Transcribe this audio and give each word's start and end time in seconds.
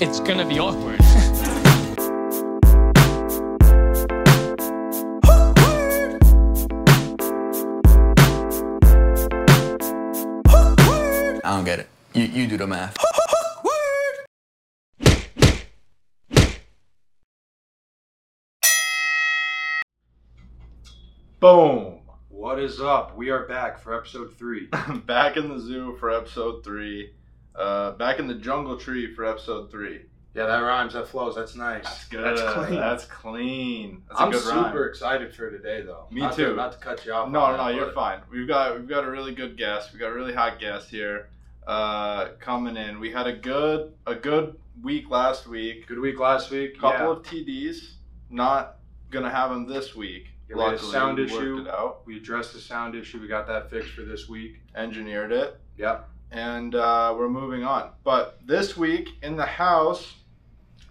it's 0.00 0.18
gonna 0.20 0.46
be 0.46 0.58
awkward. 0.58 0.98
I 11.42 11.56
don't 11.56 11.64
get 11.64 11.80
it. 11.80 11.88
You, 12.14 12.24
you 12.24 12.46
do 12.46 12.56
the 12.56 12.66
math. 12.66 12.96
Boom. 21.40 22.00
What 22.28 22.58
is 22.58 22.80
up? 22.80 23.16
We 23.16 23.28
are 23.30 23.46
back 23.46 23.78
for 23.78 23.94
episode 23.94 24.34
three. 24.36 24.68
back 25.06 25.36
in 25.36 25.48
the 25.48 25.58
zoo 25.58 25.96
for 25.98 26.10
episode 26.10 26.64
three. 26.64 27.12
Uh, 27.54 27.92
back 27.92 28.18
in 28.18 28.26
the 28.26 28.34
jungle 28.34 28.76
tree 28.76 29.12
for 29.14 29.24
episode 29.24 29.70
three. 29.70 30.02
Yeah, 30.34 30.46
that 30.46 30.58
rhymes. 30.60 30.92
That 30.92 31.08
flows. 31.08 31.34
That's 31.34 31.56
nice. 31.56 31.84
That's 31.84 32.04
good. 32.08 32.38
That's 32.38 32.54
clean. 32.54 32.80
That's 32.80 33.04
clean. 33.06 34.02
That's 34.08 34.20
I'm 34.20 34.32
super 34.32 34.78
rhyme. 34.78 34.88
excited 34.88 35.34
for 35.34 35.50
today, 35.50 35.82
though. 35.82 36.06
Me 36.12 36.20
Not 36.20 36.36
too. 36.36 36.50
To, 36.50 36.54
not 36.54 36.72
to 36.72 36.78
cut 36.78 37.04
you 37.04 37.12
off. 37.12 37.28
No, 37.28 37.50
no, 37.50 37.56
that, 37.56 37.74
you're 37.74 37.92
fine. 37.92 38.20
We've 38.30 38.46
got 38.46 38.78
we've 38.78 38.88
got 38.88 39.04
a 39.04 39.10
really 39.10 39.34
good 39.34 39.56
guest. 39.56 39.92
We 39.92 39.98
got 39.98 40.10
a 40.10 40.14
really 40.14 40.32
hot 40.32 40.60
guest 40.60 40.88
here, 40.88 41.30
uh, 41.66 42.28
coming 42.38 42.76
in. 42.76 43.00
We 43.00 43.10
had 43.10 43.26
a 43.26 43.32
good 43.32 43.92
a 44.06 44.14
good 44.14 44.54
week 44.80 45.10
last 45.10 45.48
week. 45.48 45.88
Good 45.88 45.98
week 45.98 46.20
last 46.20 46.50
week. 46.52 46.78
Couple 46.78 47.06
yeah. 47.06 47.12
of 47.12 47.22
TDs. 47.24 47.94
Not 48.30 48.76
gonna 49.10 49.30
have 49.30 49.50
them 49.50 49.66
this 49.66 49.96
week. 49.96 50.28
Yeah, 50.48 50.56
we 50.56 50.62
had 50.62 50.74
a 50.74 50.78
sound 50.78 51.18
we 51.18 51.24
issue. 51.24 51.66
We 52.04 52.18
addressed 52.18 52.52
the 52.52 52.60
sound 52.60 52.94
issue. 52.94 53.20
We 53.20 53.26
got 53.26 53.48
that 53.48 53.68
fixed 53.68 53.90
for 53.90 54.02
this 54.02 54.28
week. 54.28 54.60
Engineered 54.76 55.32
it. 55.32 55.60
Yep. 55.76 56.08
And 56.30 56.74
uh, 56.74 57.14
we're 57.18 57.28
moving 57.28 57.64
on. 57.64 57.90
But 58.04 58.38
this 58.46 58.76
week 58.76 59.08
in 59.22 59.36
the 59.36 59.46
house, 59.46 60.14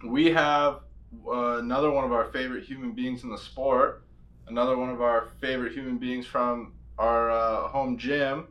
we 0.06 0.26
have 0.26 0.80
uh, 1.26 1.58
another 1.58 1.90
one 1.90 2.04
of 2.04 2.12
our 2.12 2.26
favorite 2.26 2.64
human 2.64 2.92
beings 2.92 3.24
in 3.24 3.30
the 3.30 3.38
sport, 3.38 4.04
another 4.48 4.76
one 4.76 4.90
of 4.90 5.00
our 5.00 5.28
favorite 5.40 5.72
human 5.72 5.98
beings 5.98 6.26
from 6.26 6.74
our 6.98 7.30
uh, 7.30 7.68
home 7.68 7.96
gym. 7.96 8.48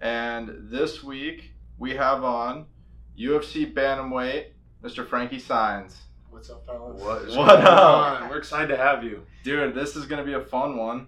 And 0.00 0.68
this 0.70 1.04
week, 1.04 1.52
we 1.78 1.94
have 1.94 2.24
on 2.24 2.66
UFC 3.18 3.72
Bantamweight, 3.72 4.46
Mr. 4.82 5.06
Frankie 5.06 5.40
Saenz. 5.40 5.94
What's 6.30 6.50
up, 6.50 6.66
fellas? 6.66 7.00
What 7.00 7.22
is 7.22 7.36
What 7.36 7.46
going 7.46 7.66
up? 7.66 8.22
on? 8.22 8.28
We're 8.28 8.38
excited 8.38 8.66
to 8.68 8.76
have 8.76 9.04
you. 9.04 9.24
Dude, 9.44 9.72
this 9.74 9.94
is 9.94 10.04
going 10.06 10.18
to 10.18 10.24
be 10.26 10.34
a 10.34 10.44
fun 10.44 10.76
one. 10.76 11.06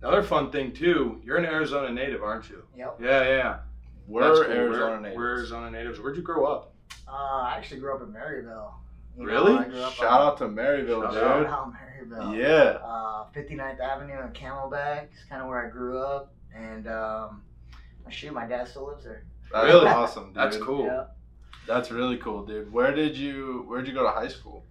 Another 0.00 0.22
fun 0.22 0.50
thing 0.50 0.72
too. 0.72 1.20
You're 1.24 1.36
an 1.36 1.44
Arizona 1.44 1.92
native, 1.92 2.22
aren't 2.22 2.48
you? 2.48 2.62
Yep. 2.76 2.98
Yeah, 3.02 3.22
yeah. 3.22 3.58
We're 4.06 4.32
cool. 4.44 4.52
Arizona 4.52 4.86
We're- 4.90 5.00
natives. 5.02 5.16
We're 5.16 5.28
Arizona 5.36 5.70
natives. 5.70 6.00
Where'd 6.00 6.16
you 6.16 6.22
grow 6.22 6.44
up? 6.46 6.72
Uh, 7.08 7.12
I 7.12 7.54
actually 7.56 7.80
grew 7.80 7.94
up 7.94 8.02
in 8.02 8.12
Maryvale. 8.12 8.74
You 9.18 9.26
Really? 9.26 9.54
I 9.56 9.64
grew 9.64 9.80
up 9.80 9.92
Shout 9.94 10.20
on, 10.20 10.26
out 10.28 10.38
to 10.38 10.48
Maryvale, 10.48 11.02
Shout 11.02 11.12
dude. 11.12 11.22
Shout 11.22 11.46
out 11.46 11.72
Maryvale. 11.72 12.34
Yeah. 12.34 12.78
Uh, 12.84 13.24
59th 13.34 13.80
Avenue 13.80 14.20
and 14.20 14.34
Camelback 14.34 15.04
is 15.14 15.24
kind 15.28 15.40
of 15.42 15.48
where 15.48 15.66
I 15.66 15.70
grew 15.70 15.98
up, 15.98 16.32
and 16.54 16.86
um, 16.88 17.42
shoot, 18.10 18.32
my 18.32 18.46
dad 18.46 18.68
still 18.68 18.86
lives 18.88 19.04
there. 19.04 19.24
That's 19.52 19.64
Really? 19.66 19.86
awesome, 19.88 20.26
dude. 20.26 20.34
That's 20.34 20.56
cool. 20.58 20.84
Yeah. 20.86 21.04
That's 21.66 21.90
really 21.90 22.16
cool, 22.18 22.44
dude. 22.44 22.72
Where 22.72 22.94
did 22.94 23.16
you 23.16 23.64
Where 23.66 23.80
did 23.80 23.88
you 23.88 23.94
go 23.94 24.02
to 24.04 24.10
high 24.10 24.28
school? 24.28 24.64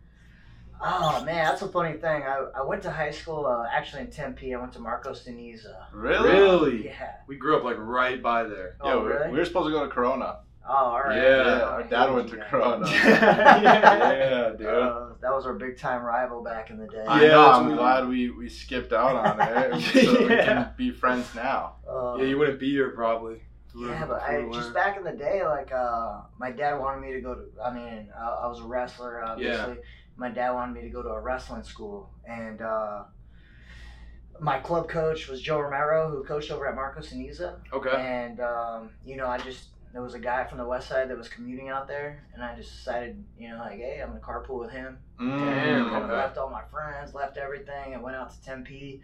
Oh 0.88 1.23
man, 1.25 1.45
that's 1.45 1.61
a 1.64 1.67
funny 1.67 1.94
thing. 1.97 2.23
I, 2.23 2.45
I 2.58 2.61
went 2.64 2.83
to 2.83 2.91
high 2.91 3.09
school 3.11 3.45
uh, 3.47 3.66
actually 3.73 4.02
in 4.03 4.11
Tempe. 4.11 4.53
I 4.53 4.59
went 4.59 4.72
to 4.73 4.80
Marcos 4.80 5.23
de 5.23 5.31
Niza. 5.31 5.75
Really? 5.92 6.30
Really? 6.30 6.86
Yeah. 6.86 7.11
We 7.27 7.38
grew 7.38 7.58
up 7.58 7.64
like 7.64 7.77
right 7.80 8.22
by 8.22 8.44
there. 8.44 8.75
Yeah, 8.83 8.94
Oh, 8.94 9.02
we, 9.02 9.08
really? 9.08 9.31
we 9.31 9.39
were 9.39 9.45
supposed 9.45 9.67
to 9.67 9.72
go 9.72 9.83
to 9.86 9.92
Corona. 9.92 10.39
Oh, 10.67 10.73
all 10.73 11.00
right. 11.02 11.16
Yeah, 11.16 11.61
our 11.64 11.83
dad 11.83 12.11
went 12.14 12.30
to 12.30 12.38
guys. 12.38 12.45
Corona. 12.50 12.88
yeah, 12.92 14.50
dude. 14.58 14.67
Uh, 14.67 15.09
that 15.22 15.31
was 15.31 15.45
our 15.45 15.53
big 15.53 15.77
time 15.77 16.02
rival 16.03 16.44
back 16.44 16.69
in 16.69 16.77
the 16.77 16.88
day. 16.88 17.03
I 17.08 17.21
Yeah, 17.23 17.27
know. 17.30 17.52
I'm 17.52 17.64
what 17.65 17.71
we- 17.71 17.77
glad 17.77 18.08
we, 18.08 18.30
we 18.32 18.49
skipped 18.49 18.93
out 18.93 19.15
on 19.15 19.39
it, 19.73 19.82
so 20.05 20.21
we 20.21 20.27
can 20.27 20.70
be 20.77 20.92
friends 20.92 21.33
now. 21.36 21.76
Uh, 21.89 22.15
yeah, 22.20 22.26
you 22.26 22.38
wouldn't 22.38 22.59
be 22.59 22.70
here 22.71 22.89
probably. 22.92 23.42
Yeah, 23.77 24.05
but 24.05 24.21
I 24.21 24.48
just 24.54 24.73
back 24.73 24.95
in 24.98 25.04
the 25.04 25.11
day, 25.11 25.45
like 25.45 25.71
uh, 25.73 26.21
my 26.39 26.49
dad 26.49 26.80
wanted 26.80 27.02
me 27.02 27.11
to 27.14 27.20
go 27.21 27.36
to. 27.36 27.43
I 27.61 27.73
mean, 27.73 28.08
I, 28.17 28.26
I 28.43 28.48
was 28.48 28.61
a 28.61 28.64
wrestler, 28.64 29.21
obviously. 29.23 29.76
My 30.17 30.30
dad 30.30 30.52
wanted 30.52 30.73
me 30.76 30.81
to 30.81 30.89
go 30.89 31.02
to 31.02 31.09
a 31.09 31.20
wrestling 31.20 31.64
school, 31.64 32.09
and 32.27 32.61
uh, 32.61 33.03
my 34.39 34.59
club 34.59 34.87
coach 34.87 35.27
was 35.27 35.42
Joe 35.42 35.59
Romero, 35.59 36.09
who 36.09 36.23
coached 36.23 36.52
over 36.52 36.67
at 36.67 36.76
Marcos 36.76 37.09
de 37.09 37.15
Niza. 37.15 37.55
Okay. 37.73 37.89
And 37.95 38.39
um, 38.39 38.89
you 39.05 39.17
know, 39.17 39.27
I 39.27 39.37
just 39.37 39.65
there 39.93 40.02
was 40.02 40.14
a 40.14 40.20
guy 40.20 40.43
from 40.45 40.58
the 40.58 40.65
west 40.67 40.89
side 40.89 41.09
that 41.09 41.17
was 41.17 41.30
commuting 41.30 41.70
out 41.70 41.87
there, 41.87 42.23
and 42.33 42.43
I 42.43 42.55
just 42.55 42.71
decided, 42.71 43.23
you 43.39 43.49
know, 43.49 43.58
like, 43.58 43.77
hey, 43.77 44.02
I'm 44.02 44.09
gonna 44.09 44.20
carpool 44.20 44.59
with 44.59 44.71
him. 44.71 44.98
Mm, 45.20 45.89
kind 45.89 45.95
of 45.95 46.03
okay. 46.03 46.14
left 46.14 46.37
all 46.37 46.49
my 46.49 46.64
friends, 46.70 47.14
left 47.14 47.37
everything, 47.37 47.93
and 47.93 48.03
went 48.03 48.15
out 48.15 48.30
to 48.33 48.42
Tempe. 48.43 49.02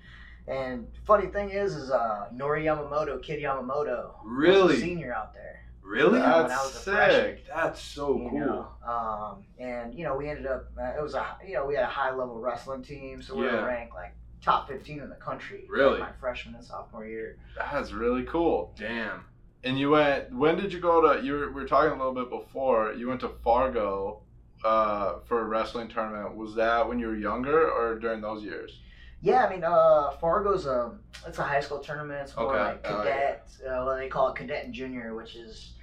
And 0.48 0.88
funny 1.06 1.28
thing 1.28 1.52
is, 1.52 1.76
is 1.76 1.92
uh, 1.92 2.28
Nori 2.36 2.64
Yamamoto, 2.64 3.22
Kid 3.22 3.42
Yamamoto, 3.42 4.12
was 4.12 4.26
a 4.26 4.28
Really? 4.28 4.78
senior 4.82 5.14
out 5.14 5.34
there. 5.34 5.62
Really? 5.84 6.20
Yeah. 6.20 6.44
That's 6.44 6.50
when 6.50 6.52
I 6.52 6.64
was 6.64 6.76
a 6.76 6.78
sick. 6.80 6.94
freshman. 6.94 7.38
That's 7.56 7.82
so 7.82 8.18
you 8.18 8.30
cool. 8.30 8.40
know. 8.40 8.68
Um, 8.88 9.44
and 9.60 9.94
you 9.98 10.04
know, 10.06 10.16
we 10.16 10.30
ended 10.30 10.46
up. 10.48 10.66
Uh, 10.80 10.98
it 10.98 11.02
was 11.02 11.14
a 11.16 11.26
you 11.46 11.54
know 11.54 11.66
we 11.66 11.76
had 11.76 11.84
a 11.84 11.88
high 11.88 12.12
level 12.14 12.40
wrestling 12.40 12.84
team, 12.84 13.22
so 13.22 13.36
we 13.36 13.46
Yeah. 13.46 13.62
were 13.62 13.68
ranked 13.68 13.94
like 13.94 14.14
top 14.42 14.68
fifteen 14.68 15.00
in 15.00 15.10
the 15.10 15.16
country. 15.16 15.66
Really? 15.70 16.00
my 16.00 16.12
freshman 16.20 16.56
and 16.56 16.64
sophomore 16.64 17.06
year. 17.06 17.38
That's 17.58 17.92
really 17.92 18.24
cool. 18.24 18.74
Damn. 18.78 19.26
And 19.64 19.78
you 19.80 19.90
went. 19.92 20.34
When 20.34 20.56
did 20.56 20.72
you 20.74 20.80
go 20.80 21.02
to? 21.14 21.24
You 21.24 21.34
were, 21.34 21.48
we 21.52 21.62
were 21.62 21.68
talking 21.68 21.92
a 21.92 21.98
little 22.04 22.14
bit 22.16 22.30
before. 22.30 22.94
You 22.94 23.08
went 23.10 23.20
to 23.22 23.30
Fargo 23.44 24.22
uh, 24.64 25.20
for 25.28 25.42
a 25.42 25.46
wrestling 25.46 25.88
tournament. 25.88 26.36
Was 26.36 26.56
that 26.56 26.88
when 26.88 27.00
you 27.00 27.08
were 27.08 27.16
younger 27.16 27.70
or 27.70 28.00
during 28.00 28.22
those 28.22 28.44
years? 28.44 28.80
Yeah, 29.22 29.46
I 29.46 29.50
mean, 29.50 29.64
uh, 29.64 30.12
Fargo's 30.20 30.66
a 30.66 30.94
it's 31.28 31.38
a 31.38 31.44
high 31.44 31.60
school 31.62 31.80
tournament. 31.80 32.22
It's 32.24 32.36
more 32.36 32.48
Okay. 32.56 32.64
like 32.64 32.82
Oh, 32.86 32.98
cadet. 33.04 33.48
uh, 33.68 33.84
what 33.84 33.96
they 33.98 34.08
call 34.10 34.30
it 34.30 34.36
cadet 34.36 34.66
and 34.66 34.74
junior, 34.74 35.16
which 35.16 35.36
is. 35.36 35.74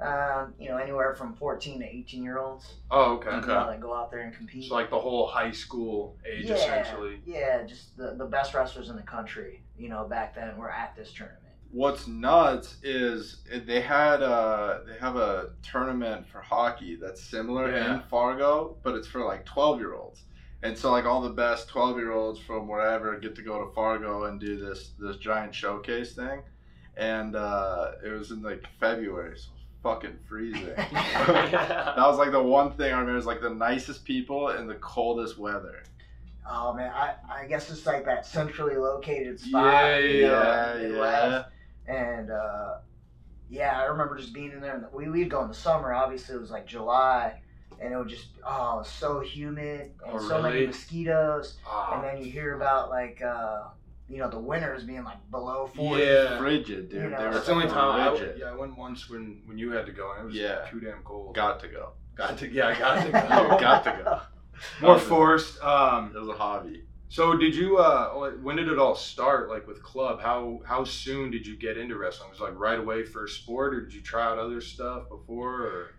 Um, 0.00 0.54
you 0.60 0.68
know, 0.68 0.76
anywhere 0.76 1.16
from 1.16 1.34
14 1.34 1.80
to 1.80 1.84
18 1.84 2.22
year 2.22 2.38
olds 2.38 2.74
Oh, 2.88 3.14
okay. 3.16 3.34
you 3.34 3.40
know, 3.40 3.66
that 3.66 3.80
go 3.80 3.92
out 3.92 4.12
there 4.12 4.20
and 4.20 4.32
compete. 4.32 4.68
So 4.68 4.74
like 4.76 4.90
the 4.90 4.98
whole 5.00 5.26
high 5.26 5.50
school 5.50 6.16
age 6.24 6.44
yeah, 6.44 6.54
essentially. 6.54 7.20
Yeah, 7.26 7.64
just 7.64 7.96
the, 7.96 8.14
the 8.16 8.24
best 8.26 8.54
wrestlers 8.54 8.90
in 8.90 8.94
the 8.96 9.02
country, 9.02 9.64
you 9.76 9.88
know, 9.88 10.04
back 10.04 10.36
then 10.36 10.56
were 10.56 10.70
at 10.70 10.94
this 10.94 11.12
tournament. 11.12 11.42
What's 11.72 12.06
nuts 12.06 12.76
is 12.84 13.42
they 13.66 13.80
had 13.80 14.22
uh 14.22 14.82
they 14.86 14.96
have 15.00 15.16
a 15.16 15.50
tournament 15.64 16.28
for 16.30 16.42
hockey 16.42 16.94
that's 16.94 17.20
similar 17.20 17.68
Yeah. 17.68 17.94
in 17.94 18.00
Fargo, 18.02 18.76
but 18.84 18.94
it's 18.94 19.08
for 19.08 19.24
like 19.24 19.44
twelve 19.46 19.80
year 19.80 19.94
olds. 19.94 20.22
And 20.62 20.76
so 20.76 20.90
like 20.90 21.04
all 21.04 21.20
the 21.20 21.30
best 21.30 21.68
twelve 21.68 21.96
year 21.96 22.12
olds 22.12 22.40
from 22.40 22.66
wherever 22.66 23.18
get 23.18 23.36
to 23.36 23.42
go 23.42 23.64
to 23.64 23.72
Fargo 23.74 24.24
and 24.24 24.40
do 24.40 24.56
this 24.56 24.90
this 24.98 25.16
giant 25.16 25.54
showcase 25.54 26.14
thing. 26.14 26.42
And 26.96 27.36
uh, 27.36 27.92
it 28.04 28.10
was 28.10 28.32
in 28.32 28.42
like 28.42 28.64
February, 28.80 29.38
so 29.38 29.50
fucking 29.82 30.18
freezing. 30.28 30.66
that 30.76 31.96
was 31.96 32.18
like 32.18 32.32
the 32.32 32.42
one 32.42 32.72
thing 32.72 32.92
I 32.92 32.98
remember 32.98 33.18
is 33.18 33.26
like 33.26 33.40
the 33.40 33.50
nicest 33.50 34.04
people 34.04 34.48
in 34.50 34.66
the 34.66 34.74
coldest 34.76 35.38
weather. 35.38 35.84
Oh 36.50 36.72
man, 36.72 36.90
I, 36.92 37.14
I 37.30 37.46
guess 37.46 37.70
it's 37.70 37.86
like 37.86 38.04
that 38.06 38.26
centrally 38.26 38.76
located 38.76 39.38
spot. 39.38 39.64
Yeah, 39.64 39.98
you 39.98 40.22
know, 40.22 40.76
yeah, 40.80 41.44
yeah. 41.88 41.94
And 41.94 42.30
uh, 42.30 42.78
yeah, 43.50 43.78
I 43.80 43.84
remember 43.84 44.16
just 44.16 44.32
being 44.32 44.52
in 44.52 44.60
there. 44.60 44.76
And 44.76 44.86
we 44.92 45.08
we'd 45.10 45.30
go 45.30 45.42
in 45.42 45.48
the 45.48 45.54
summer. 45.54 45.92
Obviously, 45.92 46.34
it 46.34 46.40
was 46.40 46.50
like 46.50 46.66
July, 46.66 47.40
and 47.80 47.92
it 47.92 47.96
would 47.96 48.08
just 48.08 48.26
oh, 48.44 48.82
so 48.84 49.20
humid 49.20 49.92
and 50.06 50.14
Oh, 50.14 50.18
so 50.28 50.42
many 50.42 50.66
mosquitoes. 50.66 51.56
Ah. 51.66 51.94
And 51.94 52.04
then 52.04 52.24
you 52.24 52.30
hear 52.30 52.54
about 52.56 52.90
like 52.90 53.22
uh, 53.22 53.64
you 54.08 54.18
know 54.18 54.28
the 54.30 54.38
winters 54.38 54.84
being 54.84 55.04
like 55.04 55.18
below 55.30 55.66
forty. 55.74 56.02
Yeah. 56.02 56.38
Frigid, 56.38 56.88
dude. 56.90 57.02
You 57.02 57.10
know, 57.10 57.30
That's 57.32 57.46
the 57.46 57.52
only 57.52 57.66
fucking 57.66 57.78
time 57.80 58.00
I, 58.00 58.12
rigid. 58.12 58.38
yeah, 58.40 58.46
I 58.52 58.56
went 58.56 58.76
once 58.76 59.08
when 59.10 59.42
when 59.46 59.58
you 59.58 59.70
had 59.72 59.86
to 59.86 59.92
go 59.92 60.12
and 60.12 60.22
it 60.22 60.26
was 60.26 60.34
Yeah. 60.34 60.66
too 60.70 60.80
damn 60.80 61.02
cold. 61.02 61.34
Got 61.34 61.60
to 61.60 61.68
go. 61.68 61.92
Got 62.16 62.38
to 62.38 62.48
yeah, 62.50 62.76
got 62.78 63.04
to 63.06 63.12
go. 63.12 63.58
got 63.60 63.84
to 63.84 64.00
go. 64.04 64.20
More 64.86 64.98
forced. 64.98 65.62
Um, 65.62 66.12
It 66.16 66.18
was 66.18 66.28
a 66.28 66.32
hobby. 66.32 66.82
so 67.08 67.36
did 67.36 67.54
you? 67.54 67.76
Uh, 67.78 68.30
when 68.42 68.56
did 68.56 68.66
it 68.68 68.78
all 68.78 68.96
start? 68.96 69.48
Like 69.48 69.68
with 69.68 69.82
club? 69.84 70.20
How 70.20 70.60
how 70.66 70.82
soon 70.84 71.30
did 71.30 71.46
you 71.46 71.56
get 71.56 71.78
into 71.78 71.96
wrestling? 71.96 72.30
Was 72.30 72.40
it 72.40 72.42
like 72.42 72.58
right 72.58 72.78
away 72.80 73.04
first 73.04 73.40
sport, 73.42 73.72
or 73.74 73.82
did 73.82 73.94
you 73.94 74.00
try 74.02 74.24
out 74.24 74.38
other 74.38 74.60
stuff 74.60 75.08
before? 75.08 75.52
Or 75.62 75.90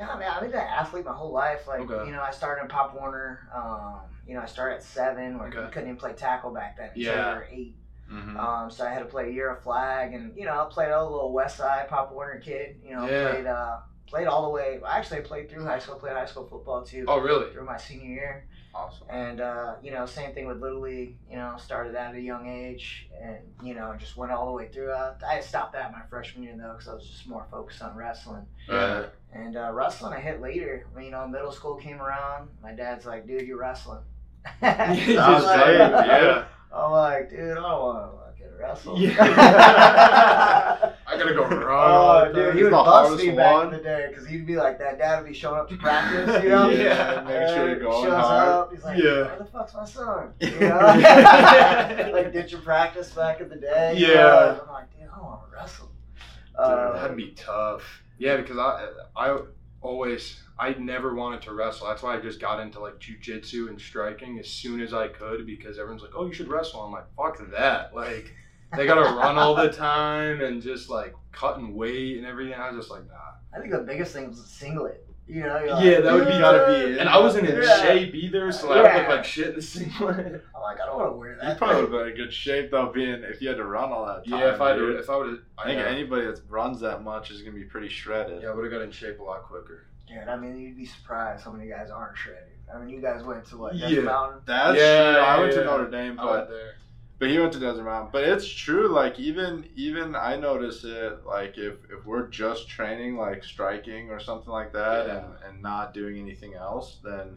Yeah, 0.00 0.08
I 0.08 0.18
mean, 0.18 0.28
I've 0.28 0.40
been 0.40 0.52
an 0.52 0.56
athlete 0.66 1.04
my 1.04 1.12
whole 1.12 1.30
life. 1.30 1.68
Like, 1.68 1.80
Okay. 1.82 2.06
you 2.06 2.12
know, 2.12 2.22
I 2.22 2.30
started 2.30 2.62
in 2.62 2.68
Pop 2.68 2.94
Warner. 2.94 3.46
Um, 3.54 4.00
you 4.26 4.34
know, 4.34 4.40
I 4.40 4.46
started 4.46 4.76
at 4.76 4.82
seven, 4.82 5.38
where 5.38 5.48
Okay. 5.48 5.60
you 5.60 5.66
couldn't 5.68 5.88
even 5.88 5.96
play 5.98 6.14
tackle 6.14 6.50
back 6.52 6.78
then 6.78 6.88
until 6.88 7.02
Yeah. 7.02 7.30
you 7.32 7.36
were 7.36 7.46
eight. 7.50 7.76
Mm-hmm. 8.10 8.36
Um, 8.38 8.70
so 8.70 8.86
I 8.86 8.88
had 8.90 9.00
to 9.00 9.04
play 9.04 9.28
a 9.28 9.30
year 9.30 9.50
of 9.50 9.62
flag, 9.62 10.14
and 10.14 10.34
you 10.36 10.46
know, 10.46 10.58
I 10.58 10.64
played 10.70 10.90
a 10.90 11.04
little 11.04 11.32
West 11.32 11.58
Side 11.58 11.86
Pop 11.88 12.12
Warner 12.12 12.40
kid. 12.40 12.80
You 12.82 12.96
know, 12.96 13.06
Yeah. 13.06 13.30
played 13.30 13.46
uh, 13.46 13.76
played 14.06 14.26
all 14.26 14.42
the 14.44 14.48
way. 14.48 14.80
Actually, 14.88 15.18
I 15.18 15.22
played 15.22 15.50
through 15.50 15.64
high 15.66 15.78
school. 15.78 15.96
Played 15.96 16.14
high 16.16 16.24
school 16.24 16.46
football 16.46 16.82
too. 16.82 17.04
Oh, 17.06 17.18
really? 17.18 17.52
Through 17.52 17.66
my 17.66 17.76
senior 17.76 18.06
year, 18.08 18.48
Awesome. 18.72 19.06
and 19.10 19.40
uh, 19.40 19.74
you 19.82 19.90
know, 19.90 20.06
same 20.06 20.32
thing 20.32 20.46
with 20.46 20.60
little 20.60 20.80
league. 20.80 21.16
You 21.28 21.36
know, 21.36 21.56
started 21.58 21.94
that 21.94 22.10
at 22.10 22.14
a 22.16 22.20
young 22.20 22.46
age, 22.48 23.08
and 23.20 23.38
you 23.64 23.74
know, 23.74 23.94
just 23.98 24.16
went 24.16 24.30
all 24.32 24.46
the 24.46 24.52
way 24.52 24.68
through. 24.68 24.92
Uh, 24.92 25.14
I 25.28 25.40
stopped 25.40 25.72
that 25.72 25.90
my 25.92 26.02
freshman 26.08 26.44
year 26.44 26.54
though, 26.56 26.72
because 26.72 26.88
I 26.88 26.94
was 26.94 27.04
just 27.06 27.26
more 27.26 27.44
focused 27.50 27.82
on 27.82 27.96
wrestling. 27.96 28.46
Right. 28.68 29.06
And 29.32 29.56
uh, 29.56 29.70
wrestling, 29.72 30.12
I 30.14 30.20
hit 30.20 30.40
later. 30.40 30.86
When 30.92 31.04
you 31.04 31.10
know, 31.10 31.26
middle 31.26 31.50
school 31.52 31.74
came 31.76 32.00
around, 32.00 32.48
my 32.62 32.72
dad's 32.72 33.06
like, 33.06 33.26
"Dude, 33.26 33.42
you're 33.42 33.58
wrestling." 33.58 34.00
I'm 34.62 34.88
like- 34.88 34.98
saved, 34.98 35.18
yeah. 35.18 36.44
I'm 36.72 36.90
like, 36.92 37.28
dude, 37.30 37.50
I 37.50 37.54
don't 37.54 37.80
want 37.82 38.12
to 38.12 38.18
fucking 38.44 38.56
wrestle. 38.58 39.00
Yeah. 39.00 40.92
I 41.20 41.32
gotta 41.32 41.34
go 41.34 41.42
run. 41.66 42.30
Oh, 42.30 42.32
dude, 42.32 42.54
he 42.56 42.62
would 42.62 42.72
the 42.72 42.76
bust 42.76 42.88
hardest 43.08 43.24
me 43.26 43.30
back 43.32 43.52
one. 43.54 43.66
in 43.68 43.72
the 43.74 43.82
day 43.82 44.06
because 44.08 44.26
he'd 44.26 44.46
be 44.46 44.56
like 44.56 44.78
that. 44.78 44.98
Dad 44.98 45.20
would 45.22 45.28
be 45.28 45.34
showing 45.34 45.60
up 45.60 45.68
to 45.68 45.76
practice, 45.76 46.42
you 46.42 46.48
know? 46.50 46.68
Yeah, 46.70 47.22
make 47.26 47.48
sure 47.48 47.64
you're 47.66 47.72
And 47.74 47.82
going 47.82 48.04
shows 48.04 48.12
hard. 48.24 48.48
up, 48.48 48.72
he's 48.72 48.84
like, 48.84 48.98
Yeah. 49.02 49.22
where 49.26 49.36
the 49.38 49.44
fuck's 49.44 49.74
my 49.74 49.84
son? 49.84 50.32
You 50.40 50.60
know? 50.60 52.10
like 52.12 52.32
ditching 52.32 52.62
practice 52.62 53.10
back 53.12 53.40
in 53.40 53.48
the 53.48 53.56
day. 53.56 53.94
you 53.96 54.06
Yeah. 54.08 54.14
know? 54.14 54.60
I'm 54.66 54.72
like, 54.72 54.90
dude, 54.98 55.08
I 55.14 55.20
want 55.20 55.50
to 55.50 55.56
wrestle. 55.56 55.86
Dude, 56.16 56.56
Uh, 56.64 56.92
that'd 57.00 57.16
be 57.16 57.32
tough. 57.32 58.02
Yeah, 58.18 58.36
because 58.36 58.58
I 58.58 58.88
I 59.16 59.38
always 59.80 60.42
I 60.58 60.74
never 60.74 61.14
wanted 61.14 61.40
to 61.42 61.54
wrestle. 61.54 61.86
That's 61.88 62.02
why 62.02 62.16
I 62.16 62.20
just 62.20 62.38
got 62.38 62.60
into 62.60 62.80
like 62.80 62.98
jujitsu 62.98 63.68
and 63.70 63.80
striking 63.80 64.38
as 64.38 64.48
soon 64.48 64.80
as 64.82 64.92
I 64.92 65.08
could 65.08 65.46
because 65.46 65.78
everyone's 65.78 66.02
like, 66.02 66.12
"Oh, 66.14 66.26
you 66.26 66.34
should 66.34 66.48
wrestle." 66.48 66.82
I'm 66.82 66.92
like, 66.92 67.06
"Fuck 67.16 67.38
that!" 67.52 67.94
Like 67.94 68.34
they 68.76 68.86
gotta 68.86 69.02
run 69.16 69.36
all 69.38 69.54
the 69.54 69.70
time 69.70 70.40
and 70.40 70.62
just 70.62 70.88
like 70.90 71.14
cutting 71.32 71.74
weight 71.74 72.16
and 72.18 72.26
everything. 72.26 72.54
I 72.54 72.70
was 72.70 72.78
just 72.80 72.90
like, 72.90 73.06
nah. 73.08 73.14
I 73.54 73.58
think 73.60 73.72
the 73.72 73.78
biggest 73.78 74.12
thing 74.12 74.28
was 74.28 74.40
the 74.42 74.48
singlet. 74.48 75.06
You 75.26 75.42
know? 75.44 75.64
like, 75.64 75.84
Yeah, 75.84 76.00
that 76.00 76.12
would 76.12 76.24
be 76.26 76.30
gotta 76.38 76.72
"Yeah." 76.76 76.86
be 76.86 76.98
And 76.98 77.08
I 77.08 77.18
wasn't 77.18 77.48
in 77.48 77.62
Yeah. 77.62 77.82
shape 77.82 78.14
either, 78.14 78.50
so 78.50 78.72
I 78.72 78.82
would 78.82 78.94
look 79.00 79.08
like 79.08 79.24
shit 79.24 79.48
in 79.50 79.54
the 79.56 79.62
singlet. 79.62 80.44
I'm 80.56 80.62
like, 80.62 80.80
I 80.80 80.86
don't 80.86 80.98
want 80.98 81.12
to 81.12 81.16
wear 81.16 81.36
that. 81.36 81.42
You 81.42 81.48
that. 81.50 81.58
probably 81.58 81.76
would 81.82 81.92
have 81.92 82.00
been 82.00 82.08
in 82.10 82.16
good 82.16 82.32
shape 82.34 82.70
though, 82.72 82.90
being 82.92 83.22
if 83.22 83.40
you 83.40 83.48
had 83.48 83.56
to 83.58 83.64
run 83.64 83.90
all 83.92 84.06
that 84.06 84.28
time. 84.28 84.40
yeah, 84.40 84.54
if 84.54 84.60
I 84.60 84.74
dude. 84.74 84.92
did, 84.94 85.00
if 85.00 85.08
I 85.10 85.16
would 85.16 85.28
have, 85.28 85.38
I 85.58 85.64
think 85.66 85.80
anybody 85.80 86.26
that 86.26 86.40
runs 86.48 86.80
that 86.80 87.02
much 87.04 87.30
is 87.30 87.42
gonna 87.42 87.54
be 87.56 87.62
pretty 87.64 87.88
shredded. 87.88 88.42
yeah, 88.42 88.50
I 88.50 88.54
would 88.54 88.64
have 88.64 88.72
got 88.72 88.82
in 88.82 88.90
shape 88.90 89.20
a 89.20 89.22
lot 89.22 89.44
quicker. 89.44 89.84
Dude, 90.08 90.18
I 90.28 90.36
mean, 90.36 90.58
you'd 90.58 90.76
be 90.76 90.84
surprised 90.86 91.44
how 91.44 91.52
many 91.52 91.68
guys 91.68 91.90
aren't 91.90 92.16
shredded. 92.18 92.44
I 92.74 92.78
mean, 92.78 92.88
you 92.88 93.00
guys 93.00 93.22
went 93.24 93.44
to 93.46 93.56
what? 93.56 93.74
Yeah. 93.76 93.88
Desert 93.88 94.04
Mountain? 94.04 94.40
That's 94.46 94.78
Yeah, 94.78 95.12
true. 95.12 95.22
I 95.22 95.38
went 95.40 95.52
to 95.54 95.64
Notre 95.64 95.90
Dame, 95.90 96.18
I 96.18 96.24
went 96.24 96.48
but 96.48 96.48
there. 96.50 96.74
But 97.20 97.28
he 97.30 97.38
went 97.38 97.52
to 97.52 97.60
Desert 97.60 97.84
Mountain. 97.84 98.08
But 98.12 98.24
it's 98.24 98.48
true. 98.48 98.88
Like 98.88 99.20
even 99.20 99.66
even 99.76 100.16
I 100.16 100.34
notice 100.36 100.82
it. 100.82 101.24
Like 101.24 101.56
if 101.58 101.74
if 101.90 102.04
we're 102.04 102.26
just 102.26 102.68
training 102.68 103.16
like 103.16 103.44
striking 103.44 104.10
or 104.10 104.18
something 104.18 104.50
like 104.50 104.72
that, 104.72 105.06
Yeah. 105.06 105.16
and 105.18 105.26
and 105.46 105.62
not 105.62 105.94
doing 105.94 106.18
anything 106.18 106.54
else, 106.54 106.96
then 107.04 107.36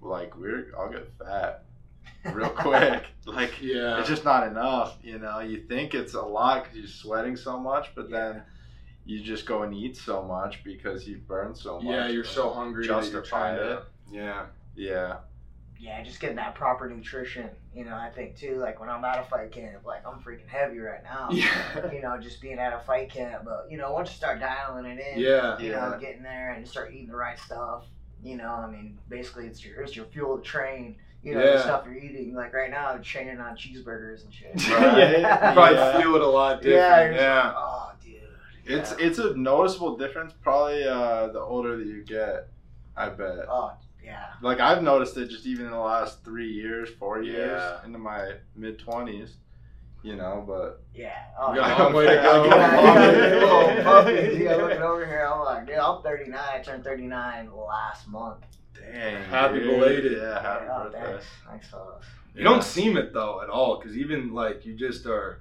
like 0.00 0.34
we're 0.38 0.72
I'll 0.78 0.88
get 0.90 1.06
fat 1.18 1.64
real 2.32 2.48
quick. 2.66 3.04
like 3.26 3.60
Yeah. 3.60 3.98
it's 3.98 4.08
just 4.08 4.24
not 4.24 4.46
enough. 4.46 4.96
You 5.02 5.18
know, 5.18 5.40
you 5.40 5.58
think 5.68 5.92
it's 5.94 6.14
a 6.14 6.22
lot 6.22 6.62
because 6.64 6.78
you're 6.78 6.86
sweating 6.86 7.36
so 7.36 7.58
much, 7.58 7.88
but 7.94 8.08
then 8.10 8.42
you 9.04 9.20
just 9.22 9.46
go 9.46 9.62
and 9.62 9.72
eat 9.74 9.96
so 9.96 10.22
much 10.22 10.64
because 10.64 11.06
you've 11.06 11.26
burned 11.28 11.56
so 11.56 11.80
much. 11.80 11.92
Yeah, 11.94 12.08
you're 12.08 12.24
so 12.24 12.50
hungry 12.52 12.86
that 12.86 12.92
you're 12.92 13.02
Justify 13.22 13.28
trying 13.28 13.56
to. 13.58 13.72
it. 13.78 13.82
Yeah. 14.10 14.46
Yeah. 14.76 15.16
Yeah, 15.78 16.02
just 16.02 16.20
getting 16.20 16.36
that 16.36 16.54
proper 16.54 16.88
nutrition. 16.88 17.50
You 17.74 17.84
know, 17.84 17.94
I 17.94 18.08
think 18.10 18.36
too, 18.36 18.56
like 18.56 18.80
when 18.80 18.88
I'm 18.88 19.04
at 19.04 19.18
a 19.18 19.24
fight 19.24 19.52
camp, 19.52 19.84
like 19.84 20.06
I'm 20.06 20.20
freaking 20.20 20.48
heavy 20.48 20.78
right 20.78 21.02
now. 21.04 21.28
Yeah. 21.32 21.92
You 21.92 22.00
know, 22.02 22.16
just 22.18 22.40
being 22.40 22.58
at 22.58 22.72
a 22.72 22.78
fight 22.80 23.10
camp. 23.10 23.42
But, 23.44 23.66
you 23.70 23.76
know, 23.76 23.92
once 23.92 24.10
you 24.10 24.16
start 24.16 24.40
dialing 24.40 24.86
it 24.86 24.98
in, 24.98 25.20
Yeah. 25.20 25.58
you 25.58 25.70
Yeah. 25.70 25.88
know, 25.90 25.98
getting 26.00 26.22
there 26.22 26.52
and 26.52 26.66
start 26.66 26.92
eating 26.92 27.08
the 27.08 27.16
right 27.16 27.38
stuff, 27.38 27.84
you 28.22 28.36
know, 28.36 28.50
I 28.52 28.70
mean, 28.70 28.98
basically 29.08 29.46
it's 29.46 29.64
your, 29.64 29.82
it's 29.82 29.94
your 29.94 30.06
fuel 30.06 30.38
to 30.38 30.42
train. 30.42 30.96
You 31.22 31.34
know, 31.34 31.44
Yeah. 31.44 31.52
the 31.52 31.62
stuff 31.62 31.84
you're 31.84 31.96
eating. 31.96 32.34
Like 32.34 32.54
right 32.54 32.70
now, 32.70 32.88
I'm 32.88 33.02
training 33.02 33.38
on 33.40 33.56
cheeseburgers 33.56 34.24
and 34.24 34.32
shit. 34.32 34.52
Right. 34.70 35.18
yeah. 35.20 35.52
Probably 35.52 35.74
Yeah. 35.76 36.00
feel 36.00 36.14
it 36.16 36.22
a 36.22 36.26
lot 36.26 36.62
Yeah, 36.62 36.70
different. 36.70 37.14
you're 37.14 37.22
Yeah. 37.22 37.42
like, 37.48 37.54
oh, 37.56 37.92
dude. 38.02 38.22
It's 38.64 38.92
it's 38.92 39.18
a 39.18 39.36
noticeable 39.36 39.96
difference 39.96 40.32
probably 40.42 40.84
uh, 40.84 41.28
the 41.28 41.40
older 41.40 41.76
that 41.76 41.86
you 41.86 42.02
get. 42.02 42.48
I 42.96 43.08
bet. 43.10 43.46
Oh, 43.48 43.72
yeah. 44.06 44.26
Like 44.40 44.60
I've 44.60 44.82
noticed 44.82 45.16
it 45.18 45.28
just 45.28 45.44
even 45.46 45.66
in 45.66 45.72
the 45.72 45.78
last 45.78 46.24
three 46.24 46.50
years, 46.52 46.88
four 46.98 47.22
years, 47.22 47.60
Yeah. 47.60 47.84
into 47.84 47.98
my 47.98 48.34
mid 48.54 48.78
twenties. 48.78 49.34
You 50.02 50.14
know, 50.14 50.44
but 50.46 50.82
Yeah. 50.94 51.12
Oh, 51.40 51.52
You 51.52 51.60
got 51.60 51.68
yeah. 51.68 51.76
a 51.76 51.84
long 51.84 51.92
way 51.94 52.06
to 52.06 52.14
go. 52.22 52.48
got 52.48 52.74
a 52.74 52.82
long 52.82 52.94
way 52.96 53.10
to 53.10 53.18
Yeah, 53.18 53.40
go. 53.40 53.66
little 53.66 53.82
puppies. 53.84 54.38
Yeah, 54.38 54.54
looking 54.56 54.82
over 54.82 55.04
here, 55.06 55.28
I'm 55.30 55.40
like, 55.44 55.66
dude, 55.66 55.76
I'm 55.76 56.02
39. 56.02 56.38
I 56.40 56.58
turned 56.62 56.84
39 56.84 57.50
last 57.52 58.06
month. 58.08 58.44
dang. 58.74 59.24
Happy 59.24 59.58
dude. 59.58 59.68
belated. 59.80 60.12
Yeah, 60.12 60.40
happy 60.40 60.64
Yeah, 60.66 60.72
oh, 60.78 60.84
birthday. 60.84 61.02
thanks. 61.10 61.26
Thanks, 61.48 61.68
fellas. 61.68 62.04
You 62.36 62.44
don't 62.44 62.62
seem 62.62 62.96
it 62.96 63.12
though 63.12 63.40
at 63.42 63.48
all, 63.48 63.78
because 63.78 63.96
even 63.96 64.32
like 64.32 64.64
you 64.66 64.74
just 64.76 65.06
are, 65.06 65.40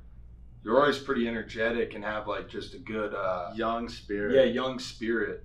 you're 0.63 0.79
always 0.79 0.97
pretty 0.97 1.27
energetic 1.27 1.93
and 1.93 2.03
have 2.03 2.27
like 2.27 2.47
just 2.49 2.73
a 2.73 2.79
good, 2.79 3.13
uh, 3.13 3.51
young 3.53 3.87
spirit. 3.89 4.33
yeah, 4.35 4.43
young 4.51 4.79
spirit. 4.79 5.43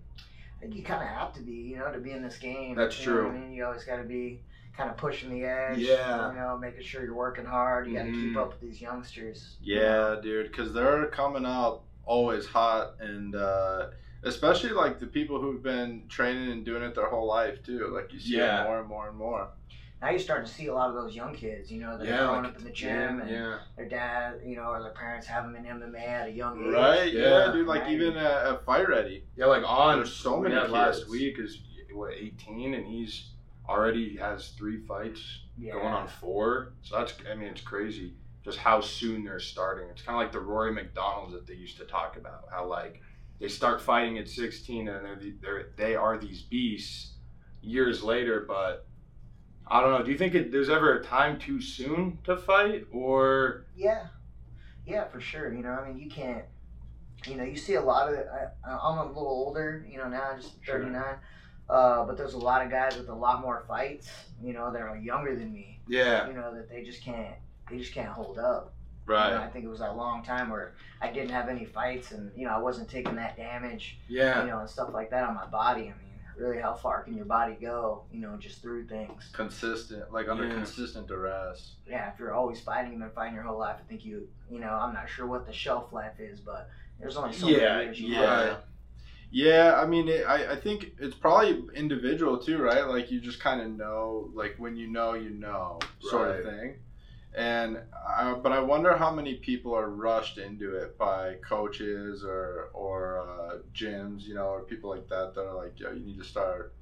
I 0.60 0.64
think 0.64 0.76
you 0.76 0.82
kind 0.82 1.02
of 1.02 1.08
have 1.08 1.32
to 1.34 1.40
be, 1.40 1.52
you 1.52 1.78
know, 1.78 1.90
to 1.90 1.98
be 1.98 2.10
in 2.10 2.22
this 2.22 2.36
game. 2.36 2.76
That's 2.76 2.98
you 2.98 3.04
true. 3.04 3.28
I 3.30 3.32
mean, 3.32 3.52
you 3.52 3.64
always 3.64 3.84
got 3.84 3.96
to 3.96 4.02
be 4.04 4.42
kind 4.76 4.90
of 4.90 4.98
pushing 4.98 5.30
the 5.30 5.44
edge. 5.44 5.78
Yeah. 5.78 6.30
You 6.32 6.36
know, 6.38 6.58
making 6.60 6.82
sure 6.82 7.02
you're 7.02 7.14
working 7.14 7.46
hard. 7.46 7.86
You 7.88 7.94
got 7.94 8.04
to 8.04 8.12
keep 8.12 8.32
Mhm. 8.34 8.36
up 8.36 8.50
with 8.50 8.60
these 8.60 8.80
youngsters. 8.80 9.56
Yeah, 9.62 10.16
dude, 10.22 10.48
because 10.50 10.72
they're 10.74 11.06
coming 11.06 11.46
out 11.46 11.82
always 12.04 12.44
hot, 12.46 12.96
and 13.00 13.34
uh, 13.34 13.88
especially 14.22 14.70
like 14.70 14.98
the 14.98 15.06
people 15.06 15.40
who've 15.40 15.62
been 15.62 16.06
training 16.08 16.50
and 16.52 16.64
doing 16.64 16.82
it 16.82 16.94
their 16.94 17.08
whole 17.08 17.26
life 17.26 17.62
too. 17.62 17.86
Like 17.94 18.12
you 18.12 18.20
see 18.20 18.36
Yeah. 18.36 18.64
it 18.64 18.66
more 18.66 18.80
and 18.80 18.88
more 18.88 19.08
and 19.08 19.16
more. 19.16 19.48
Now 20.02 20.10
you're 20.10 20.18
starting 20.18 20.46
to 20.46 20.52
see 20.52 20.66
a 20.68 20.74
lot 20.74 20.88
of 20.88 20.94
those 20.94 21.14
young 21.14 21.34
kids, 21.34 21.70
you 21.70 21.80
know, 21.80 21.98
that 21.98 22.06
Yeah, 22.06 22.22
are 22.22 22.26
growing 22.28 22.44
like 22.44 22.52
up 22.54 22.58
in 22.58 22.64
the 22.64 22.70
gym 22.70 23.20
and 23.20 23.30
yeah. 23.30 23.58
their 23.76 23.88
dad, 23.88 24.40
you 24.44 24.56
know, 24.56 24.70
or 24.70 24.82
their 24.82 24.92
parents 24.92 25.26
have 25.26 25.44
them 25.44 25.56
in 25.56 25.64
MMA 25.64 26.06
at 26.08 26.28
a 26.28 26.32
young 26.32 26.64
age. 26.64 26.72
Right? 26.72 27.12
Yeah, 27.12 27.46
Yeah. 27.46 27.52
dude. 27.52 27.66
Like 27.66 27.82
Right. 27.82 27.92
even 27.92 28.16
at, 28.16 28.46
at 28.46 28.64
Fight 28.64 28.88
Ready. 28.88 29.24
Yeah, 29.36 29.46
like 29.46 29.62
oh, 29.62 29.66
on 29.66 29.98
There's 29.98 30.12
so 30.12 30.38
we 30.38 30.48
many 30.48 30.60
had 30.60 30.70
last 30.70 31.08
week 31.10 31.38
is 31.38 31.58
what 31.92 32.14
18, 32.14 32.72
and 32.74 32.86
he's 32.86 33.30
already 33.68 34.16
has 34.16 34.48
three 34.50 34.78
fights 34.86 35.20
Yeah. 35.58 35.72
going 35.74 35.92
on 35.92 36.08
four. 36.08 36.72
So 36.82 36.96
that's 36.98 37.14
I 37.30 37.34
mean 37.34 37.48
it's 37.48 37.60
crazy 37.60 38.14
just 38.42 38.56
how 38.56 38.80
soon 38.80 39.22
they're 39.24 39.38
starting. 39.38 39.90
It's 39.90 40.00
kind 40.00 40.16
of 40.16 40.22
like 40.22 40.32
the 40.32 40.40
Rory 40.40 40.72
MacDonald's 40.72 41.34
that 41.34 41.46
they 41.46 41.54
used 41.54 41.76
to 41.76 41.84
talk 41.84 42.16
about. 42.16 42.44
How 42.50 42.64
like 42.64 43.02
they 43.38 43.48
start 43.48 43.82
fighting 43.82 44.16
at 44.18 44.28
16 44.30 44.88
and 44.88 45.04
they're, 45.04 45.16
the, 45.16 45.34
they're 45.42 45.66
they 45.76 45.94
are 45.94 46.16
these 46.16 46.40
beasts 46.40 47.12
years 47.60 48.02
later. 48.02 48.46
But 48.48 48.86
I 49.70 49.80
don't 49.80 49.92
know. 49.92 50.02
Do 50.04 50.10
you 50.10 50.18
think 50.18 50.34
it, 50.34 50.50
there's 50.50 50.68
ever 50.68 50.98
a 50.98 51.04
time 51.04 51.38
too 51.38 51.60
soon 51.60 52.18
to 52.24 52.36
fight 52.36 52.86
or 52.92 53.66
Yeah, 53.76 54.06
yeah, 54.86 55.04
for 55.04 55.20
sure. 55.20 55.52
You 55.52 55.62
know, 55.62 55.70
I 55.70 55.88
mean, 55.88 55.98
you 55.98 56.10
can't. 56.10 56.44
You 57.26 57.36
know, 57.36 57.44
you 57.44 57.56
see 57.56 57.74
a 57.74 57.82
lot 57.82 58.08
of 58.08 58.14
it. 58.14 58.26
I, 58.66 58.70
I'm 58.70 58.98
a 58.98 59.06
little 59.06 59.26
older. 59.28 59.84
You 59.88 59.98
know, 59.98 60.08
now 60.08 60.30
just 60.36 60.54
Sure. 60.64 60.78
39. 60.80 61.04
Uh, 61.68 62.04
but 62.04 62.16
there's 62.16 62.34
a 62.34 62.38
lot 62.38 62.64
of 62.64 62.70
guys 62.70 62.96
with 62.96 63.08
a 63.10 63.14
lot 63.14 63.40
more 63.40 63.62
fights. 63.68 64.10
You 64.42 64.52
know, 64.54 64.72
that 64.72 64.80
are 64.82 64.96
younger 64.96 65.36
than 65.36 65.52
me. 65.52 65.80
yeah 65.86 66.26
You 66.26 66.32
know, 66.32 66.54
that 66.54 66.68
they 66.68 66.82
just 66.82 67.02
can't. 67.02 67.36
They 67.70 67.78
just 67.78 67.92
can't 67.94 68.08
hold 68.08 68.38
up. 68.38 68.74
You 69.06 69.14
Right. 69.14 69.30
know, 69.34 69.40
I 69.42 69.48
think 69.48 69.64
it 69.64 69.68
was 69.68 69.80
that 69.80 69.96
long 69.96 70.22
time 70.24 70.50
where 70.50 70.74
I 71.00 71.10
didn't 71.10 71.30
have 71.30 71.48
any 71.48 71.64
fights, 71.64 72.12
and 72.12 72.30
you 72.36 72.44
know, 72.46 72.52
I 72.52 72.58
wasn't 72.58 72.88
taking 72.88 73.14
that 73.16 73.36
damage. 73.36 73.98
yeah 74.08 74.42
You 74.42 74.50
know, 74.50 74.58
and 74.60 74.68
stuff 74.68 74.90
like 74.92 75.10
that 75.10 75.24
on 75.24 75.34
my 75.34 75.46
body. 75.46 75.82
I 75.82 75.94
mean, 76.00 76.09
really, 76.36 76.60
how 76.60 76.74
far 76.74 77.02
can 77.04 77.16
your 77.16 77.24
body 77.26 77.56
go? 77.60 78.04
You 78.12 78.20
know, 78.20 78.36
just 78.36 78.62
through 78.62 78.86
things. 78.86 79.30
Consistent, 79.32 80.12
like 80.12 80.28
under 80.28 80.46
Yeah. 80.46 80.54
consistent 80.54 81.06
duress. 81.08 81.76
yeah, 81.86 82.12
if 82.12 82.18
you're 82.18 82.32
always 82.34 82.60
fighting, 82.60 82.92
you've 82.92 83.00
been 83.00 83.10
fighting 83.10 83.34
your 83.34 83.44
whole 83.44 83.58
life. 83.58 83.76
I 83.78 83.88
think 83.88 84.04
you, 84.04 84.28
you 84.50 84.60
know, 84.60 84.70
I'm 84.70 84.94
not 84.94 85.08
sure 85.08 85.26
what 85.26 85.46
the 85.46 85.52
shelf 85.52 85.92
life 85.92 86.18
is, 86.20 86.40
but 86.40 86.70
there's 86.98 87.16
only 87.16 87.32
so 87.32 87.48
Yeah, 87.48 87.74
many 87.74 87.84
years 87.86 88.00
you 88.00 88.08
yeah. 88.08 88.44
have. 88.46 88.62
Yeah, 89.32 89.80
I 89.80 89.86
mean, 89.86 90.08
it, 90.08 90.26
I, 90.26 90.52
I 90.52 90.56
think 90.56 90.92
it's 90.98 91.14
probably 91.14 91.62
individual 91.74 92.38
too, 92.38 92.58
right? 92.58 92.84
Like 92.86 93.10
you 93.12 93.20
just 93.20 93.38
kind 93.40 93.60
of 93.60 93.70
know, 93.70 94.28
like 94.34 94.56
when 94.58 94.76
you 94.76 94.88
know, 94.88 95.14
you 95.14 95.30
know, 95.30 95.78
sort 96.00 96.30
of 96.30 96.44
thing. 96.44 96.76
And 97.34 97.78
I, 98.06 98.34
but 98.34 98.50
I 98.52 98.60
wonder 98.60 98.96
how 98.96 99.12
many 99.12 99.34
people 99.36 99.72
are 99.74 99.88
rushed 99.88 100.38
into 100.38 100.74
it 100.76 100.98
by 100.98 101.34
coaches 101.48 102.24
or 102.24 102.70
or 102.74 103.20
uh, 103.20 103.58
gyms, 103.72 104.22
you 104.22 104.34
know, 104.34 104.46
or 104.48 104.62
people 104.62 104.90
like 104.90 105.08
that 105.08 105.34
that 105.34 105.40
are 105.46 105.54
like, 105.54 105.78
yo, 105.78 105.92
you 105.92 106.04
need 106.04 106.18
to 106.18 106.24
start 106.24 106.74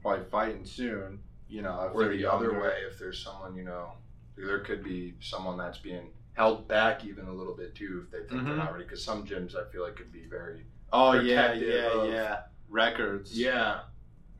probably 0.00 0.24
fighting 0.30 0.64
soon, 0.64 1.18
you 1.48 1.62
know, 1.62 1.80
if 1.88 1.94
or 1.94 2.04
they're 2.04 2.16
the 2.16 2.26
other 2.26 2.60
way 2.60 2.74
if 2.90 2.98
there's 2.98 3.22
someone 3.22 3.54
you 3.56 3.64
know 3.64 3.92
there 4.36 4.60
could 4.60 4.82
be 4.82 5.14
someone 5.20 5.56
that's 5.58 5.78
being 5.78 6.10
held 6.34 6.66
back 6.66 7.04
even 7.04 7.26
a 7.26 7.32
little 7.32 7.54
bit 7.54 7.74
too 7.74 8.02
if 8.04 8.10
they 8.10 8.18
think 8.26 8.44
they're 8.44 8.54
Mhm. 8.54 8.56
not 8.56 8.72
ready 8.72 8.84
because 8.84 9.04
some 9.04 9.26
gyms 9.26 9.54
i 9.54 9.70
feel 9.70 9.82
like 9.84 9.94
could 9.94 10.10
be 10.10 10.24
very 10.26 10.64
Oh 10.92 11.12
yeah, 11.12 11.52
yeah, 11.52 11.74
of- 11.92 12.10
yeah. 12.10 12.40
Records. 12.70 13.38
yeah 13.38 13.80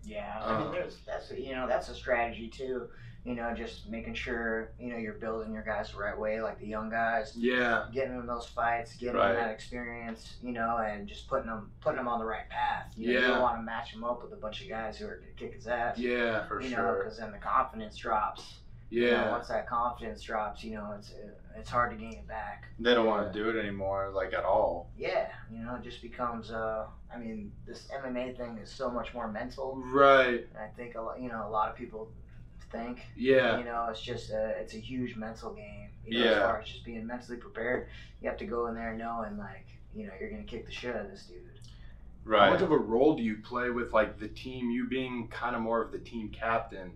Yeah, 0.05 0.41
I 0.43 0.59
mean, 0.59 0.69
Uh. 0.69 0.71
there's 0.73 0.97
that's 1.07 1.31
you 1.33 1.55
know 1.55 1.67
that's 1.69 1.89
a 1.91 1.95
strategy 1.95 2.49
too. 2.49 2.89
You 3.25 3.37
know, 3.37 3.55
just 3.55 3.89
making 3.89 4.15
sure 4.15 4.73
you 4.81 4.91
know 4.91 4.97
you're 4.99 5.13
building 5.15 5.53
your 5.53 5.63
guys 5.63 5.93
the 5.93 5.99
right 5.99 6.19
way, 6.19 6.43
like 6.43 6.59
the 6.59 6.67
young 6.67 6.91
guys, 6.91 7.35
Yeah. 7.37 7.87
getting 7.93 8.17
them 8.17 8.27
those 8.27 8.47
fights, 8.49 8.97
getting 8.97 9.15
Right. 9.15 9.33
them 9.35 9.43
that 9.45 9.51
experience, 9.53 10.39
you 10.43 10.51
know, 10.53 10.79
and 10.79 11.07
just 11.07 11.29
putting 11.29 11.47
them 11.47 11.71
putting 11.81 11.99
them 11.99 12.09
on 12.09 12.19
the 12.19 12.25
right 12.27 12.49
path. 12.49 12.93
You 12.97 13.15
know, 13.15 13.21
you 13.21 13.27
don't 13.29 13.41
want 13.43 13.59
to 13.59 13.63
match 13.63 13.93
them 13.93 14.03
up 14.03 14.23
with 14.25 14.33
a 14.33 14.37
bunch 14.37 14.61
of 14.63 14.69
guys 14.69 14.99
who 14.99 15.07
are 15.07 15.17
gonna 15.17 15.31
kick 15.37 15.55
his 15.55 15.69
ass. 15.69 15.99
Yeah. 15.99 16.47
For 16.49 16.61
you 16.61 16.71
know, 16.77 16.97
because 16.99 17.19
then 17.19 17.31
the 17.31 17.39
confidence 17.39 17.97
drops. 17.97 18.59
You 18.91 19.03
know, 19.07 19.11
Yeah. 19.13 19.31
once 19.31 19.49
that 19.49 19.67
confidence 19.69 20.21
drops, 20.21 20.63
you 20.65 20.75
know, 20.75 20.93
it's 20.99 21.15
it's 21.57 21.71
hard 21.71 21.91
to 21.93 21.97
gain 21.97 22.15
it 22.15 22.27
back. 22.27 22.65
They 22.79 22.93
don't 22.95 23.07
want 23.07 23.31
to 23.31 23.39
do 23.39 23.49
it 23.51 23.59
anymore, 23.61 24.11
like 24.13 24.33
at 24.35 24.45
all. 24.45 24.91
Yeah, 24.97 25.29
you 25.51 25.59
know, 25.65 25.77
it 25.77 25.83
just 25.83 26.03
becomes. 26.03 26.51
Uh, 26.51 26.87
I 27.15 27.19
mean, 27.19 27.53
this 27.67 27.89
MMA 27.91 28.33
thing 28.37 28.59
is 28.59 28.71
so 28.71 28.91
much 28.91 29.15
more 29.15 29.29
mental. 29.29 29.77
Right. 29.77 30.47
And 30.49 30.59
I 30.59 30.69
think 30.77 30.95
a 30.97 31.01
lot, 31.03 31.21
you 31.21 31.29
know, 31.29 31.47
a 31.47 31.51
lot 31.51 31.71
of 31.71 31.77
people 31.77 32.11
think, 32.73 33.01
Yeah. 33.17 33.59
you 33.59 33.65
know, 33.65 33.87
it's 33.91 34.01
just 34.01 34.31
a, 34.31 34.49
it's 34.59 34.75
a 34.75 34.79
huge 34.79 35.17
mental 35.17 35.53
game. 35.53 35.91
You 36.05 36.19
know, 36.19 36.25
as 36.25 36.37
Yeah. 36.37 36.41
far 36.47 36.61
as 36.61 36.69
just 36.69 36.85
being 36.85 37.07
mentally 37.07 37.39
prepared, 37.39 37.89
you 38.21 38.29
have 38.29 38.39
to 38.39 38.47
go 38.47 38.67
in 38.67 38.75
there 38.75 38.95
knowing 38.95 39.37
like, 39.39 39.67
you 39.95 40.07
know, 40.07 40.13
you're 40.19 40.31
gonna 40.31 40.43
kick 40.43 40.67
the 40.67 40.73
shit 40.73 40.97
out 40.97 41.05
of 41.05 41.11
this 41.11 41.27
dude. 41.27 41.43
Right. 42.25 42.47
How 42.47 42.51
much 42.53 42.63
of 42.63 42.71
a 42.71 42.79
role 42.79 43.17
do 43.17 43.23
you 43.23 43.37
play 43.39 43.71
with 43.71 43.93
like 43.93 44.19
the 44.19 44.29
team? 44.29 44.71
You 44.71 44.89
being 44.89 45.29
kind 45.29 45.57
of 45.57 45.63
more 45.63 45.83
of 45.83 45.93
the 45.93 45.99
team 45.99 46.31
captain. 46.31 46.93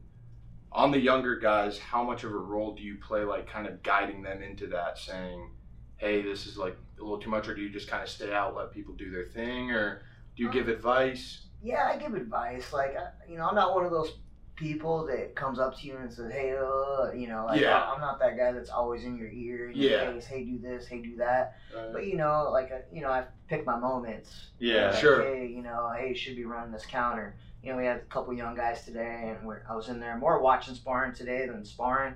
On 0.72 0.90
the 0.90 0.98
younger 0.98 1.36
guys, 1.36 1.78
how 1.78 2.04
much 2.04 2.22
of 2.24 2.32
a 2.32 2.36
role 2.36 2.74
do 2.74 2.82
you 2.82 2.96
play, 2.96 3.22
like 3.24 3.48
kind 3.48 3.66
of 3.66 3.82
guiding 3.82 4.22
them 4.22 4.42
into 4.42 4.66
that, 4.68 4.98
saying, 4.98 5.50
"Hey, 5.96 6.20
this 6.22 6.46
is 6.46 6.58
like 6.58 6.76
a 6.98 7.02
little 7.02 7.18
too 7.18 7.30
much," 7.30 7.48
or 7.48 7.54
do 7.54 7.62
you 7.62 7.70
just 7.70 7.88
kind 7.88 8.02
of 8.02 8.08
stay 8.08 8.32
out, 8.32 8.54
let 8.54 8.72
people 8.72 8.94
do 8.94 9.10
their 9.10 9.24
thing, 9.24 9.70
or 9.70 10.02
do 10.36 10.42
you 10.42 10.50
give 10.50 10.66
um, 10.68 10.74
advice? 10.74 11.46
Yeah, 11.62 11.90
I 11.92 11.96
give 11.96 12.14
advice. 12.14 12.72
Like, 12.72 12.94
I, 12.96 13.08
you 13.28 13.38
know, 13.38 13.48
I'm 13.48 13.54
not 13.54 13.74
one 13.74 13.86
of 13.86 13.90
those 13.90 14.18
people 14.56 15.06
that 15.06 15.34
comes 15.36 15.58
up 15.58 15.78
to 15.78 15.86
you 15.86 15.96
and 15.96 16.10
says, 16.12 16.32
"Hey, 16.32 16.56
uh," 16.56 17.12
you 17.12 17.28
know, 17.28 17.44
like 17.46 17.60
Yeah. 17.60 17.78
I- 17.78 17.94
I'm 17.94 18.00
not 18.00 18.18
that 18.20 18.36
guy 18.36 18.52
that's 18.52 18.70
always 18.70 19.04
in 19.04 19.16
your 19.16 19.28
ear, 19.28 19.70
in 19.70 19.76
your 19.76 19.90
Yeah. 19.90 20.10
face. 20.12 20.26
Hey, 20.26 20.44
do 20.44 20.58
this. 20.58 20.86
Hey, 20.86 21.02
do 21.02 21.16
that. 21.16 21.56
Uh, 21.76 21.92
But 21.92 22.06
you 22.06 22.16
know, 22.16 22.48
like 22.50 22.72
I- 22.72 22.82
you 22.90 23.02
know, 23.02 23.10
I 23.10 23.24
pick 23.48 23.64
my 23.66 23.78
moments. 23.78 24.50
Yeah. 24.58 24.90
Like, 24.90 24.98
Sure. 24.98 25.22
Hey, 25.22 25.46
you 25.46 25.62
know, 25.62 25.90
hey, 25.96 26.14
should 26.14 26.36
be 26.36 26.44
running 26.44 26.72
this 26.72 26.86
counter. 26.86 27.36
You 27.62 27.72
know, 27.72 27.78
we 27.78 27.84
had 27.86 27.96
a 27.98 28.00
couple 28.06 28.32
young 28.34 28.54
guys 28.54 28.84
today, 28.84 29.34
and 29.36 29.46
we're, 29.46 29.62
I 29.68 29.74
was 29.74 29.88
in 29.88 30.00
there 30.00 30.16
more 30.16 30.40
watching 30.40 30.74
sparring 30.74 31.12
today 31.12 31.46
than 31.46 31.64
sparring, 31.64 32.14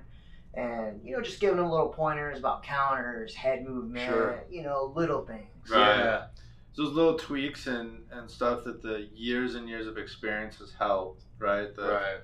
and 0.53 1.01
you 1.03 1.15
know, 1.15 1.21
just 1.21 1.39
giving 1.39 1.57
them 1.57 1.69
little 1.69 1.89
pointers 1.89 2.39
about 2.39 2.63
counters, 2.63 3.35
head 3.35 3.67
movement, 3.67 4.09
Sure. 4.09 4.43
you 4.49 4.63
know, 4.63 4.91
little 4.95 5.25
things. 5.25 5.69
Right. 5.69 5.97
Yeah. 5.97 6.27
Those 6.75 6.93
little 6.93 7.17
tweaks 7.17 7.67
and, 7.67 8.05
and 8.11 8.31
stuff 8.31 8.63
that 8.63 8.81
the 8.81 9.09
years 9.13 9.55
and 9.55 9.67
years 9.67 9.87
of 9.87 9.97
experience 9.97 10.57
has 10.59 10.71
helped, 10.73 11.23
right? 11.37 11.75
That 11.75 11.91
Right. 11.91 12.17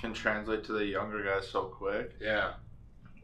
Can 0.00 0.12
translate 0.14 0.64
to 0.64 0.72
the 0.72 0.84
younger 0.84 1.22
guys 1.22 1.48
so 1.48 1.64
quick. 1.64 2.14
Yeah. 2.20 2.52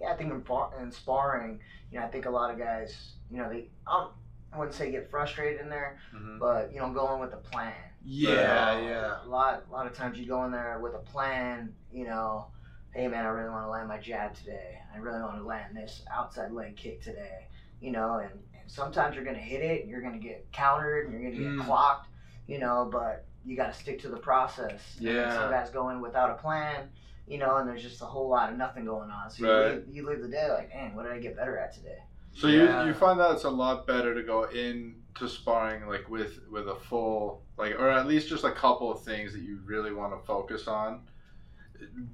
Yeah, 0.01 0.09
I 0.13 0.15
think 0.17 0.31
in, 0.31 0.41
bar- 0.41 0.73
in 0.81 0.91
sparring, 0.93 1.59
you 1.91 1.99
know, 1.99 2.05
I 2.05 2.09
think 2.09 2.27
a 2.27 2.31
lot 2.31 2.51
of 2.51 2.59
guys, 2.59 3.13
you 3.31 3.39
know, 3.39 3.49
they, 3.49 3.69
um, 3.87 4.09
I 4.53 4.59
wouldn't 4.59 4.75
say 4.77 4.91
get 4.91 5.11
frustrated 5.11 5.61
in 5.61 5.69
there, 5.69 5.99
Mm-hmm. 6.15 6.39
but 6.39 6.73
you 6.73 6.81
know, 6.81 6.91
going 6.91 7.21
with 7.21 7.33
a 7.33 7.39
plan. 7.39 7.73
Yeah. 8.05 8.77
You 8.79 8.85
know, 8.85 8.89
Yeah. 8.91 9.17
A 9.25 9.29
lot, 9.29 9.65
a 9.69 9.73
lot 9.73 9.87
of 9.87 9.95
times 9.95 10.19
you 10.19 10.27
go 10.27 10.45
in 10.45 10.53
there 10.53 10.79
with 10.83 10.95
a 10.95 10.99
plan. 10.99 11.73
You 11.93 12.05
know, 12.07 12.47
hey 12.95 13.09
man, 13.09 13.25
I 13.25 13.29
really 13.29 13.51
want 13.51 13.65
to 13.67 13.71
land 13.71 13.89
my 13.89 13.99
jab 13.99 14.35
today. 14.35 14.79
I 14.95 14.99
really 14.99 15.21
want 15.21 15.37
to 15.39 15.43
land 15.45 15.77
this 15.77 16.03
outside 16.15 16.53
leg 16.53 16.77
kick 16.77 17.03
today. 17.03 17.47
You 17.81 17.91
know, 17.93 18.17
and, 18.19 18.31
and 18.33 18.71
sometimes 18.71 19.15
you're 19.17 19.25
gonna 19.25 19.39
hit 19.39 19.63
it, 19.63 19.83
and 19.83 19.91
you're 19.91 20.01
gonna 20.03 20.19
get 20.19 20.47
countered, 20.53 21.07
and 21.09 21.13
you're 21.21 21.31
gonna 21.31 21.43
get 21.43 21.53
Mm. 21.63 21.67
clocked. 21.67 22.09
You 22.47 22.59
know, 22.59 22.89
but 22.91 23.26
you 23.47 23.57
got 23.57 23.73
to 23.73 23.79
stick 23.79 24.01
to 24.03 24.09
the 24.09 24.17
process. 24.17 24.97
And 24.99 25.07
Yeah. 25.07 25.35
Some 25.35 25.51
guys 25.51 25.71
go 25.71 25.91
in 25.91 26.01
without 26.01 26.31
a 26.31 26.35
plan. 26.35 26.91
You 27.29 27.39
know, 27.39 27.57
and 27.57 27.69
there's 27.69 27.83
just 27.83 28.03
a 28.03 28.05
whole 28.05 28.29
lot 28.29 28.53
of 28.53 28.59
nothing 28.59 28.85
going 28.85 29.11
on. 29.11 29.31
So 29.31 29.45
Right. 29.47 29.71
you, 29.71 29.75
leave, 29.75 29.97
you 29.97 30.09
leave 30.09 30.23
the 30.23 30.29
day 30.29 30.49
like, 30.53 30.69
man, 30.73 30.95
what 30.95 31.05
did 31.05 31.13
I 31.13 31.19
get 31.19 31.37
better 31.37 31.59
at 31.59 31.73
today? 31.73 31.99
So 32.33 32.47
Yeah. 32.49 32.83
you 32.83 32.89
you 32.89 32.95
find 32.95 33.19
that 33.19 33.33
it's 33.33 33.45
a 33.45 33.51
lot 33.51 33.87
better 33.87 34.15
to 34.15 34.23
go 34.23 34.45
in 34.45 35.03
to 35.17 35.29
sparring 35.29 35.87
like 35.89 36.09
with 36.09 36.41
with 36.51 36.69
a 36.69 36.77
full 36.77 37.43
like 37.57 37.73
or 37.81 37.89
at 37.91 38.07
least 38.07 38.29
just 38.29 38.45
a 38.45 38.53
couple 38.53 38.93
of 38.93 39.03
things 39.03 39.33
that 39.33 39.41
you 39.43 39.59
really 39.65 39.93
want 39.93 40.13
to 40.13 40.25
focus 40.27 40.69
on. 40.69 41.03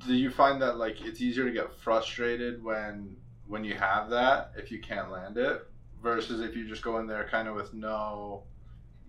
Do 0.06 0.14
you 0.14 0.30
find 0.30 0.60
that 0.62 0.76
like 0.78 1.00
it's 1.02 1.20
easier 1.20 1.44
to 1.44 1.52
get 1.52 1.74
frustrated 1.74 2.62
when 2.62 3.16
when 3.46 3.64
you 3.64 3.74
have 3.74 4.08
that 4.10 4.52
if 4.56 4.70
you 4.70 4.80
can't 4.80 5.10
land 5.10 5.36
it 5.36 5.66
versus 6.02 6.40
if 6.40 6.56
you 6.56 6.66
just 6.68 6.82
go 6.82 6.98
in 7.00 7.06
there 7.06 7.28
kind 7.28 7.48
of 7.48 7.54
with 7.54 7.74
no 7.74 8.44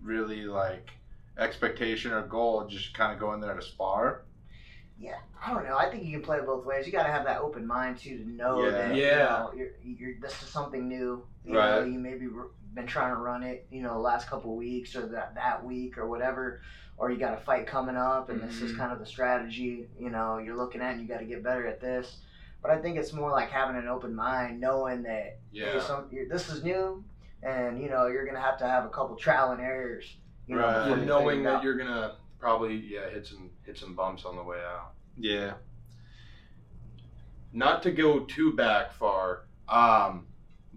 really 0.02 0.42
like 0.44 0.90
expectation 1.38 2.12
or 2.12 2.22
goal 2.22 2.66
just 2.66 2.94
kind 2.94 3.12
of 3.12 3.18
go 3.18 3.32
in 3.34 3.40
there 3.40 3.54
to 3.54 3.62
spar? 3.62 4.22
Yeah, 4.98 5.16
I 5.44 5.52
don't 5.52 5.64
know. 5.66 5.76
I 5.76 5.90
think 5.90 6.04
you 6.04 6.12
can 6.12 6.22
play 6.22 6.38
it 6.38 6.46
both 6.46 6.64
ways. 6.64 6.86
You 6.86 6.92
got 6.92 7.06
to 7.06 7.12
have 7.12 7.24
that 7.24 7.40
open 7.40 7.66
mind 7.66 7.98
too 7.98 8.18
to 8.18 8.28
know 8.28 8.64
Yeah. 8.64 8.70
that 8.70 8.94
Yeah. 8.94 9.10
you 9.10 9.18
know, 9.18 9.52
you're, 9.56 9.70
you're 9.82 10.20
this 10.20 10.40
is 10.42 10.48
something 10.48 10.86
new. 10.88 11.24
You 11.44 11.52
know, 11.54 11.58
Right. 11.80 11.86
you 11.90 11.98
maybe 11.98 12.26
r- 12.34 12.48
been 12.74 12.86
trying 12.86 13.10
to 13.14 13.20
run 13.20 13.42
it, 13.42 13.66
you 13.70 13.82
know, 13.82 13.92
the 13.94 13.98
last 14.00 14.28
couple 14.28 14.50
of 14.52 14.56
weeks 14.56 14.94
or 14.96 15.06
that 15.08 15.34
that 15.34 15.64
week 15.64 15.98
or 15.98 16.08
whatever, 16.08 16.60
or 16.96 17.10
you 17.10 17.18
got 17.18 17.34
a 17.34 17.40
fight 17.40 17.66
coming 17.66 17.96
up, 17.96 18.30
and 18.30 18.40
this 18.40 18.60
is 18.62 18.72
Mhm. 18.72 18.78
kind 18.78 18.92
of 18.92 18.98
the 19.00 19.06
strategy. 19.06 19.88
You 19.98 20.10
know, 20.10 20.38
you're 20.38 20.56
looking 20.56 20.80
at, 20.80 20.92
and 20.92 21.02
you 21.02 21.08
got 21.08 21.18
to 21.18 21.24
get 21.24 21.42
better 21.42 21.66
at 21.66 21.80
this. 21.80 22.18
But 22.62 22.70
I 22.70 22.80
think 22.80 22.96
it's 22.96 23.12
more 23.12 23.30
like 23.30 23.50
having 23.50 23.76
an 23.76 23.88
open 23.88 24.14
mind, 24.14 24.58
knowing 24.60 25.02
that 25.02 25.22
hey, 25.22 25.36
Yeah. 25.52 25.80
some, 25.80 26.06
you're, 26.10 26.28
this 26.28 26.48
is 26.48 26.62
new, 26.64 27.04
and 27.42 27.80
you 27.82 27.90
know 27.90 28.06
you're 28.06 28.24
gonna 28.24 28.40
have 28.40 28.58
to 28.58 28.66
have 28.66 28.84
a 28.86 28.88
couple 28.88 29.16
trial 29.16 29.50
and 29.50 29.60
errors. 29.60 30.16
You 30.46 30.56
know, 30.56 30.60
Right. 30.62 30.88
Yeah, 30.88 31.04
knowing 31.04 31.42
that 31.44 31.56
out. 31.56 31.64
you're 31.64 31.76
gonna 31.76 32.16
probably 32.38 32.76
yeah 32.76 33.08
hit 33.08 33.26
some 33.26 33.50
hit 33.64 33.78
some 33.78 33.94
bumps 33.94 34.24
on 34.24 34.36
the 34.36 34.42
way 34.42 34.58
out. 34.58 34.92
Yeah. 35.16 35.54
Not 37.52 37.82
to 37.84 37.92
go 37.92 38.20
too 38.20 38.52
back 38.54 38.92
far, 38.92 39.44
um, 39.68 40.26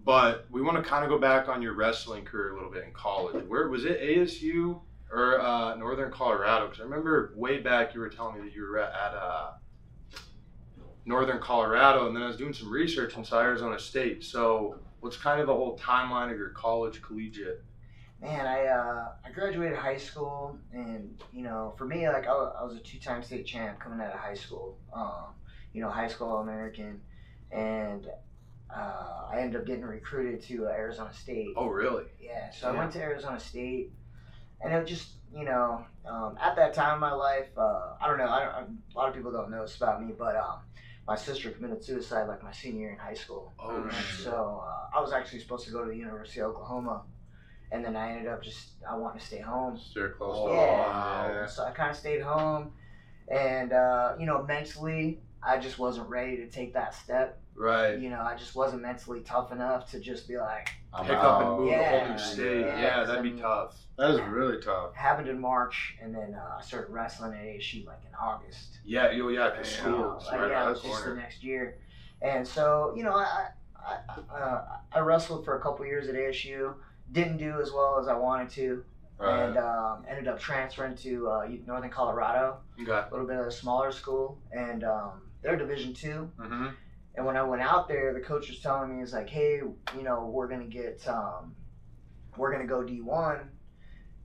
but 0.04 0.46
we 0.50 0.62
want 0.62 0.82
to 0.82 0.88
kind 0.88 1.04
of 1.04 1.10
go 1.10 1.18
back 1.18 1.48
on 1.48 1.60
your 1.60 1.74
wrestling 1.74 2.24
career 2.24 2.52
a 2.52 2.54
little 2.54 2.70
bit 2.70 2.84
in 2.84 2.92
college. 2.92 3.44
Where 3.46 3.68
was 3.68 3.84
it? 3.84 4.00
ASU 4.00 4.80
or 5.10 5.40
uh, 5.40 5.74
Northern 5.74 6.12
Colorado? 6.12 6.66
Because 6.66 6.80
I 6.80 6.84
remember 6.84 7.32
way 7.36 7.58
back 7.58 7.94
you 7.94 8.00
were 8.00 8.08
telling 8.08 8.36
me 8.36 8.48
that 8.48 8.54
you 8.54 8.62
were 8.62 8.78
at, 8.78 8.92
at 8.92 9.14
uh, 9.14 9.50
Northern 11.04 11.40
Colorado, 11.40 12.06
and 12.06 12.14
then 12.14 12.22
I 12.22 12.26
was 12.28 12.36
doing 12.36 12.52
some 12.52 12.70
research 12.70 13.16
and 13.16 13.26
saw 13.26 13.40
Arizona 13.40 13.78
State. 13.78 14.22
So, 14.24 14.76
what's 15.00 15.16
kind 15.16 15.40
of 15.40 15.46
the 15.46 15.54
whole 15.54 15.76
timeline 15.78 16.30
of 16.30 16.38
your 16.38 16.50
college 16.50 17.02
collegiate? 17.02 17.64
Man, 18.20 18.46
I 18.46 18.66
uh, 18.66 19.12
I 19.24 19.30
graduated 19.30 19.78
high 19.78 19.96
school, 19.96 20.58
and 20.72 21.22
you 21.32 21.42
know, 21.42 21.74
for 21.78 21.86
me, 21.86 22.08
like 22.08 22.26
I, 22.26 22.32
I 22.32 22.64
was 22.64 22.76
a 22.76 22.80
two-time 22.80 23.22
state 23.22 23.46
champ 23.46 23.78
coming 23.78 24.00
out 24.00 24.12
of 24.12 24.18
high 24.18 24.34
school. 24.34 24.76
Um, 24.92 25.34
you 25.72 25.80
know, 25.80 25.90
high 25.90 26.08
school 26.08 26.28
All-American, 26.28 27.00
and 27.52 28.06
uh, 28.74 29.28
I 29.30 29.38
ended 29.38 29.60
up 29.60 29.66
getting 29.66 29.84
recruited 29.84 30.42
to 30.48 30.66
uh, 30.66 30.70
Arizona 30.70 31.12
State. 31.12 31.54
Oh, 31.56 31.68
really? 31.68 32.06
Yeah, 32.20 32.50
so 32.50 32.68
I 32.68 32.72
went 32.72 32.92
to 32.92 33.00
Arizona 33.00 33.38
State, 33.38 33.92
and 34.60 34.74
it 34.74 34.86
just 34.86 35.10
you 35.34 35.44
know, 35.44 35.84
um, 36.06 36.36
at 36.40 36.56
that 36.56 36.74
time 36.74 36.94
in 36.94 37.00
my 37.00 37.12
life, 37.12 37.48
uh, 37.56 37.94
I 38.00 38.08
don't 38.08 38.18
know, 38.18 38.28
I 38.28 38.44
don't, 38.44 38.78
a 38.94 38.98
lot 38.98 39.08
of 39.08 39.14
people 39.14 39.30
don't 39.30 39.50
know 39.50 39.62
this 39.62 39.76
about 39.76 40.04
me, 40.04 40.12
but 40.18 40.36
um, 40.36 40.60
my 41.06 41.16
sister 41.16 41.50
committed 41.50 41.84
suicide 41.84 42.28
like 42.28 42.42
my 42.42 42.52
senior 42.52 42.80
year 42.80 42.90
in 42.92 42.98
high 42.98 43.14
school. 43.14 43.52
Oh, 43.58 43.88
so 44.22 44.62
uh, 44.64 44.96
I 44.96 45.00
was 45.00 45.12
actually 45.12 45.40
supposed 45.40 45.66
to 45.66 45.72
go 45.72 45.84
to 45.84 45.90
the 45.90 45.96
University 45.96 46.40
of 46.40 46.50
Oklahoma, 46.50 47.02
and 47.72 47.84
then 47.84 47.96
I 47.96 48.10
ended 48.12 48.28
up 48.28 48.42
just 48.42 48.70
I 48.88 48.96
wanted 48.96 49.20
to 49.20 49.26
stay 49.26 49.40
home. 49.40 49.78
Steer 49.78 50.10
close 50.16 50.36
Oh, 50.38 50.48
to 50.48 50.54
Yeah. 50.54 51.22
home. 51.22 51.30
Yeah. 51.34 51.46
So 51.46 51.64
I 51.64 51.70
kind 51.70 51.90
of 51.90 51.96
stayed 51.96 52.22
home, 52.22 52.72
and 53.30 53.72
uh, 53.72 54.14
you 54.18 54.26
know, 54.26 54.42
mentally, 54.44 55.20
I 55.42 55.58
just 55.58 55.78
wasn't 55.78 56.08
ready 56.08 56.36
to 56.38 56.46
take 56.48 56.72
that 56.74 56.94
step. 56.94 57.40
Right. 57.54 57.98
You 57.98 58.10
know, 58.10 58.20
I 58.20 58.36
just 58.36 58.54
wasn't 58.54 58.82
mentally 58.82 59.20
tough 59.20 59.50
enough 59.52 59.90
to 59.90 59.98
just 59.98 60.28
be 60.28 60.38
like, 60.38 60.68
I'm 60.94 61.04
Pick 61.04 61.16
up 61.16 61.40
and 61.40 61.48
out. 61.48 61.58
move 61.58 61.68
a 61.70 61.72
whole 61.74 61.80
Yeah, 61.82 62.12
new 62.12 62.18
state. 62.18 62.60
yeah, 62.60 62.80
Yeah, 62.80 63.04
that'd 63.04 63.22
be 63.22 63.30
some- 63.30 63.40
tough. 63.40 63.76
That 63.98 64.10
is 64.10 64.20
really 64.20 64.60
tough. 64.60 64.94
happened 64.94 65.28
in 65.28 65.40
March, 65.40 65.96
and 66.00 66.14
then 66.14 66.34
uh, 66.34 66.58
I 66.58 66.62
started 66.62 66.90
wrestling 66.92 67.32
at 67.34 67.44
ASU 67.44 67.84
like 67.84 67.98
in 68.08 68.14
August. 68.14 68.78
Yeah, 68.84 69.10
yo, 69.10 69.28
yeah, 69.28 69.50
because 69.50 69.72
Yeah. 69.74 69.80
school. 69.82 70.22
Like, 70.24 70.32
right 70.32 70.40
yeah, 70.40 70.46
it 70.46 70.50
around 70.52 70.70
was 70.70 70.82
the 70.82 70.88
just 70.88 71.00
the 71.00 71.04
corner. 71.08 71.20
next 71.20 71.42
year, 71.42 71.78
and 72.22 72.46
so 72.46 72.94
you 72.96 73.02
know, 73.02 73.14
I 73.14 73.48
I, 73.76 74.34
uh, 74.36 74.64
I 74.92 74.98
wrestled 75.00 75.44
for 75.44 75.56
a 75.58 75.60
couple 75.62 75.84
years 75.86 76.08
at 76.08 76.14
ASU. 76.14 76.74
Didn't 77.12 77.38
do 77.38 77.60
as 77.60 77.72
well 77.72 77.98
as 78.00 78.08
I 78.08 78.16
wanted 78.16 78.50
to, 78.50 78.84
Right. 79.18 79.40
and 79.48 79.56
um, 79.58 80.04
ended 80.08 80.28
up 80.28 80.38
transferring 80.38 80.94
to 80.98 81.28
uh, 81.28 81.48
Northern 81.66 81.90
Colorado, 81.90 82.58
Okay. 82.80 82.92
a 82.92 83.08
little 83.10 83.26
bit 83.26 83.36
of 83.36 83.46
a 83.46 83.50
smaller 83.50 83.90
school, 83.90 84.38
and 84.52 84.84
um, 84.84 85.22
they're 85.42 85.56
Division 85.56 85.92
two. 85.92 86.30
mm-hmm. 86.38 86.68
And 87.16 87.26
when 87.26 87.36
I 87.36 87.42
went 87.42 87.60
out 87.62 87.88
there, 87.88 88.14
the 88.14 88.20
coach 88.20 88.48
was 88.48 88.60
telling 88.60 88.94
me, 88.94 89.00
he's 89.00 89.12
like, 89.12 89.28
hey, 89.28 89.56
you 89.96 90.02
know, 90.04 90.26
we're 90.26 90.46
gonna 90.46 90.66
get, 90.66 91.02
um, 91.08 91.56
we're 92.36 92.52
gonna 92.52 92.66
go 92.66 92.84
D 92.84 93.00
one, 93.00 93.48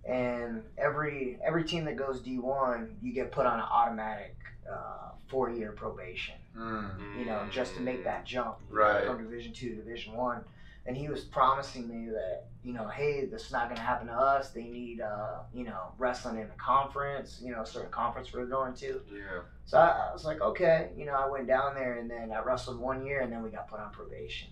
and 0.05 0.61
every 0.77 1.39
every 1.43 1.63
team 1.63 1.85
that 1.85 1.95
goes 1.95 2.21
D 2.21 2.37
one, 2.37 2.95
you 3.01 3.13
get 3.13 3.31
put 3.31 3.45
on 3.47 3.59
an 3.59 3.65
automatic 3.65 4.35
uh, 4.71 5.09
four 5.27 5.49
year 5.49 5.71
probation. 5.71 6.35
Mm. 6.55 7.17
You 7.17 7.25
know, 7.25 7.47
just 7.49 7.73
to 7.75 7.81
make 7.81 8.03
that 8.03 8.25
jump 8.25 8.57
Right. 8.69 9.05
from 9.07 9.23
Division 9.23 9.53
two 9.53 9.69
to 9.69 9.75
Division 9.77 10.13
one. 10.13 10.43
And 10.85 10.95
he 10.97 11.07
was 11.09 11.21
promising 11.23 11.87
me 11.87 12.09
that 12.11 12.45
you 12.63 12.71
know, 12.71 12.87
hey, 12.87 13.25
this 13.25 13.45
is 13.47 13.51
not 13.51 13.65
going 13.65 13.75
to 13.75 13.81
happen 13.81 14.07
to 14.07 14.13
us. 14.13 14.51
They 14.51 14.63
need, 14.63 15.01
uh, 15.01 15.39
you 15.53 15.65
know, 15.65 15.91
wrestling 15.97 16.37
in 16.37 16.43
a 16.45 16.57
conference, 16.57 17.41
you 17.43 17.51
know, 17.51 17.61
a 17.63 17.65
certain 17.65 17.91
conference 17.91 18.31
we're 18.31 18.45
going 18.45 18.73
to. 18.75 19.01
Yeah. 19.11 19.41
So 19.65 19.77
I, 19.79 20.07
I 20.09 20.13
was 20.13 20.23
like, 20.23 20.39
okay, 20.39 20.91
you 20.95 21.05
know, 21.05 21.11
I 21.13 21.27
went 21.29 21.45
down 21.45 21.75
there 21.75 21.95
and 21.99 22.09
then 22.09 22.31
I 22.31 22.41
wrestled 22.41 22.79
one 22.79 23.05
year 23.05 23.19
and 23.19 23.29
then 23.29 23.43
we 23.43 23.49
got 23.49 23.67
put 23.67 23.81
on 23.81 23.91
probation. 23.91 24.47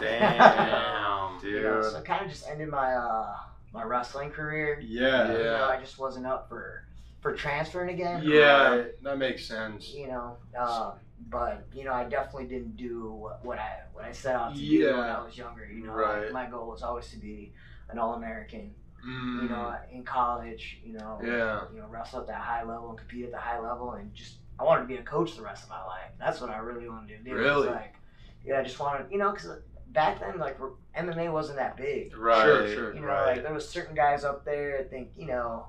Damn, 0.00 1.38
dude. 1.40 1.52
You 1.54 1.62
know, 1.62 1.82
so 1.82 2.00
kind 2.02 2.24
of 2.24 2.30
just 2.30 2.48
ended 2.48 2.68
my 2.68 2.94
uh, 2.94 3.36
my 3.72 3.82
wrestling 3.84 4.30
career. 4.30 4.80
yeah. 4.82 5.30
You 5.32 5.38
know, 5.38 5.44
Yeah. 5.44 5.66
I 5.66 5.78
just 5.78 5.98
wasn't 5.98 6.26
up 6.26 6.48
for 6.48 6.84
for 7.20 7.34
transferring 7.34 7.90
again. 7.90 8.22
Yeah, 8.24 8.84
that 9.02 9.18
makes 9.18 9.46
sense. 9.46 9.90
You 9.90 10.08
know, 10.08 10.36
um, 10.58 10.92
but 11.28 11.66
you 11.72 11.84
know, 11.84 11.92
I 11.92 12.04
definitely 12.04 12.46
didn't 12.46 12.76
do 12.76 13.12
what, 13.12 13.44
what 13.44 13.58
I 13.58 13.80
what 13.92 14.04
I 14.04 14.12
set 14.12 14.34
out 14.36 14.54
to 14.54 14.60
do 14.60 14.84
when 14.86 14.94
I 14.94 15.24
was 15.24 15.36
younger. 15.36 15.66
You 15.66 15.84
know, 15.86 15.92
Right. 15.92 16.32
my 16.32 16.46
goal 16.46 16.68
was 16.68 16.82
always 16.82 17.10
to 17.10 17.18
be 17.18 17.52
an 17.90 17.98
All 17.98 18.14
American. 18.14 18.74
Mm. 19.06 19.42
You 19.42 19.48
know, 19.50 19.74
in 19.92 20.02
college, 20.02 20.80
you 20.82 20.94
know, 20.94 21.20
Yeah. 21.22 21.64
you 21.72 21.78
know, 21.78 21.86
wrestle 21.88 22.20
at 22.20 22.26
that 22.28 22.40
high 22.40 22.62
level 22.62 22.88
and 22.88 22.98
compete 22.98 23.26
at 23.26 23.32
the 23.32 23.38
high 23.38 23.58
level, 23.60 23.92
and 23.92 24.14
just 24.14 24.38
I 24.58 24.64
wanted 24.64 24.82
to 24.82 24.88
be 24.88 24.96
a 24.96 25.02
coach 25.02 25.36
the 25.36 25.42
rest 25.42 25.64
of 25.64 25.68
my 25.70 25.84
life. 25.84 26.10
That's 26.18 26.40
what 26.40 26.48
I 26.48 26.56
really 26.58 26.88
wanted 26.88 27.18
to 27.18 27.22
do. 27.22 27.34
Really? 27.34 27.68
Like, 27.68 27.94
yeah, 28.44 28.60
I 28.60 28.62
just 28.62 28.78
wanted, 28.78 29.10
you 29.10 29.18
know, 29.18 29.32
because 29.32 29.50
back 29.88 30.20
then, 30.20 30.38
like 30.38 30.58
MMA 30.96 31.30
wasn't 31.30 31.58
that 31.58 31.76
big. 31.76 32.16
Right. 32.16 32.44
Sure, 32.44 32.68
sure. 32.68 32.94
You 32.94 33.00
know, 33.00 33.08
right. 33.08 33.34
like 33.34 33.42
there 33.42 33.52
was 33.52 33.68
certain 33.68 33.94
guys 33.94 34.24
up 34.24 34.44
there. 34.44 34.78
I 34.78 34.84
think 34.84 35.10
you 35.16 35.26
know, 35.26 35.66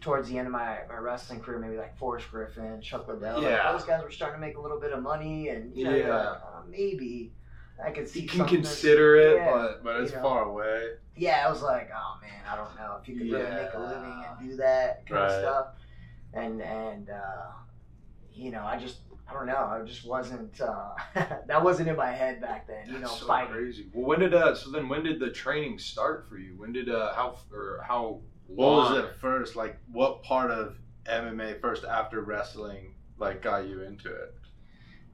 towards 0.00 0.28
the 0.28 0.38
end 0.38 0.46
of 0.46 0.52
my, 0.52 0.78
my 0.88 0.96
wrestling 0.96 1.40
career, 1.40 1.58
maybe 1.58 1.76
like 1.76 1.96
Forrest 1.98 2.30
Griffin, 2.30 2.80
Chuck 2.80 3.08
Liddell. 3.08 3.34
like, 3.34 3.42
Yeah. 3.42 3.72
those 3.72 3.84
guys 3.84 4.02
were 4.02 4.10
starting 4.10 4.40
to 4.40 4.46
make 4.46 4.56
a 4.56 4.60
little 4.60 4.78
bit 4.80 4.92
of 4.92 5.02
money, 5.02 5.48
and 5.48 5.74
you 5.76 5.84
know, 5.84 5.94
Yeah. 5.94 6.08
like, 6.16 6.28
uh, 6.42 6.60
maybe 6.68 7.32
I 7.84 7.90
could 7.90 8.08
see. 8.08 8.20
You 8.22 8.28
can 8.28 8.38
something 8.38 8.56
that's- 8.56 8.74
consider 8.74 9.16
it, 9.16 9.36
Yeah. 9.36 9.52
but 9.52 9.84
but 9.84 10.00
it's 10.00 10.10
you 10.12 10.16
know. 10.16 10.22
far 10.22 10.42
away. 10.44 10.94
Yeah, 11.16 11.44
I 11.46 11.50
was 11.50 11.62
like, 11.62 11.90
oh 11.94 12.18
man, 12.22 12.30
I 12.50 12.56
don't 12.56 12.74
know 12.76 12.98
if 13.00 13.08
you 13.08 13.16
could 13.16 13.30
really 13.30 13.50
make 13.50 13.72
a 13.74 13.78
living 13.80 14.24
and 14.38 14.48
do 14.50 14.56
that 14.56 15.06
kind 15.06 15.22
of 15.22 15.40
stuff, 15.40 15.66
and 16.32 16.60
and 16.62 17.10
uh, 17.10 17.46
you 18.32 18.50
know, 18.50 18.64
I 18.64 18.78
just. 18.78 18.98
I 19.30 19.34
don't 19.34 19.44
know. 19.44 19.56
I 19.58 19.82
just 19.84 20.06
wasn't. 20.06 20.58
Uh, 20.58 20.92
that 21.48 21.62
wasn't 21.62 21.90
in 21.90 21.96
my 21.96 22.10
head 22.10 22.40
back 22.40 22.66
then. 22.66 22.86
You 22.88 22.98
know, 22.98 23.08
so 23.08 23.26
fighting. 23.26 23.52
crazy. 23.52 23.86
Well, 23.92 24.06
when 24.06 24.20
did 24.20 24.32
uh? 24.32 24.54
So 24.54 24.70
then, 24.70 24.88
when 24.88 25.02
did 25.04 25.20
the 25.20 25.28
training 25.30 25.78
start 25.78 26.26
for 26.30 26.38
you? 26.38 26.54
When 26.56 26.72
did 26.72 26.88
uh? 26.88 27.12
How 27.12 27.36
or 27.52 27.84
how? 27.86 28.22
What 28.48 28.72
was 28.72 28.98
it 28.98 29.14
first? 29.20 29.56
Like, 29.56 29.78
what 29.92 30.22
part 30.22 30.50
of 30.50 30.76
MMA 31.04 31.60
first 31.60 31.84
after 31.84 32.20
wrestling 32.22 32.94
like 33.18 33.42
got 33.42 33.66
you 33.68 33.82
into 33.82 34.08
it? 34.12 34.34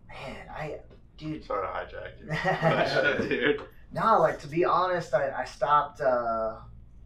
Man, 0.09 0.37
I, 0.50 0.79
dude. 1.19 1.45
Sorry 1.45 1.67
to 1.67 1.73
hijack 1.73 3.19
No, 3.19 3.23
you, 3.25 3.29
dude. 3.29 3.61
like 4.21 4.38
to 4.41 4.47
be 4.49 4.64
honest, 4.64 5.12
I, 5.14 5.33
I 5.33 5.45
stopped 5.45 6.00
uh, 6.00 6.57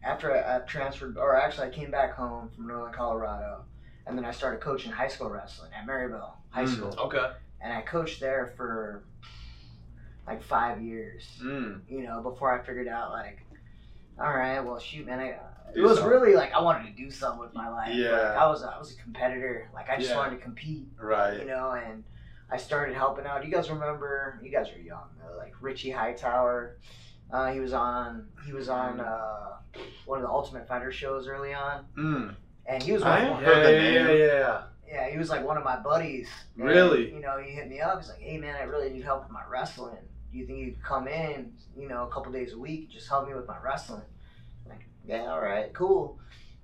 after 0.03 0.31
I, 0.35 0.57
I 0.57 0.59
transferred, 0.59 1.17
or 1.17 1.35
actually, 1.35 1.67
I 1.67 1.71
came 1.71 1.89
back 1.91 2.13
home 2.15 2.49
from 2.55 2.67
Northern 2.67 2.93
Colorado, 2.93 3.63
and 4.05 4.17
then 4.17 4.25
I 4.25 4.31
started 4.31 4.61
coaching 4.61 4.91
high 4.91 5.07
school 5.07 5.29
wrestling 5.29 5.71
at 5.77 5.85
Maryvale 5.85 6.37
High 6.51 6.65
Mm. 6.65 6.75
School, 6.75 6.95
Okay. 7.05 7.31
and 7.61 7.73
I 7.73 7.81
coached 7.81 8.19
there 8.19 8.53
for 8.55 9.03
like 10.27 10.43
five 10.43 10.81
years. 10.81 11.25
Mm. 11.43 11.81
You 11.89 12.03
know, 12.03 12.21
before 12.21 12.53
I 12.57 12.63
figured 12.63 12.87
out 12.87 13.11
like, 13.11 13.39
all 14.21 14.31
right, 14.33 14.59
well, 14.59 14.79
shoot, 14.79 15.05
man, 15.07 15.19
I. 15.19 15.35
It 15.75 15.81
was 15.81 15.97
something. 15.99 16.09
really 16.19 16.35
like 16.35 16.53
I 16.53 16.61
wanted 16.61 16.85
to 16.95 17.01
do 17.03 17.09
something 17.11 17.39
with 17.39 17.53
my 17.53 17.69
life. 17.69 17.93
Yeah. 17.93 18.11
Like, 18.11 18.37
I 18.37 18.47
was 18.49 18.63
I 18.63 18.77
was 18.77 18.93
a 18.93 19.01
competitor. 19.01 19.69
Like 19.73 19.89
I 19.89 19.97
just 19.97 20.09
Yeah. 20.09 20.17
wanted 20.17 20.37
to 20.37 20.41
compete. 20.43 20.87
Right. 20.99 21.39
you 21.39 21.45
know, 21.45 21.71
and 21.71 22.03
I 22.51 22.57
started 22.57 22.95
helping 22.95 23.25
out. 23.25 23.45
You 23.45 23.51
guys 23.51 23.69
remember? 23.69 24.39
You 24.43 24.49
guys 24.51 24.67
are 24.75 24.79
young, 24.79 25.09
though. 25.21 25.37
Like 25.37 25.53
Richie 25.61 25.91
Hightower, 25.91 26.77
uh, 27.31 27.51
he 27.51 27.59
was 27.59 27.73
on. 27.73 28.27
He 28.45 28.53
was 28.53 28.69
on 28.69 28.99
uh, 28.99 29.57
one 30.05 30.17
of 30.19 30.23
the 30.23 30.29
Ultimate 30.29 30.67
Fighter 30.67 30.91
shows 30.91 31.27
early 31.27 31.53
on, 31.53 31.85
Mm. 31.97 32.35
and 32.65 32.81
he 32.83 32.91
was 32.91 33.03
I 33.03 33.29
one. 33.29 33.43
heard 33.43 33.57
Yeah, 33.57 33.63
the 33.63 33.71
yeah, 33.71 34.11
yeah, 34.11 34.13
yeah. 34.39 34.61
Yeah, 34.87 35.09
he 35.11 35.19
was 35.19 35.29
like 35.29 35.45
one 35.45 35.55
of 35.55 35.63
my 35.63 35.75
buddies. 35.77 36.27
And, 36.55 36.65
Really? 36.65 37.13
You 37.13 37.19
know, 37.19 37.37
he 37.37 37.51
hit 37.51 37.69
me 37.69 37.79
up. 37.79 37.99
He's 37.99 38.09
like, 38.09 38.17
"Hey, 38.17 38.39
man, 38.39 38.55
I 38.55 38.63
really 38.63 38.89
need 38.89 39.03
help 39.03 39.21
with 39.21 39.31
my 39.31 39.43
wrestling. 39.47 39.99
Do 40.31 40.37
you 40.39 40.47
think 40.47 40.57
you 40.57 40.71
could 40.71 40.83
come 40.83 41.07
in? 41.07 41.53
You 41.77 41.87
know, 41.87 42.07
a 42.07 42.11
couple 42.11 42.31
days 42.31 42.53
a 42.53 42.57
week, 42.57 42.85
and 42.85 42.89
just 42.89 43.07
help 43.07 43.27
me 43.27 43.35
with 43.35 43.47
my 43.47 43.57
wrestling." 43.63 44.01
I'm 45.13 45.19
like, 45.19 45.25
yeah, 45.25 45.31
all 45.31 45.41
right, 45.41 45.73
cool. 45.73 46.19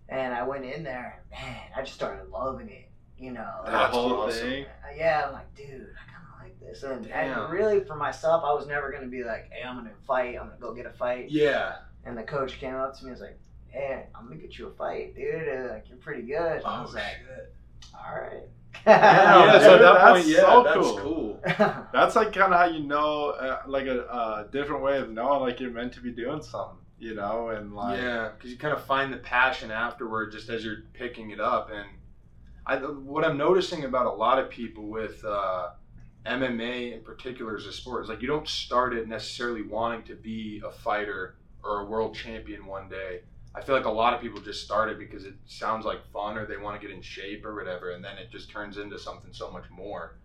And 0.09 0.33
I 0.33 0.43
went 0.43 0.65
in 0.65 0.83
there. 0.83 1.23
and 1.31 1.45
Man, 1.45 1.61
I 1.75 1.81
just 1.81 1.93
started 1.95 2.29
loving 2.29 2.69
it. 2.69 2.89
You 3.17 3.31
know, 3.31 3.61
The 3.65 3.71
That's 3.71 3.93
whole 3.93 4.11
awesome. 4.13 4.41
thing. 4.49 4.65
uh, 4.65 4.93
yeah, 4.95 5.23
I'm 5.27 5.33
like, 5.33 5.55
dude, 5.55 5.67
I 5.67 6.11
kind 6.11 6.25
of 6.33 6.43
like 6.43 6.59
this. 6.59 6.83
And, 6.83 7.07
and 7.07 7.49
really, 7.49 7.79
for 7.85 7.95
myself, 7.95 8.43
I 8.45 8.53
was 8.53 8.67
never 8.67 8.91
gonna 8.91 9.07
be 9.07 9.23
like, 9.23 9.49
hey, 9.51 9.63
I'm 9.65 9.75
gonna 9.77 9.91
fight. 10.05 10.35
I'm 10.39 10.47
gonna 10.47 10.59
go 10.59 10.73
get 10.73 10.85
a 10.85 10.91
fight. 10.91 11.29
Yeah. 11.31 11.75
And 12.05 12.17
the 12.17 12.23
coach 12.23 12.59
came 12.59 12.75
up 12.75 12.97
to 12.99 13.05
me 13.05 13.11
and 13.11 13.19
was 13.19 13.21
like, 13.21 13.39
hey, 13.69 14.05
I'm 14.13 14.25
gonna 14.27 14.35
get 14.39 14.57
you 14.57 14.67
a 14.67 14.71
fight, 14.71 15.15
dude. 15.15 15.47
Uh, 15.47 15.73
like, 15.73 15.85
you're 15.87 15.97
pretty 15.97 16.23
good. 16.23 16.57
And 16.57 16.65
I 16.65 16.81
was 16.81 16.93
like, 16.93 17.03
shit. 17.03 17.53
all 17.95 18.15
right. 18.21 18.43
Yeah, 18.85 19.45
yeah, 19.45 19.59
so 19.59 19.73
at 19.75 19.77
dude, 19.77 19.81
that 19.81 19.93
that's 19.93 20.19
point, 20.19 20.27
yeah, 20.27 20.39
so 20.41 20.63
that's 20.63 20.75
cool. 20.77 20.97
cool. 20.99 21.39
That's 21.93 22.15
like 22.17 22.33
kind 22.33 22.53
of 22.53 22.59
how 22.59 22.65
you 22.65 22.83
know, 22.85 23.29
uh, 23.29 23.61
like 23.67 23.85
a 23.87 24.05
uh, 24.11 24.43
different 24.47 24.81
way 24.83 24.97
of 24.99 25.09
knowing, 25.11 25.39
like 25.41 25.59
you're 25.61 25.71
meant 25.71 25.93
to 25.93 26.01
be 26.01 26.11
doing 26.11 26.41
something, 26.41 26.77
you 26.97 27.15
know, 27.15 27.49
and 27.49 27.73
like. 27.73 27.99
yeah, 27.99 28.29
because 28.35 28.51
you 28.51 28.57
kind 28.57 28.73
of 28.73 28.83
find 28.85 29.11
the 29.11 29.17
passion 29.17 29.71
afterward, 29.71 30.31
just 30.31 30.49
as 30.49 30.63
you're 30.63 30.83
picking 30.93 31.31
it 31.31 31.39
up. 31.39 31.69
And 31.71 31.87
I, 32.65 32.77
what 32.77 33.23
I'm 33.23 33.37
noticing 33.37 33.83
about 33.83 34.05
a 34.05 34.11
lot 34.11 34.39
of 34.39 34.49
people 34.49 34.87
with 34.87 35.23
uh, 35.23 35.71
MMA 36.25 36.93
in 36.93 37.01
particular 37.01 37.57
as 37.57 37.65
a 37.65 37.73
sport 37.73 38.03
is 38.03 38.09
like 38.09 38.21
you 38.21 38.27
don't 38.27 38.47
start 38.47 38.93
it 38.93 39.07
necessarily 39.07 39.61
wanting 39.61 40.03
to 40.03 40.15
be 40.15 40.61
a 40.65 40.71
fighter 40.71 41.35
or 41.63 41.81
a 41.81 41.85
world 41.85 42.15
champion 42.15 42.65
one 42.65 42.89
day. 42.89 43.21
I 43.53 43.61
feel 43.61 43.75
like 43.75 43.85
a 43.85 43.91
lot 43.91 44.13
of 44.13 44.21
people 44.21 44.41
just 44.41 44.65
start 44.65 44.89
it 44.89 44.99
because 44.99 45.23
it 45.25 45.35
sounds 45.45 45.85
like 45.85 45.99
fun 46.11 46.37
or 46.37 46.45
they 46.45 46.57
want 46.57 46.79
to 46.79 46.85
get 46.85 46.93
in 46.93 47.01
shape 47.01 47.45
or 47.45 47.55
whatever, 47.55 47.91
and 47.91 48.03
then 48.03 48.17
it 48.17 48.29
just 48.29 48.49
turns 48.49 48.77
into 48.77 48.99
something 48.99 49.31
so 49.31 49.49
much 49.49 49.63
more. 49.71 50.17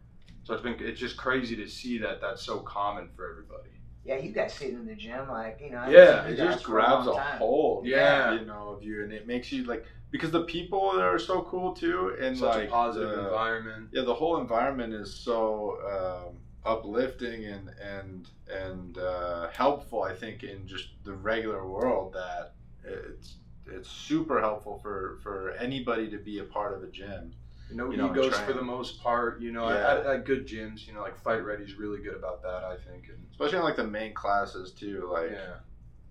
So 0.43 0.55
it's 0.55 0.63
been 0.63 0.77
it's 0.81 0.99
just 0.99 1.17
crazy 1.17 1.55
to 1.57 1.69
see 1.69 1.99
that 1.99 2.21
that's 2.21 2.43
so 2.43 2.61
common 2.61 3.09
for 3.15 3.31
everybody. 3.31 3.71
Yeah, 4.05 4.17
you 4.19 4.33
guys 4.33 4.53
sitting 4.55 4.77
in 4.77 4.87
the 4.87 4.95
gym, 4.95 5.29
like, 5.29 5.61
you 5.63 5.71
know, 5.71 5.85
Yeah, 5.89 6.25
it 6.27 6.37
just 6.37 6.65
grabs 6.65 7.07
a 7.07 7.11
long 7.11 7.19
time. 7.19 7.39
hold, 7.39 7.87
Yeah. 7.87 8.33
you 8.33 8.47
know, 8.47 8.69
of 8.71 8.83
you, 8.83 9.03
and 9.03 9.13
it 9.13 9.27
makes 9.27 9.53
you 9.53 9.65
like 9.65 9.85
because 10.11 10.31
the 10.33 10.43
people 10.45 10.93
that 10.95 11.03
are 11.05 11.19
so 11.19 11.43
cool 11.43 11.73
too, 11.75 12.17
and 12.21 12.37
Such 12.37 12.57
like 12.57 12.69
a 12.69 12.71
positive 12.71 13.11
the- 13.11 13.25
environment. 13.27 13.89
yeah, 13.93 14.03
the 14.03 14.15
whole 14.15 14.39
environment 14.39 14.93
is 14.93 15.15
so 15.15 16.29
um, 16.29 16.39
uplifting 16.65 17.45
and 17.47 17.71
and 17.81 18.29
and 18.51 18.99
uh, 18.99 19.49
helpful. 19.51 20.03
I 20.03 20.15
think 20.15 20.43
in 20.43 20.67
just 20.67 20.89
the 21.05 21.13
regular 21.15 21.67
world 21.67 22.13
that 22.15 22.55
it's 22.85 23.37
it's 23.67 23.89
super 23.89 24.41
helpful 24.41 24.79
for 24.83 25.19
for 25.23 25.53
anybody 25.53 26.09
to 26.11 26.19
be 26.19 26.39
a 26.39 26.45
part 26.45 26.75
of 26.75 26.83
a 26.83 26.89
gym. 26.89 27.33
No 27.73 27.91
you 27.91 27.97
know, 27.97 28.11
egos 28.11 28.39
for 28.41 28.53
the 28.53 28.63
most 28.63 29.03
part. 29.03 29.41
You 29.41 29.53
know, 29.53 29.69
Yeah. 29.69 29.99
at, 29.99 30.07
at 30.07 30.25
good 30.25 30.47
gyms, 30.47 30.87
you 30.87 30.93
know, 30.95 31.01
like 31.03 31.17
Fight 31.19 31.45
Ready's 31.45 31.75
really 31.75 32.03
good 32.03 32.17
about 32.17 32.43
that. 32.43 32.65
I 32.65 32.77
think. 32.77 33.09
And 33.09 33.27
Especially 33.31 33.59
in 33.59 33.65
like 33.65 33.77
the 33.77 33.87
main 33.87 34.15
classes 34.15 34.73
too. 34.73 35.09
Like 35.13 35.31
yeah, 35.33 35.55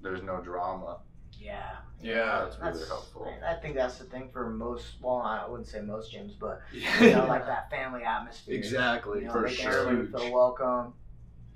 there's 0.01 0.23
no 0.23 0.41
drama. 0.41 0.99
Yeah. 1.41 1.77
yeah, 2.01 2.49
That's 2.59 2.59
really 2.77 2.87
helpful. 2.87 3.33
I 3.47 3.53
think 3.53 3.75
that's 3.75 3.97
the 3.97 4.03
thing 4.03 4.29
for 4.33 4.49
most, 4.49 4.95
well, 5.01 5.19
I 5.19 5.47
wouldn't 5.47 5.69
say 5.69 5.79
most 5.79 6.13
gyms, 6.13 6.33
but, 6.37 6.59
yeah. 6.73 7.01
you 7.01 7.11
know, 7.13 7.25
like 7.27 7.45
that 7.45 7.69
family 7.69 8.03
atmosphere. 8.03 8.55
exactly 8.55 9.19
you 9.21 9.27
know, 9.27 9.31
for 9.31 9.41
making 9.43 9.57
sure. 9.63 9.71
everybody 9.87 10.09
Huge. 10.09 10.21
feel 10.21 10.33
welcome. 10.33 10.93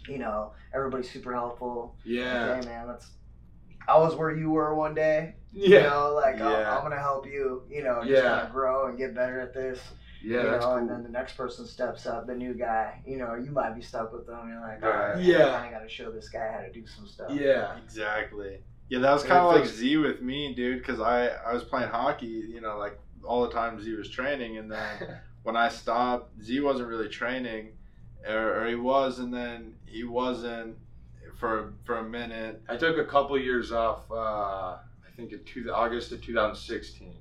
You 0.07 0.19
know, 0.19 0.53
everybody's 0.73 1.11
super 1.11 1.33
helpful. 1.33 1.95
Yeah, 2.05 2.61
Hey 2.61 2.65
man, 2.65 2.87
let's. 2.87 3.09
I 3.85 3.97
was 3.99 4.15
where 4.15 4.31
you 4.31 4.51
were 4.51 4.73
one 4.73 4.95
day. 4.95 5.35
You 5.53 5.75
yeah, 5.75 5.83
know, 5.83 6.13
like 6.15 6.41
I'm- 6.41 6.77
I'm, 6.77 6.83
gonna 6.83 6.99
help 6.99 7.25
you. 7.27 7.63
You 7.69 7.83
know, 7.83 7.99
just 8.01 8.11
Yeah. 8.23 8.29
kind 8.29 8.47
of 8.47 8.53
grow 8.53 8.87
and 8.87 8.97
get 8.97 9.13
better 9.13 9.39
at 9.39 9.53
this. 9.53 9.79
yeah. 10.23 10.37
you 10.37 10.43
know, 10.51 10.59
cool. 10.59 10.75
and 10.77 10.89
then 10.89 11.03
the 11.03 11.09
next 11.09 11.33
person 11.37 11.65
steps 11.67 12.05
up, 12.05 12.25
the 12.27 12.33
new 12.33 12.53
guy. 12.53 13.01
You 13.05 13.17
know, 13.17 13.35
you 13.35 13.51
might 13.51 13.75
be 13.75 13.81
stuck 13.81 14.13
with 14.13 14.25
them. 14.25 14.47
You're 14.49 14.61
like, 14.61 14.81
all 14.81 14.89
Right. 14.89 15.13
right, 15.15 15.21
Yeah. 15.23 15.61
I 15.61 15.69
got 15.69 15.79
to 15.83 15.89
show 15.89 16.11
this 16.11 16.29
guy 16.29 16.49
how 16.51 16.61
to 16.61 16.71
do 16.71 16.87
some 16.87 17.05
stuff. 17.07 17.29
yeah, 17.31 17.77
Exactly. 17.83 18.61
Yeah, 18.89 18.99
that 18.99 19.11
was 19.13 19.23
kind 19.23 19.39
of 19.45 19.53
like 19.53 19.65
Z 19.65 19.97
with 19.97 20.21
me, 20.21 20.53
dude. 20.53 20.79
Because 20.79 20.99
I 20.99 21.27
I 21.27 21.53
was 21.53 21.63
playing 21.63 21.89
hockey, 21.89 22.27
you 22.27 22.61
know, 22.61 22.77
like 22.77 22.97
all 23.23 23.43
the 23.43 23.51
time 23.51 23.79
Z 23.81 23.91
was 23.95 24.09
training, 24.09 24.57
and 24.57 24.71
then 24.71 25.19
when 25.43 25.55
I 25.55 25.69
stopped, 25.69 26.31
Z 26.41 26.59
wasn't 26.61 26.89
really 26.89 27.09
training, 27.09 27.73
or, 28.27 28.61
or 28.63 28.67
he 28.67 28.75
was, 28.75 29.19
and 29.19 29.33
then 29.33 29.75
he 29.85 30.03
wasn't 30.03 30.77
for 31.39 31.73
for 31.85 31.97
a 31.97 32.03
minute. 32.03 32.61
I 32.69 32.75
took 32.77 32.97
a 32.97 33.05
couple 33.05 33.37
years 33.39 33.71
off. 33.71 34.09
Uh, 34.11 34.77
I 35.13 35.15
think 35.15 35.31
in 35.31 35.43
two, 35.45 35.71
August 35.71 36.11
of 36.11 36.21
2016. 36.21 37.13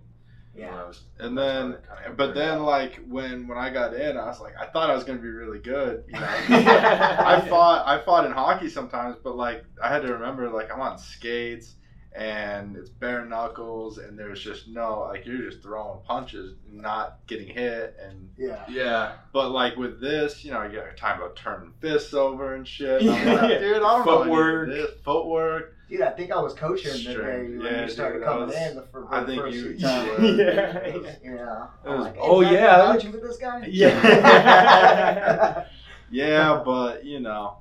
Yeah. 0.54 0.86
Was- 0.86 1.02
And 1.18 1.36
then, 1.36 1.72
kinda 2.02 2.14
but 2.16 2.34
then, 2.34 2.58
out. 2.58 2.62
like 2.66 3.00
when 3.08 3.48
when 3.48 3.56
I 3.58 3.70
got 3.70 3.94
in, 3.94 4.16
I 4.18 4.26
was 4.26 4.40
like, 4.40 4.54
I 4.60 4.66
thought 4.66 4.90
I 4.90 4.94
was 4.94 5.04
gonna 5.04 5.18
be 5.18 5.28
really 5.28 5.58
good. 5.58 6.04
You 6.08 6.14
know, 6.14 6.20
I 6.48 7.40
fought 7.48 7.86
I 7.86 8.02
fought 8.04 8.26
in 8.26 8.32
hockey 8.32 8.68
sometimes, 8.68 9.16
but 9.22 9.36
like 9.36 9.64
I 9.82 9.88
had 9.88 10.02
to 10.02 10.12
remember, 10.12 10.50
like 10.50 10.70
I'm 10.72 10.80
on 10.80 10.98
skates, 10.98 11.74
and 12.14 12.76
it's 12.76 12.90
bare 12.90 13.24
knuckles, 13.24 13.98
and 13.98 14.18
there's 14.18 14.40
just 14.42 14.68
no 14.68 15.00
like 15.00 15.24
you're 15.26 15.38
just 15.50 15.62
throwing 15.62 16.00
punches, 16.04 16.54
not 16.70 17.18
getting 17.26 17.48
hit, 17.48 17.96
and 18.00 18.28
Yeah. 18.36 18.62
Yeah. 18.68 19.12
but 19.32 19.50
like 19.50 19.76
with 19.76 20.00
this, 20.00 20.44
you 20.44 20.52
know, 20.52 20.62
you 20.62 20.76
got 20.78 20.96
time 20.96 21.18
about 21.20 21.36
turning 21.36 21.72
fists 21.80 22.12
over 22.14 22.54
and 22.54 22.66
shit. 22.68 23.02
I'm 23.02 23.06
Yeah. 23.08 23.34
like, 23.42 23.58
dude, 23.60 23.76
I 23.76 23.78
don't 23.80 24.04
Footwork. 24.04 24.68
know 24.68 24.72
any 24.74 24.82
this 24.82 24.90
footwork. 25.04 25.74
Dude, 25.88 26.00
I 26.02 26.10
think 26.10 26.32
I 26.32 26.40
was 26.40 26.54
coaching 26.54 26.90
the 26.92 26.98
Straight. 26.98 27.16
day 27.16 27.42
when 27.56 27.60
Yeah, 27.60 27.82
you 27.84 27.88
started 27.90 28.18
dude, 28.20 28.26
coming 28.28 28.46
was- 28.46 28.56
in 28.56 28.76
the, 28.76 28.82
for, 28.82 29.14
I 29.14 29.24
think 29.24 29.42
first 29.42 29.56
you- 29.56 29.76
few 29.76 29.88
you 29.88 30.36
Yeah. 30.44 30.76
It 30.78 30.94
was- 31.02 31.16
Yeah. 31.22 31.66
It 31.84 31.88
was- 31.88 32.00
like, 32.06 32.16
oh, 32.18 32.42
Zach, 32.42 32.52
yeah. 32.52 32.82
I'm 32.82 32.92
coaching 32.94 33.12
with 33.12 33.22
this 33.22 33.36
guy. 33.38 33.66
Yeah. 33.70 35.64
yeah, 36.10 36.62
but 36.64 37.04
you 37.04 37.20
know, 37.20 37.58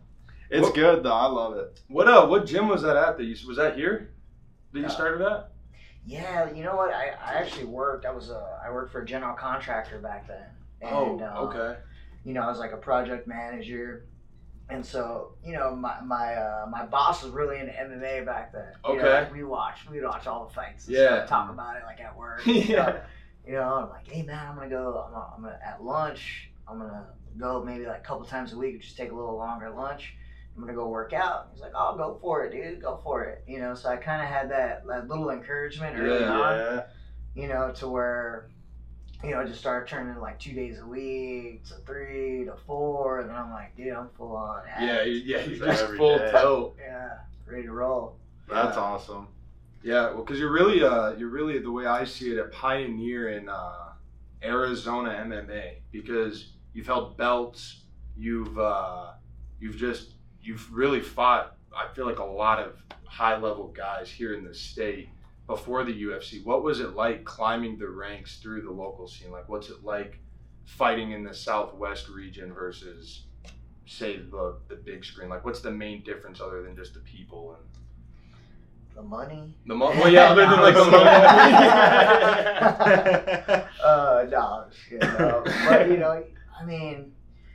it's 0.49 0.65
What- 0.65 0.75
good 0.75 1.03
though. 1.03 1.13
I 1.13 1.25
love 1.27 1.55
it. 1.57 1.79
what 1.87 2.07
uh 2.07 2.25
what 2.27 2.45
gym 2.45 2.67
was 2.69 2.81
that 2.83 2.95
at 2.97 3.17
that 3.17 3.23
you 3.25 3.35
was 3.47 3.57
that 3.57 3.75
here? 3.75 4.11
That 4.73 4.79
you 4.79 4.89
started 4.89 5.21
at? 5.25 5.51
Yeah, 6.05 6.51
you 6.51 6.63
know 6.63 6.75
what? 6.75 6.93
I, 6.93 7.09
I 7.23 7.33
actually 7.35 7.65
worked. 7.65 8.05
I 8.05 8.11
was 8.11 8.29
a 8.29 8.59
I 8.65 8.71
worked 8.71 8.91
for 8.91 9.01
a 9.01 9.05
general 9.05 9.35
contractor 9.35 9.99
back 9.99 10.27
then. 10.27 10.45
And, 10.81 10.91
oh, 10.93 11.19
uh, 11.23 11.41
okay. 11.47 11.79
You 12.23 12.33
know, 12.33 12.41
I 12.41 12.47
was 12.47 12.57
like 12.59 12.71
a 12.71 12.77
project 12.77 13.27
manager, 13.27 14.05
and 14.69 14.83
so 14.85 15.33
you 15.45 15.53
know 15.53 15.75
my 15.75 16.01
my 16.01 16.33
uh, 16.35 16.65
my 16.69 16.85
boss 16.85 17.23
was 17.23 17.31
really 17.31 17.59
into 17.59 17.71
MMA 17.71 18.25
back 18.25 18.51
then. 18.53 18.71
You 18.87 18.93
know, 18.95 18.99
Okay. 18.99 19.13
like, 19.21 19.33
we 19.33 19.43
watched 19.43 19.89
we 19.89 19.99
would 19.99 20.07
watch 20.07 20.25
all 20.27 20.47
the 20.47 20.53
fights. 20.53 20.87
And 20.87 20.95
Yeah. 20.95 21.25
Stuff, 21.25 21.29
talk 21.29 21.49
about 21.51 21.77
it 21.77 21.83
like 21.85 21.99
at 21.99 22.15
work. 22.17 22.41
Yeah. 22.45 22.83
stuff. 22.83 22.95
You 23.45 23.53
know, 23.53 23.63
I'm 23.63 23.89
like, 23.89 24.07
hey 24.07 24.21
man, 24.23 24.39
I'm 24.47 24.55
gonna 24.55 24.69
go. 24.69 25.03
I'm, 25.07 25.13
gonna, 25.13 25.33
I'm 25.35 25.41
gonna 25.43 25.59
at 25.65 25.83
lunch. 25.83 26.49
I'm 26.67 26.77
gonna 26.79 27.05
go 27.37 27.63
maybe 27.63 27.85
like 27.85 27.99
a 27.99 28.03
couple 28.03 28.25
times 28.25 28.53
a 28.53 28.57
week. 28.57 28.81
Just 28.81 28.97
take 28.97 29.11
a 29.11 29.15
little 29.15 29.35
longer 29.35 29.69
lunch. 29.69 30.15
I'm 30.61 30.67
gonna 30.67 30.77
go 30.77 30.87
work 30.89 31.11
out. 31.11 31.47
He's 31.53 31.61
like, 31.61 31.71
oh, 31.75 31.97
go 31.97 32.19
for 32.21 32.43
it, 32.43 32.51
dude. 32.51 32.83
Go 32.83 32.99
for 33.03 33.23
it. 33.23 33.43
You 33.47 33.59
know, 33.59 33.73
so 33.73 33.89
I 33.89 33.95
kind 33.97 34.21
of 34.21 34.27
had 34.27 34.51
that, 34.51 34.85
that 34.87 35.07
little 35.07 35.31
encouragement 35.31 35.97
early 35.97 36.19
Yeah. 36.21 36.31
on 36.31 36.57
Yeah. 36.57 36.83
you 37.33 37.47
know, 37.47 37.71
to 37.77 37.87
where, 37.87 38.47
you 39.23 39.31
know, 39.31 39.39
it 39.41 39.47
just 39.47 39.59
started 39.59 39.89
turning 39.89 40.19
like 40.21 40.39
two 40.39 40.53
days 40.53 40.77
a 40.79 40.85
week 40.85 41.65
to 41.65 41.73
three 41.87 42.45
to 42.45 42.53
four, 42.67 43.21
and 43.21 43.29
then 43.29 43.35
I'm 43.35 43.49
like, 43.49 43.75
dude, 43.75 43.91
I'm 43.93 44.09
full 44.09 44.35
on. 44.35 44.61
Yeah, 44.79 45.01
yeah, 45.01 45.37
Just 45.45 45.49
you're 45.49 45.65
just 45.67 45.85
full 45.93 46.17
day. 46.19 46.31
tilt. 46.31 46.75
yeah, 46.79 47.17
ready 47.47 47.63
to 47.63 47.71
roll. 47.71 48.17
That's 48.47 48.77
Yeah. 48.77 48.83
awesome. 48.83 49.27
Yeah, 49.81 50.11
well, 50.13 50.23
because 50.23 50.39
you're 50.39 50.51
really, 50.51 50.83
uh, 50.83 51.13
you're 51.15 51.29
really 51.29 51.57
the 51.57 51.71
way 51.71 51.87
I 51.87 52.03
see 52.03 52.33
it, 52.33 52.37
a 52.37 52.45
pioneer 52.49 53.29
in 53.29 53.49
uh, 53.49 53.93
Arizona 54.43 55.09
MMA 55.25 55.77
because 55.91 56.51
you've 56.73 56.85
held 56.85 57.17
belts, 57.17 57.81
you've, 58.15 58.59
uh, 58.59 59.13
you've 59.59 59.77
just, 59.77 60.13
you've 60.43 60.71
really 60.73 61.01
fought. 61.01 61.55
I 61.75 61.93
feel 61.93 62.05
like 62.05 62.19
a 62.19 62.23
lot 62.23 62.59
of 62.59 62.75
high 63.05 63.37
level 63.37 63.67
guys 63.67 64.09
here 64.09 64.33
in 64.35 64.43
the 64.43 64.53
state 64.53 65.09
before 65.47 65.83
the 65.83 66.03
UFC. 66.03 66.43
What 66.45 66.63
was 66.63 66.79
it 66.79 66.95
like 66.95 67.23
climbing 67.23 67.77
the 67.77 67.87
ranks 67.89 68.37
through 68.39 68.61
the 68.63 68.71
local 68.71 69.07
scene? 69.07 69.31
Like, 69.31 69.47
what's 69.49 69.69
it 69.69 69.83
like 69.83 70.19
fighting 70.65 71.11
in 71.11 71.23
the 71.23 71.33
Southwest 71.33 72.07
region 72.09 72.53
versus, 72.53 73.23
say, 73.85 74.17
the 74.17 74.57
the 74.67 74.75
big 74.75 75.03
screen? 75.05 75.29
Like, 75.29 75.43
what's 75.45 75.61
the 75.61 75.71
main 75.71 76.03
difference 76.03 76.39
other 76.41 76.61
than 76.63 76.75
just 76.75 76.93
the 76.93 76.99
people 77.01 77.55
and 77.57 77.65
The 78.95 79.01
money. 79.03 79.55
the 79.65 79.75
money. 79.75 79.99
well, 79.99 80.09
yeah, 80.11 80.29
other 80.31 80.41
than 80.45 80.59
like 80.61 80.75
the 80.75 80.85
money. 80.85 81.05
uh, 83.83 84.25
no, 84.29 84.65
shit, 84.87 85.01
no. 85.01 85.43
but 85.67 85.89
you 85.89 85.97
know, 85.97 86.23
I 86.59 86.65
mean, 86.65 87.13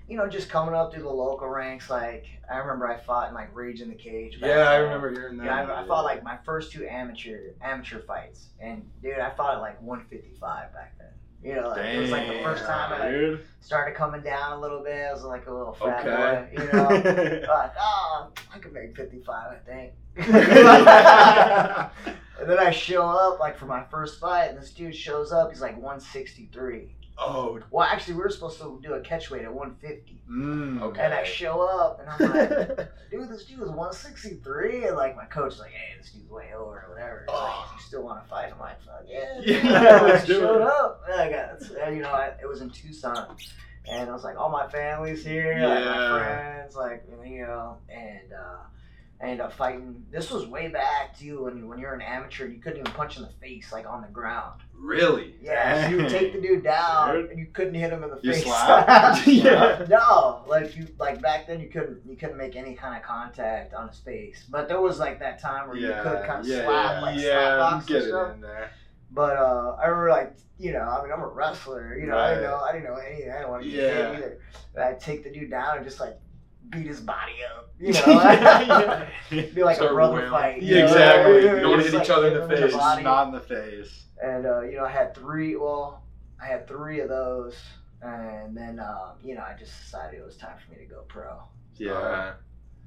you 0.09 0.16
know, 0.16 0.29
just 0.29 0.49
coming 0.49 0.75
up 0.75 0.92
through 0.92 1.03
the 1.03 1.09
local 1.11 1.49
ranks. 1.49 1.90
Like 1.90 2.27
I 2.51 2.59
remember, 2.59 2.87
I 2.88 2.99
fought 2.99 3.29
in 3.29 3.35
like 3.35 3.55
Rage 3.55 3.81
in 3.81 3.88
the 3.88 3.95
Cage. 3.95 4.38
yeah, 4.40 4.69
I 4.71 4.77
remember 4.77 5.11
hearing 5.11 5.37
that. 5.38 5.45
Yeah, 5.47 5.64
I, 5.73 5.83
I 5.83 5.87
fought 5.87 6.05
like 6.05 6.23
my 6.23 6.38
first 6.45 6.73
two 6.73 6.87
amateur 6.87 7.51
amateur 7.61 8.01
fights, 8.01 8.49
and 8.61 8.88
dude, 9.03 9.19
I 9.19 9.31
fought 9.31 9.55
at 9.57 9.61
like 9.61 9.81
155 9.83 10.73
back 10.73 10.97
then. 10.99 11.09
You 11.42 11.55
know, 11.55 11.69
like, 11.69 11.85
it 11.85 11.99
was 12.01 12.11
like 12.11 12.27
the 12.27 12.40
first 12.42 12.64
time 12.64 13.01
I 13.01 13.11
dude. 13.11 13.40
started 13.61 13.95
coming 13.95 14.23
down 14.23 14.55
a 14.55 14.61
little 14.61 14.83
bit. 14.83 15.07
I 15.07 15.12
was 15.12 15.23
like 15.23 15.47
a 15.47 15.53
little 15.53 15.75
fat 15.75 16.05
Okay. 16.07 16.57
boy, 16.57 16.62
you 16.62 16.73
know. 16.73 16.88
like, 16.88 17.73
oh, 17.79 18.31
I 18.53 18.59
could 18.59 18.73
make 18.73 18.97
55, 18.97 19.53
I 19.53 19.57
think. 19.71 19.92
and 22.40 22.51
then 22.51 22.59
I 22.59 22.71
show 22.71 23.03
up 23.07 23.38
like 23.38 23.57
for 23.59 23.66
my 23.66 23.85
first 23.90 24.19
fight, 24.19 24.47
and 24.47 24.59
this 24.59 24.71
dude 24.73 24.95
shows 24.97 25.31
up. 25.31 25.51
He's 25.51 25.61
like 25.61 25.75
163. 25.77 26.95
Oh, 27.18 27.59
Well, 27.70 27.87
actually, 27.87 28.14
we 28.14 28.20
were 28.20 28.31
supposed 28.31 28.59
to 28.61 28.81
do 28.83 28.94
a 28.94 29.00
catch 29.00 29.31
weight 29.31 29.42
at 29.44 29.52
150. 29.52 30.22
Mm. 30.31 30.83
Okay. 30.83 31.00
And 31.00 31.14
I 31.14 31.24
show 31.24 31.61
up, 31.62 32.00
and 32.00 32.09
I'm 32.09 32.37
like, 32.37 32.88
dude, 33.11 33.29
this 33.29 33.44
dude 33.44 33.61
is 33.61 33.68
163. 33.68 34.87
And 34.87 34.96
like, 34.96 35.16
my 35.16 35.24
coach 35.26 35.55
is 35.55 35.59
like, 35.61 35.70
hey, 35.70 35.96
this 35.98 36.11
dude's 36.11 36.29
way 36.31 36.50
over 36.57 36.85
or 36.87 36.90
whatever. 36.90 37.24
He's 37.26 37.35
like, 37.35 37.42
Oh. 37.52 37.72
you 37.76 37.83
still 37.83 38.02
want 38.02 38.22
to 38.22 38.29
fight? 38.29 38.52
I'm 38.52 38.59
like, 38.59 38.81
fuck 38.83 39.05
yeah. 39.09 39.40
Yeah, 39.44 40.00
I 40.14 40.24
showed 40.24 40.57
it. 40.57 40.62
up. 40.62 41.02
And 41.11 41.20
I 41.20 41.31
got, 41.31 41.62
and, 41.87 41.96
you 41.96 42.02
know, 42.02 42.11
I, 42.11 42.33
it 42.40 42.48
was 42.48 42.61
in 42.61 42.70
Tucson. 42.70 43.37
And 43.88 44.11
I 44.11 44.12
was 44.12 44.24
like, 44.24 44.37
all 44.37 44.50
my 44.50 44.66
family's 44.68 45.24
here, 45.24 45.55
like 45.66 45.85
my 45.85 46.18
friends, 46.18 46.74
like, 46.76 47.05
you 47.24 47.42
know, 47.46 47.79
and, 47.88 48.33
uh, 48.33 48.57
I 49.20 49.24
ended 49.24 49.40
up 49.40 49.52
fighting. 49.55 50.05
This 50.11 50.31
was 50.31 50.46
way 50.46 50.68
back 50.68 51.18
too 51.18 51.44
when 51.44 51.57
you, 51.57 51.66
when 51.66 51.79
you're 51.79 51.94
an 51.94 52.02
amateur, 52.02 52.46
you 52.46 52.59
couldn't 52.61 52.81
even 52.81 52.92
punch 52.92 53.16
in 53.16 53.22
the 53.22 53.31
face 53.40 53.72
like 53.72 53.87
on 53.87 54.02
the 54.02 54.09
ground. 54.09 54.61
really? 54.74 55.35
Yeah, 55.40 55.85
so 55.85 55.90
you 55.90 55.96
would 56.02 56.11
take 56.11 56.35
the 56.35 56.40
dude 56.40 56.62
down, 56.62 57.16
and 57.31 57.38
you 57.38 57.46
couldn't 57.52 57.72
hit 57.74 57.90
him 57.92 58.05
in 58.05 58.11
the 58.11 58.20
You 58.22 58.33
face. 58.35 58.44
slap? 58.44 59.22
Yeah. 59.26 59.87
no, 59.88 60.44
like 60.46 60.76
you, 60.76 60.87
like 60.98 61.22
back 61.22 61.46
then 61.46 61.61
you 61.61 61.68
couldn't, 61.68 62.00
you 62.07 62.16
couldn't 62.16 62.37
make 62.37 62.57
any 62.57 62.74
kind 62.74 62.94
of 62.94 63.02
contact 63.02 63.72
on 63.72 63.88
his 63.88 63.98
face. 64.00 64.44
But 64.50 64.68
there 64.68 64.81
was 64.83 64.98
like 64.98 65.18
that 65.20 65.40
time 65.40 65.68
where 65.68 65.79
you 65.79 65.88
could 66.02 66.26
kind 66.26 66.40
of 66.40 66.46
yeah, 66.46 66.64
slap, 66.64 66.92
yeah, 66.96 67.00
like 67.00 67.16
yeah, 67.16 67.22
slap 67.22 67.59
box 67.59 67.87
get 67.87 67.96
it 68.02 68.09
stuff. 68.09 68.35
in 68.35 68.40
there. 68.42 68.70
But 69.12 69.37
uh, 69.38 69.76
I 69.83 69.87
remember 69.87 70.11
like, 70.11 70.37
you 70.59 70.72
know, 70.72 70.81
I 70.83 71.02
mean, 71.02 71.12
I'm 71.12 71.20
a 71.22 71.26
wrestler. 71.29 71.96
You 71.98 72.07
know, 72.07 72.18
I 72.18 72.35
didn't 72.35 72.44
know, 72.44 72.57
I 72.57 72.72
didn't 72.72 72.85
know 72.85 72.96
anything. 72.96 73.31
I 73.31 73.37
didn't 73.38 73.48
want 73.50 73.62
to 73.62 73.70
get 73.70 73.79
Yeah. 73.83 74.09
hit 74.11 74.16
either. 74.18 74.38
But 74.74 74.83
I'd 74.83 75.00
take 75.00 75.24
the 75.24 75.31
dude 75.31 75.50
down 75.50 75.76
and 75.79 75.87
just 75.87 76.00
like 76.00 76.18
beat 76.70 76.87
his 76.87 77.00
body 77.00 77.33
up. 77.57 77.70
You 77.79 77.92
know, 77.92 78.00
Yeah. 78.07 79.09
be 79.55 79.62
like 79.62 79.76
Start 79.76 79.92
a 79.92 79.94
brother 79.94 80.14
wailing. 80.14 80.31
fight. 80.31 80.62
Yeah, 80.62 80.79
know? 80.79 80.85
exactly. 80.85 81.35
You 81.37 81.42
don't 81.61 81.70
wanna 81.70 81.83
hit 81.83 81.94
like, 81.94 82.05
each 82.05 82.11
other 82.11 82.29
in 82.29 82.35
the 82.35 82.48
face. 82.48 82.61
Just 82.61 82.76
body. 82.76 83.02
not 83.02 83.26
in 83.29 83.33
the 83.35 83.40
face. 83.40 84.05
And 84.22 84.46
uh, 84.46 84.62
you 84.62 84.76
know, 84.76 84.85
I 84.85 84.90
had 84.90 85.14
three. 85.14 85.57
Well, 85.57 86.02
I 86.42 86.46
had 86.46 86.66
three 86.66 87.00
of 87.00 87.09
those, 87.09 87.55
and 88.02 88.57
then 88.57 88.81
um, 88.81 89.16
you 89.22 89.35
know, 89.35 89.42
I 89.42 89.55
just 89.59 89.79
decided 89.81 90.20
it 90.20 90.24
was 90.24 90.37
time 90.37 90.57
for 90.64 90.72
me 90.72 90.79
to 90.79 90.87
go 90.87 91.02
pro. 91.09 91.42
Yeah. 91.76 91.92
Uh, 91.92 92.35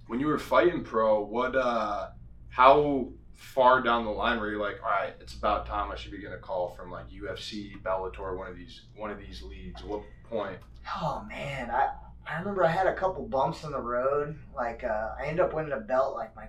when 0.07 0.19
you 0.19 0.25
were 0.25 0.39
fighting 0.39 0.83
pro, 0.83 1.23
what, 1.23 1.55
uh, 1.55 2.07
how 2.49 3.09
far 3.35 3.79
down 3.81 4.05
the 4.05 4.11
line 4.11 4.39
were 4.39 4.49
you 4.51 4.59
like, 4.59 4.77
all 4.83 4.89
right, 4.89 5.13
it's 5.21 5.35
about 5.35 5.67
time 5.67 5.91
I 5.91 5.95
should 5.95 6.11
be 6.11 6.17
getting 6.17 6.33
a 6.33 6.39
call 6.39 6.69
from 6.69 6.89
like 6.89 7.05
UFC, 7.11 7.79
Bellator, 7.83 8.35
one 8.35 8.47
of 8.47 8.57
these, 8.57 8.81
one 8.95 9.11
of 9.11 9.19
these 9.19 9.43
leagues? 9.43 9.83
What 9.83 10.01
point? 10.27 10.57
Oh 10.99 11.23
man, 11.29 11.69
I 11.69 11.89
I 12.29 12.39
remember 12.39 12.63
I 12.63 12.69
had 12.71 12.87
a 12.87 12.93
couple 12.93 13.25
bumps 13.27 13.63
in 13.63 13.71
the 13.71 13.81
road. 13.81 14.37
Like 14.55 14.83
uh, 14.83 15.15
I 15.19 15.25
ended 15.25 15.39
up 15.45 15.53
winning 15.53 15.71
a 15.73 15.79
belt 15.79 16.15
like 16.15 16.35
my 16.35 16.47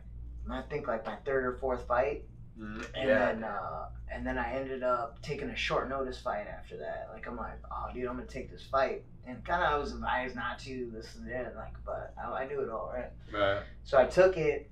I 0.51 0.62
think 0.62 0.88
like 0.88 1.07
my 1.07 1.14
third 1.25 1.45
or 1.47 1.53
fourth 1.59 1.87
fight, 1.87 2.25
and 2.59 2.85
Yeah. 2.95 3.33
then 3.33 3.45
uh, 3.45 3.88
and 4.12 4.27
then 4.27 4.37
I 4.37 4.53
ended 4.53 4.83
up 4.83 5.23
taking 5.23 5.49
a 5.51 5.57
short 5.57 5.88
notice 5.88 6.19
fight 6.21 6.47
after 6.49 6.77
that. 6.79 7.09
Like 7.12 7.27
I'm 7.29 7.37
like, 7.37 7.59
oh 7.71 7.87
dude, 7.95 8.07
I'm 8.07 8.16
gonna 8.16 8.27
take 8.27 8.51
this 8.51 8.64
fight, 8.64 9.05
and 9.27 9.45
kind 9.45 9.62
of 9.62 9.73
I 9.73 9.77
was 9.79 9.93
advised 9.93 10.35
not 10.37 10.59
to 10.61 10.90
this 10.93 11.14
and 11.16 11.31
that, 11.31 11.55
like, 11.57 11.75
but 11.87 12.14
I, 12.23 12.43
I 12.43 12.47
knew 12.49 12.61
it 12.61 12.69
all 12.71 12.93
right. 12.95 13.11
Right. 13.33 13.62
So 13.85 13.97
I 13.99 14.07
took 14.07 14.37
it, 14.37 14.71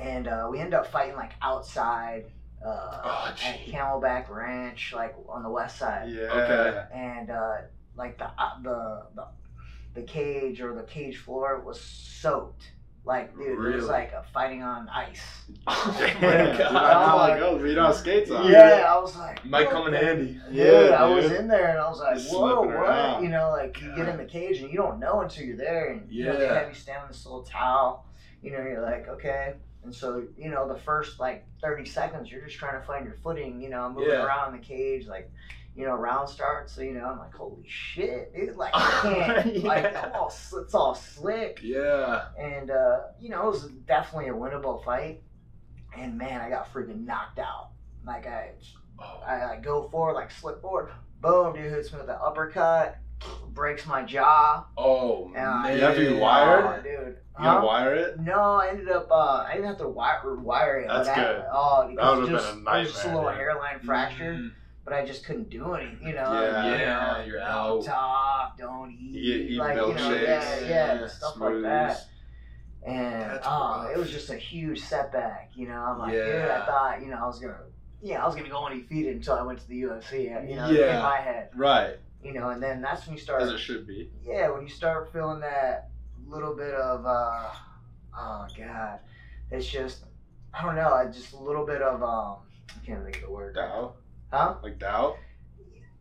and 0.00 0.26
uh, 0.26 0.48
we 0.50 0.58
ended 0.58 0.74
up 0.74 0.86
fighting 0.86 1.16
like 1.16 1.32
outside 1.42 2.24
uh, 2.64 3.00
Oh, 3.04 3.26
at. 3.44 3.60
Camelback 3.66 4.30
Ranch, 4.30 4.94
like 4.94 5.14
on 5.28 5.42
the 5.42 5.50
west 5.50 5.78
side 5.78 6.08
Yeah. 6.08 6.22
Okay. 6.32 6.84
and 6.94 7.30
uh, 7.30 7.56
like 7.94 8.16
the, 8.16 8.26
uh, 8.38 8.62
the 8.62 9.02
the 9.14 9.26
the 9.94 10.02
cage 10.02 10.60
or 10.60 10.74
the 10.74 10.82
cage 10.82 11.16
floor 11.18 11.60
was 11.64 11.80
soaked. 11.80 12.70
Like 13.06 13.36
dude, 13.36 13.48
it 13.66 13.76
was 13.76 13.86
like 13.86 14.12
a 14.12 14.24
fighting 14.32 14.62
on 14.62 14.88
ice. 14.88 15.20
Oh 15.66 15.96
Yeah, 16.00 16.14
my 16.22 16.36
dude, 16.46 16.58
God. 16.58 16.74
I 16.74 16.92
know 16.92 17.18
how 17.18 17.32
it 17.34 17.38
goes. 17.38 17.62
We 17.62 17.74
don't 17.74 17.84
have 17.84 17.96
skates 17.96 18.30
on. 18.30 18.50
Yeah, 18.50 18.86
I 18.88 18.98
was 18.98 19.14
like, 19.16 19.44
Might 19.44 19.68
come 19.68 19.86
in 19.88 19.92
the- 19.92 19.98
handy. 19.98 20.26
Dude, 20.46 20.54
Yeah, 20.54 20.96
I 20.98 21.04
was 21.04 21.30
in 21.30 21.46
there 21.46 21.68
and 21.68 21.78
I 21.78 21.88
was 21.90 22.00
like, 22.00 22.16
Just 22.16 22.32
whoa, 22.32 22.62
what? 22.62 22.70
around. 22.70 23.22
You 23.22 23.28
know, 23.28 23.50
like 23.50 23.78
you 23.82 23.94
get 23.94 24.08
in 24.08 24.16
the 24.16 24.24
cage 24.24 24.58
and 24.62 24.70
you 24.70 24.78
don't 24.78 24.98
know 24.98 25.20
until 25.20 25.44
you're 25.44 25.56
there, 25.58 25.90
and 25.92 26.10
you 26.10 26.24
know 26.24 26.36
they 26.38 26.44
Yeah. 26.46 26.54
have 26.60 26.68
you 26.68 26.74
stand 26.74 27.02
on 27.02 27.08
this 27.08 27.26
little 27.26 27.42
towel. 27.42 28.06
You 28.42 28.52
know, 28.52 28.62
you're 28.62 28.80
like, 28.82 29.06
okay. 29.08 29.54
And 29.84 29.94
so, 29.94 30.24
you 30.38 30.48
know, 30.50 30.66
the 30.66 30.78
first 30.80 31.20
like 31.20 31.46
30 31.60 31.84
seconds, 31.84 32.30
you're 32.32 32.40
just 32.40 32.56
trying 32.56 32.80
to 32.80 32.86
find 32.86 33.04
your 33.04 33.16
footing. 33.22 33.60
You 33.60 33.68
know, 33.68 33.90
moving 33.90 34.08
Yeah. 34.08 34.24
around 34.24 34.52
the 34.54 34.58
cage, 34.64 35.06
like, 35.06 35.30
you 35.76 35.84
know, 35.86 35.94
round 35.94 36.28
starts. 36.28 36.72
So 36.72 36.82
you 36.82 36.92
know, 36.94 37.06
I'm 37.06 37.18
like, 37.18 37.34
holy 37.34 37.64
shit, 37.66 38.34
dude! 38.34 38.56
Like, 38.56 38.72
I 38.74 39.00
can't. 39.02 39.46
Yeah. 39.56 39.68
Like, 39.68 39.96
I'm 39.96 40.12
all, 40.12 40.28
it's 40.28 40.74
all 40.74 40.94
slick 40.94 41.60
Yeah. 41.62 42.26
and 42.38 42.70
uh, 42.70 42.98
you 43.20 43.28
know 43.30 43.42
it 43.48 43.50
was 43.52 43.68
definitely 43.86 44.28
a 44.30 44.34
winnable 44.34 44.84
fight. 44.84 45.22
And 45.96 46.18
man, 46.18 46.40
I 46.40 46.48
got 46.50 46.72
freaking 46.72 47.04
knocked 47.04 47.38
out. 47.38 47.70
Like 48.06 48.26
I, 48.26 48.50
Oh. 49.00 49.22
I, 49.26 49.54
I 49.54 49.56
go 49.60 49.88
forward, 49.88 50.12
like 50.14 50.30
slip 50.30 50.60
forward, 50.62 50.90
boom, 51.20 51.52
dude 51.54 51.72
hits 51.72 51.92
me 51.92 51.98
with 51.98 52.08
an 52.08 52.16
uppercut, 52.24 52.96
breaks 53.48 53.86
my 53.86 54.02
jaw. 54.04 54.66
Oh 54.76 55.30
Yeah. 55.32 55.62
man, 55.64 55.76
You 55.78 55.82
have 55.84 55.94
to 55.96 56.10
be 56.12 56.16
wired? 56.16 56.64
Oh, 56.64 56.82
dude. 56.82 57.08
You 57.08 57.14
Huh? 57.34 57.54
gonna 57.54 57.66
wire 57.66 57.94
it? 57.94 58.20
No, 58.20 58.40
I 58.40 58.68
ended 58.68 58.88
up. 58.90 59.08
Uh, 59.10 59.44
I 59.48 59.54
didn't 59.54 59.66
have 59.66 59.78
to 59.78 59.88
wire, 59.88 60.36
wire 60.36 60.78
it. 60.78 60.86
That's 60.88 61.08
but 61.08 61.18
I- 61.18 61.20
good. 61.24 61.44
oh, 61.52 61.88
because 61.90 62.16
would've 62.18 62.30
just, 62.30 62.54
been 62.54 62.66
a 62.68 62.76
it 62.76 62.82
was 62.82 62.92
just 62.92 63.04
a 63.04 63.08
little 63.08 63.28
dude. 63.30 63.34
hairline 63.38 63.80
fracture, 63.80 64.34
Mm. 64.34 64.50
But 64.84 64.92
I 64.94 65.04
just 65.04 65.24
couldn't 65.24 65.50
do 65.50 65.74
anything. 65.74 65.98
You 66.06 66.14
know. 66.14 66.32
Yeah. 66.32 66.64
you 66.66 66.72
Yeah, 66.72 67.12
know, 67.18 67.24
you're 67.26 67.38
don't 67.40 67.48
out. 67.48 67.84
Talk, 67.84 68.58
don't 68.58 68.90
eat. 68.92 69.14
You 69.14 69.34
eat 69.34 69.58
like, 69.58 69.74
you 69.76 69.80
know, 69.80 69.88
milkshakes, 69.94 70.22
yeah, 70.22 70.60
yeah, 70.60 71.00
yeah, 71.00 71.06
stuff 71.08 71.36
like 71.38 71.62
that. 71.62 72.06
And 72.86 73.30
That's 73.30 73.46
oh, 73.48 73.90
it 73.92 73.96
was 73.96 74.10
just 74.10 74.28
a 74.30 74.36
huge 74.36 74.80
setback. 74.80 75.52
You 75.54 75.68
know, 75.68 75.74
I'm 75.80 75.98
like, 75.98 76.12
dude, 76.12 76.26
Yeah. 76.28 76.60
I 76.62 76.66
thought, 76.66 77.00
you 77.00 77.06
know, 77.08 77.16
I 77.16 77.26
was 77.26 77.38
gonna, 77.40 77.58
yeah, 78.02 78.22
I 78.22 78.26
was 78.26 78.34
gonna 78.36 78.50
go 78.50 78.66
undefeated 78.66 79.16
until 79.16 79.34
I 79.34 79.42
went 79.42 79.58
to 79.60 79.68
the 79.68 79.80
UFC. 79.82 80.24
You 80.48 80.56
know, 80.56 80.68
Yeah. 80.70 80.96
in 80.96 81.02
my 81.02 81.16
head. 81.16 81.48
Right, 81.56 81.96
You 82.22 82.34
know, 82.34 82.50
and 82.50 82.62
then 82.62 82.82
that's 82.82 83.06
when 83.06 83.16
you 83.16 83.22
start 83.22 83.40
as 83.42 83.50
it 83.50 83.58
should 83.58 83.86
be. 83.86 84.10
yeah, 84.22 84.50
when 84.50 84.62
you 84.62 84.68
start 84.68 85.10
feeling 85.14 85.40
that 85.40 85.88
little 86.26 86.54
bit 86.54 86.74
of, 86.74 87.06
uh, 87.06 87.50
oh 88.18 88.46
god, 88.56 88.98
it's 89.50 89.66
just, 89.66 90.04
I 90.52 90.62
don't 90.62 90.76
know, 90.76 91.10
just 91.10 91.32
a 91.32 91.38
little 91.38 91.64
bit 91.64 91.80
of, 91.80 92.02
um, 92.02 92.36
I 92.68 92.84
can't 92.84 93.02
think 93.02 93.16
of 93.16 93.22
the 93.22 93.30
word. 93.30 93.54
Doubt, 93.54 93.96
Huh? 94.34 94.54
like 94.62 94.78
doubt. 94.78 95.16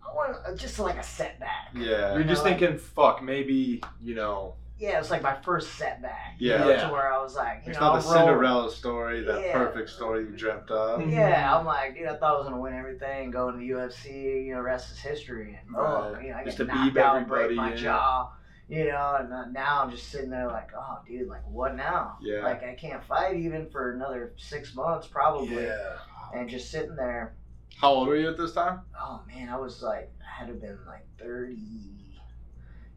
I 0.01 0.13
want 0.15 0.35
uh, 0.45 0.55
just 0.55 0.77
like 0.79 0.97
a 0.97 1.03
setback. 1.03 1.69
Yeah, 1.75 2.13
You're 2.15 2.23
just 2.23 2.43
like- 2.43 2.59
thinking, 2.59 2.77
fuck, 2.77 3.23
maybe 3.23 3.81
you 4.01 4.15
know. 4.15 4.55
Yeah, 4.79 4.97
it 4.97 4.99
was 4.99 5.11
like 5.11 5.21
my 5.21 5.35
first 5.43 5.75
setback. 5.75 6.35
you 6.39 6.49
Yeah. 6.51 6.57
know, 6.57 6.69
Yeah. 6.69 6.87
To 6.87 6.91
where 6.93 7.13
I 7.13 7.21
was 7.21 7.35
like, 7.35 7.61
you 7.63 7.71
it's 7.71 7.79
know, 7.79 7.93
not 7.93 8.01
the 8.01 8.07
I'm 8.09 8.13
rolling. 8.15 8.27
Cinderella 8.27 8.71
story, 8.71 9.23
that 9.23 9.41
Yeah. 9.41 9.53
perfect 9.53 9.89
story 9.91 10.23
you 10.23 10.35
dreamt 10.35 10.69
of. 10.71 11.07
Yeah, 11.09 11.57
I'm 11.57 11.65
like, 11.65 11.95
dude, 11.95 12.07
I 12.07 12.17
thought 12.17 12.35
I 12.35 12.37
was 12.39 12.47
gonna 12.49 12.59
win 12.59 12.73
everything, 12.73 13.31
go 13.31 13.49
to 13.51 13.57
the 13.57 13.63
UFC, 13.69 14.45
you 14.45 14.55
know, 14.55 14.61
rest 14.61 14.91
is 14.91 14.99
history, 14.99 15.57
and 15.65 15.75
oh, 15.77 16.13
Right. 16.13 16.23
you 16.25 16.31
know, 16.31 16.37
I 16.37 16.43
Just 16.43 16.57
get 16.57 16.67
to 16.67 16.73
knocked 16.73 16.93
beat 16.95 17.01
out, 17.01 17.17
and 17.17 17.27
break 17.27 17.55
my 17.55 17.69
yeah. 17.69 17.75
jaw, 17.75 18.31
you 18.67 18.85
know, 18.91 19.17
and 19.19 19.31
uh, 19.31 19.45
now 19.51 19.83
I'm 19.83 19.91
just 19.91 20.09
sitting 20.11 20.31
there 20.31 20.47
like, 20.47 20.71
oh, 20.77 20.99
dude, 21.07 21.29
like 21.29 21.47
what 21.47 21.75
now? 21.75 22.17
Yeah. 22.21 22.43
Like 22.43 22.63
I 22.63 22.73
can't 22.73 23.03
fight 23.05 23.37
even 23.37 23.69
for 23.69 23.93
another 23.93 24.33
six 24.37 24.75
months 24.75 25.07
probably, 25.07 25.63
Yeah. 25.65 25.97
and 26.35 26.49
just 26.49 26.71
sitting 26.71 26.95
there. 26.97 27.35
How 27.77 27.89
old 27.93 28.07
were 28.07 28.15
you 28.15 28.29
at 28.29 28.37
this 28.37 28.53
time? 28.53 28.81
Oh 28.99 29.21
man, 29.27 29.49
I 29.49 29.57
was 29.57 29.81
like, 29.81 30.11
I 30.21 30.39
had 30.39 30.47
to 30.47 30.53
have 30.53 30.61
been 30.61 30.79
like 30.87 31.05
thirty, 31.19 32.19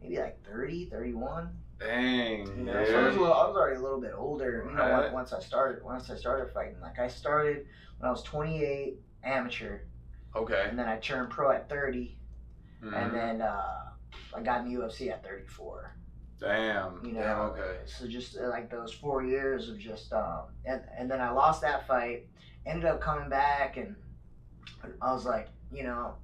maybe 0.01 0.19
like 0.19 0.45
30, 0.47 0.87
31. 0.91 1.51
Dang, 1.79 2.47
You 2.47 2.65
know, 2.65 2.73
dude. 2.73 2.89
so 2.89 2.99
I 3.01 3.07
was, 3.07 3.17
a 3.17 3.21
little, 3.21 3.35
I 3.35 3.47
was 3.49 3.57
already 3.57 3.77
a 3.77 3.83
little 3.83 4.01
bit 4.01 4.13
older. 4.17 4.67
You 4.71 4.75
know, 4.77 4.83
Right. 4.91 5.13
once- 5.13 5.33
I 5.35 5.41
started, 5.41 5.85
once 5.85 6.09
I 6.09 6.17
started 6.17 6.53
fighting, 6.55 6.81
like 6.81 6.99
I 6.99 7.09
started 7.09 7.67
when 7.99 8.09
I 8.09 8.11
was 8.11 8.23
28, 8.23 8.99
amateur, 9.25 9.81
Okay. 10.35 10.67
and 10.71 10.79
then 10.79 10.89
I 10.89 10.97
turned 10.99 11.29
pro 11.31 11.51
at 11.51 11.69
30, 11.69 12.19
Mhm. 12.83 12.95
and 12.97 13.15
then 13.15 13.43
uh, 13.43 13.91
I 14.35 14.41
got 14.43 14.63
in 14.63 14.73
the 14.73 14.81
UFC 14.81 15.11
at 15.11 15.23
34. 15.23 15.95
Damn. 16.39 17.05
You 17.05 17.13
know, 17.13 17.21
Damn, 17.21 17.41
okay. 17.51 17.81
so 17.87 18.07
just 18.07 18.39
uh, 18.39 18.49
like 18.49 18.71
those 18.71 18.93
four 18.93 19.23
years 19.25 19.69
of 19.69 19.79
just, 19.79 20.13
um, 20.15 20.45
and 20.65 20.83
and 20.97 21.11
then 21.11 21.21
I 21.21 21.31
lost 21.31 21.61
that 21.63 21.87
fight. 21.87 22.27
Ended 22.65 22.87
up 22.87 23.01
coming 23.01 23.29
back, 23.29 23.77
and 23.77 23.97
I 25.03 25.13
was 25.13 25.25
like, 25.25 25.49
you 25.73 25.83
know, 25.83 26.15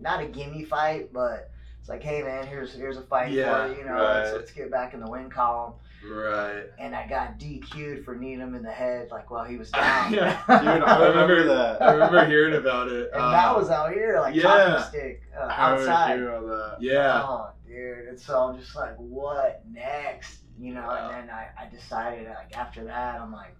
not 0.00 0.22
a 0.22 0.26
gimme 0.26 0.64
fight, 0.64 1.12
but 1.12 1.50
it's 1.80 1.88
like, 1.88 2.02
hey 2.02 2.22
man, 2.22 2.46
here's 2.46 2.74
here's 2.74 2.96
a 2.96 3.02
fight 3.02 3.32
Yeah, 3.32 3.66
for 3.66 3.72
you. 3.72 3.78
You 3.80 3.84
know, 3.86 3.96
let's, 4.02 4.32
let's 4.32 4.50
get 4.52 4.70
back 4.70 4.94
in 4.94 5.00
the 5.00 5.10
win 5.10 5.30
column. 5.30 5.74
Right. 6.08 6.64
And 6.78 6.96
I 6.96 7.06
got 7.06 7.38
DQ'd 7.38 8.04
for 8.06 8.14
kneeing 8.16 8.38
him 8.40 8.54
in 8.54 8.62
the 8.62 8.72
head, 8.72 9.08
like 9.10 9.30
while 9.30 9.44
he 9.44 9.56
was 9.56 9.70
down. 9.72 10.12
Yeah. 10.14 10.40
Dude, 10.48 10.82
I 10.82 11.08
remember 11.08 11.44
that. 11.44 11.82
I 11.82 11.92
remember 11.92 12.24
hearing 12.26 12.54
about 12.56 12.88
it. 12.88 13.10
And 13.12 13.22
Uh, 13.22 13.30
that 13.30 13.54
was 13.56 13.68
out 13.68 13.92
here, 13.92 14.18
like 14.20 14.34
yeah. 14.34 14.42
talking 14.42 14.88
stick 14.88 15.22
uh, 15.38 15.44
outside. 15.54 16.18
hearing 16.18 16.34
all 16.34 16.46
that. 16.46 16.76
Yeah. 16.80 17.22
Oh, 17.22 17.50
dude. 17.66 18.08
And 18.08 18.18
so 18.18 18.38
I'm 18.44 18.58
just 18.58 18.74
like, 18.74 18.96
what 18.96 19.62
next? 19.70 20.38
You 20.58 20.72
know, 20.74 20.86
Wow. 20.88 21.10
and 21.10 21.28
then 21.28 21.34
I, 21.34 21.48
I 21.58 21.68
decided, 21.70 22.28
like, 22.28 22.56
after 22.56 22.84
that, 22.84 23.20
I'm 23.20 23.32
like, 23.32 23.54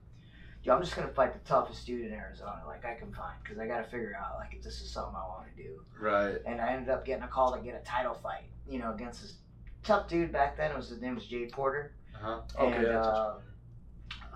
yo, 0.63 0.75
I'm 0.75 0.83
just 0.83 0.95
to 1.09 1.15
fight 1.15 1.33
the 1.33 1.49
toughest 1.49 1.87
dude 1.87 2.07
in 2.07 2.13
Arizona, 2.13 2.63
like, 2.67 2.85
I 2.85 2.95
can 2.95 3.13
find, 3.13 3.35
because 3.43 3.59
I 3.59 3.67
got 3.67 3.79
to 3.79 3.85
figure 3.85 4.15
out, 4.19 4.37
like, 4.39 4.55
if 4.55 4.63
this 4.63 4.81
is 4.81 4.91
something 4.91 5.15
I 5.17 5.27
want 5.27 5.47
to 5.57 5.63
do. 5.63 5.81
Right. 5.99 6.37
And 6.47 6.61
I 6.61 6.73
ended 6.73 6.91
up 6.91 7.05
getting 7.05 7.23
a 7.25 7.29
call 7.29 7.53
to 7.57 7.61
get 7.63 7.75
a 7.75 7.85
title 7.85 8.15
fight, 8.15 8.45
you 8.69 8.79
know, 8.79 8.93
against 8.93 9.23
this 9.23 9.35
tough 9.83 10.09
dude 10.09 10.33
back 10.33 10.57
then. 10.57 10.71
It 10.73 10.77
was 10.77 10.89
His 10.91 11.01
name 11.01 11.15
was 11.15 11.27
Jay 11.27 11.47
Porter. 11.47 11.95
Uh-huh. 12.15 12.41
And, 12.59 12.75
Okay, 12.75 12.85
that's 12.85 13.07
uh, 13.07 13.35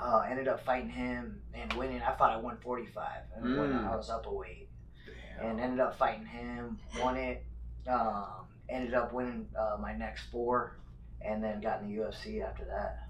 uh, 0.00 0.26
ended 0.30 0.48
up 0.48 0.64
fighting 0.64 0.88
him 0.88 1.40
and 1.52 1.72
winning. 1.74 2.00
I 2.00 2.14
fought 2.16 2.32
at 2.32 2.42
145, 2.42 3.10
and 3.36 3.58
when 3.58 3.70
Mm. 3.72 3.86
I 3.92 3.94
was 3.96 4.08
up 4.10 4.26
a 4.26 4.32
weight 4.32 4.68
Damn. 5.38 5.50
and 5.50 5.60
ended 5.60 5.80
up 5.80 5.98
fighting 5.98 6.24
him, 6.26 6.78
won 7.00 7.16
it. 7.16 7.44
Um, 7.86 8.46
ended 8.70 8.94
up 8.94 9.12
winning 9.12 9.46
uh, 9.58 9.76
my 9.78 9.94
next 9.94 10.22
four, 10.32 10.78
and 11.20 11.44
then 11.44 11.60
got 11.60 11.82
in 11.82 11.88
the 11.94 12.00
UFC 12.02 12.42
after 12.42 12.64
that. 12.64 13.03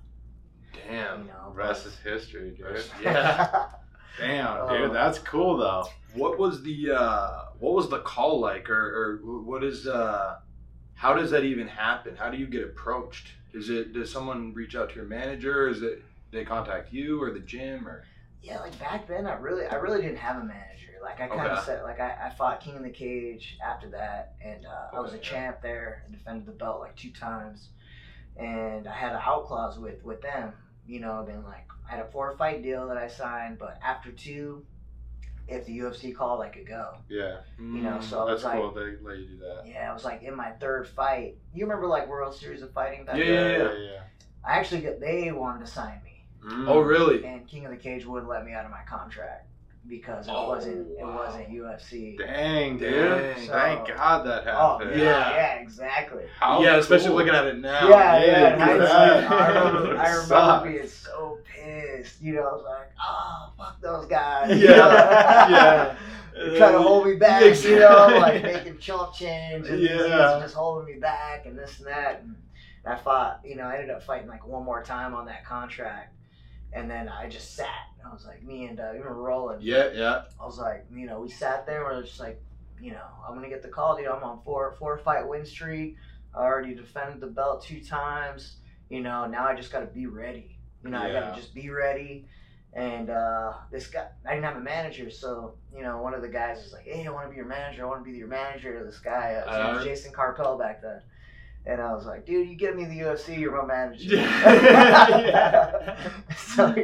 You 0.74 0.90
Damn. 0.90 1.26
know, 1.26 1.52
Rest 1.52 1.86
is 1.86 1.96
history, 1.98 2.50
dude. 2.56 2.84
Yeah. 3.02 3.66
Damn, 4.18 4.58
Oh. 4.60 4.68
dude, 4.68 4.94
that's 4.94 5.18
cool 5.18 5.56
though. 5.56 5.86
What 6.14 6.38
was 6.38 6.62
the 6.62 6.92
uh, 6.92 7.30
what 7.58 7.74
was 7.74 7.88
the 7.88 7.98
call 8.00 8.38
like, 8.40 8.70
or, 8.70 9.20
or 9.24 9.40
what 9.42 9.64
is 9.64 9.86
uh, 9.88 10.36
how 10.94 11.14
does 11.14 11.30
that 11.32 11.42
even 11.44 11.66
happen? 11.66 12.14
How 12.16 12.30
do 12.30 12.36
you 12.36 12.46
get 12.46 12.62
approached? 12.64 13.28
Is 13.52 13.70
it 13.70 13.92
does 13.92 14.12
someone 14.12 14.54
reach 14.54 14.76
out 14.76 14.90
to 14.90 14.94
your 14.96 15.04
manager? 15.06 15.68
Is 15.68 15.82
it 15.82 16.02
they 16.30 16.44
contact 16.44 16.92
you 16.92 17.20
or 17.22 17.32
the 17.32 17.40
gym 17.40 17.86
or? 17.88 18.04
yeah, 18.42 18.60
like 18.60 18.78
back 18.78 19.08
then, 19.08 19.26
I 19.26 19.34
really, 19.34 19.64
I 19.66 19.76
really 19.76 20.02
didn't 20.02 20.18
have 20.18 20.36
a 20.36 20.44
manager. 20.44 20.92
Like 21.02 21.20
I 21.20 21.28
kind 21.28 21.46
of 21.48 21.58
Okay. 21.58 21.66
said, 21.66 21.82
like 21.82 21.98
I, 21.98 22.26
I 22.26 22.30
fought 22.36 22.60
King 22.60 22.76
in 22.76 22.82
the 22.82 22.90
Cage 22.90 23.56
after 23.64 23.88
that, 23.90 24.34
and 24.44 24.64
uh, 24.66 24.96
I 24.96 25.00
was 25.00 25.12
a 25.14 25.16
yeah. 25.16 25.22
champ 25.22 25.62
there 25.62 26.02
and 26.06 26.14
defended 26.16 26.46
the 26.46 26.52
belt 26.52 26.80
like 26.80 26.94
two 26.94 27.10
times, 27.10 27.70
and 28.36 28.86
I 28.86 28.92
had 28.94 29.12
an 29.12 29.20
out 29.24 29.46
clause 29.46 29.78
with 29.78 30.04
with 30.04 30.20
them. 30.22 30.52
You 30.86 31.00
know, 31.00 31.22
been 31.26 31.44
like 31.44 31.68
I 31.88 31.92
had 31.96 32.00
a 32.00 32.10
four 32.10 32.34
fight 32.36 32.62
deal 32.62 32.86
that 32.88 32.96
I 32.96 33.08
signed, 33.08 33.58
but 33.58 33.78
after 33.82 34.10
two, 34.12 34.64
if 35.48 35.66
the 35.66 35.78
UFC 35.78 36.14
called, 36.14 36.40
I 36.42 36.48
could 36.48 36.66
go. 36.66 36.96
Yeah, 37.08 37.38
You 37.58 37.64
know, 37.82 38.00
so 38.00 38.22
I 38.22 38.30
that's 38.30 38.36
was 38.36 38.44
like, 38.44 38.54
cool. 38.60 38.70
They 38.72 38.96
let 39.02 39.18
you 39.18 39.26
do 39.26 39.38
that. 39.40 39.62
Yeah, 39.66 39.90
I 39.90 39.92
was 39.94 40.04
like 40.04 40.22
in 40.22 40.34
my 40.34 40.50
third 40.52 40.88
fight. 40.88 41.36
You 41.54 41.64
remember 41.66 41.86
like 41.86 42.08
World 42.08 42.34
Series 42.34 42.62
of 42.62 42.72
Fighting 42.72 43.04
back 43.04 43.16
Yeah, 43.16 43.24
then? 43.24 43.60
yeah, 43.60 43.72
yeah. 43.78 44.00
I 44.46 44.58
actually 44.58 44.82
got 44.82 45.00
they 45.00 45.30
wanted 45.32 45.64
to 45.64 45.70
sign 45.70 46.00
me, 46.04 46.10
Mm. 46.44 46.68
Oh 46.68 46.80
really? 46.80 47.24
and 47.24 47.46
King 47.48 47.64
of 47.66 47.70
the 47.70 47.76
Cage 47.78 48.04
wouldn't 48.04 48.28
let 48.30 48.44
me 48.44 48.52
out 48.52 48.64
of 48.66 48.70
my 48.70 48.82
contract 48.86 49.46
because 49.88 50.26
it 50.28 50.32
Oh, 50.34 50.48
wasn't 50.48 50.88
it 50.98 51.04
wow. 51.04 51.16
wasn't 51.16 51.48
UFC. 51.50 52.16
Dang, 52.18 52.78
dude. 52.78 52.90
Dang. 52.92 53.48
Thank 53.48 53.88
God 53.88 54.24
that 54.26 54.44
Oh 54.46 54.78
happened. 54.78 54.98
yeah, 55.00 55.04
Yeah. 55.04 55.30
yeah, 55.36 55.54
exactly. 55.56 56.24
How 56.40 56.62
yeah, 56.62 56.76
especially 56.76 57.08
cool. 57.08 57.16
looking 57.16 57.34
at 57.34 57.46
it 57.46 57.58
now. 57.58 57.88
yeah, 57.88 58.18
yeah, 58.18 58.26
yeah. 58.26 58.52
in 58.54 58.78
look 58.78 58.90
at 58.90 58.90
hindsight. 58.90 59.30
I 59.30 59.48
remember, 59.68 59.98
I 59.98 60.12
remember 60.14 60.70
being 60.72 60.88
so 60.88 61.38
pissed. 61.44 62.22
You 62.22 62.34
know, 62.34 62.42
I 62.42 62.52
was 62.52 62.64
like, 62.64 62.90
oh 63.02 63.52
fuck 63.58 63.80
those 63.82 64.06
guys. 64.06 64.58
Yeah, 64.60 64.68
yeah. 65.50 65.96
They're 66.36 66.56
trying 66.56 66.72
to 66.72 66.80
hold 66.82 67.06
me 67.06 67.14
back, 67.14 67.42
Exactly. 67.44 67.72
you 67.74 67.78
know, 67.80 68.06
like 68.20 68.42
making 68.42 68.78
chump 68.78 69.14
change 69.14 69.68
and 69.68 69.80
Yeah. 69.80 70.38
just 70.42 70.54
holding 70.54 70.92
me 70.92 70.98
back 71.00 71.46
and 71.46 71.56
this 71.56 71.78
and 71.78 71.86
that. 71.86 72.22
And 72.22 72.34
I 72.86 72.96
fought, 72.96 73.40
you 73.44 73.54
know, 73.54 73.62
I 73.64 73.74
ended 73.74 73.90
up 73.90 74.02
fighting 74.02 74.28
like 74.28 74.44
one 74.46 74.64
more 74.64 74.82
time 74.82 75.14
on 75.14 75.26
that 75.26 75.44
contract. 75.46 76.12
And 76.74 76.90
then 76.90 77.08
I 77.08 77.28
just 77.28 77.54
sat. 77.54 77.68
I 78.04 78.12
was 78.12 78.26
like, 78.26 78.42
me 78.42 78.66
and 78.66 78.78
uh, 78.80 78.92
you 78.92 78.98
remember 78.98 79.22
Roland. 79.22 79.62
Yeah, 79.62 79.90
yeah. 79.94 80.22
I 80.40 80.44
was 80.44 80.58
like, 80.58 80.84
you 80.94 81.06
know, 81.06 81.20
we 81.20 81.30
sat 81.30 81.66
there. 81.66 81.86
and 81.88 81.96
We're 81.96 82.02
just 82.02 82.20
like, 82.20 82.42
you 82.80 82.90
know, 82.90 83.06
I'm 83.26 83.34
gonna 83.34 83.48
get 83.48 83.62
the 83.62 83.68
call. 83.68 83.96
Dude, 83.96 84.08
I'm 84.08 84.22
on 84.22 84.40
four 84.44 84.74
four 84.78 84.98
fight 84.98 85.26
win 85.26 85.46
streak. 85.46 85.96
I 86.34 86.40
already 86.40 86.74
defended 86.74 87.20
the 87.20 87.28
belt 87.28 87.62
two 87.64 87.80
times. 87.80 88.56
You 88.90 89.00
know, 89.00 89.26
now 89.26 89.46
I 89.46 89.54
just 89.54 89.72
gotta 89.72 89.86
be 89.86 90.06
ready. 90.06 90.58
You 90.84 90.90
know, 90.90 90.98
I 90.98 91.12
gotta 91.12 91.26
just 91.40 91.54
be 91.54 91.70
ready. 91.70 92.26
And 92.74 93.08
uh, 93.08 93.52
this 93.70 93.86
guy, 93.86 94.08
I 94.26 94.34
didn't 94.34 94.44
have 94.46 94.56
a 94.56 94.60
manager, 94.60 95.08
so 95.08 95.54
you 95.74 95.82
know, 95.82 96.02
one 96.02 96.12
of 96.12 96.22
the 96.22 96.28
guys 96.28 96.62
was 96.62 96.72
like, 96.72 96.82
"Hey, 96.84 97.06
I 97.06 97.10
want 97.10 97.26
to 97.26 97.30
be 97.30 97.36
your 97.36 97.46
manager. 97.46 97.84
I 97.84 97.88
want 97.88 98.04
to 98.04 98.10
be 98.10 98.18
your 98.18 98.26
manager." 98.26 98.82
This 98.84 98.98
guy, 98.98 99.34
uh, 99.36 99.48
his 99.48 99.64
name 99.64 99.74
was 99.76 99.84
Jason 99.84 100.12
Carpel 100.12 100.58
back 100.58 100.82
then, 100.82 101.00
and 101.66 101.80
I 101.80 101.92
was 101.94 102.04
like, 102.06 102.26
"Dude, 102.26 102.48
you 102.48 102.56
get 102.56 102.76
me 102.76 102.84
the 102.84 102.98
UFC, 103.00 103.38
you're 103.38 103.52
my 103.52 103.66
manager." 103.66 104.16
Yeah. 104.16 106.10
so 106.36 106.72
he, 106.72 106.82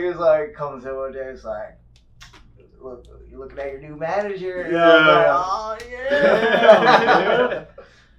he 0.00 0.04
was 0.04 0.16
like, 0.16 0.54
comes 0.54 0.84
in 0.84 0.96
one 0.96 1.12
day, 1.12 1.24
it's 1.26 1.44
like, 1.44 1.78
"Look, 2.80 3.06
you're 3.28 3.40
looking 3.40 3.58
at 3.58 3.72
your 3.72 3.80
new 3.80 3.96
manager." 3.96 4.64
I 4.64 4.70
was 4.70 4.72
like, 4.72 5.26
Yeah. 5.26 5.44
oh 5.44 5.76
Yeah, 5.90 7.02
yeah. 7.50 7.64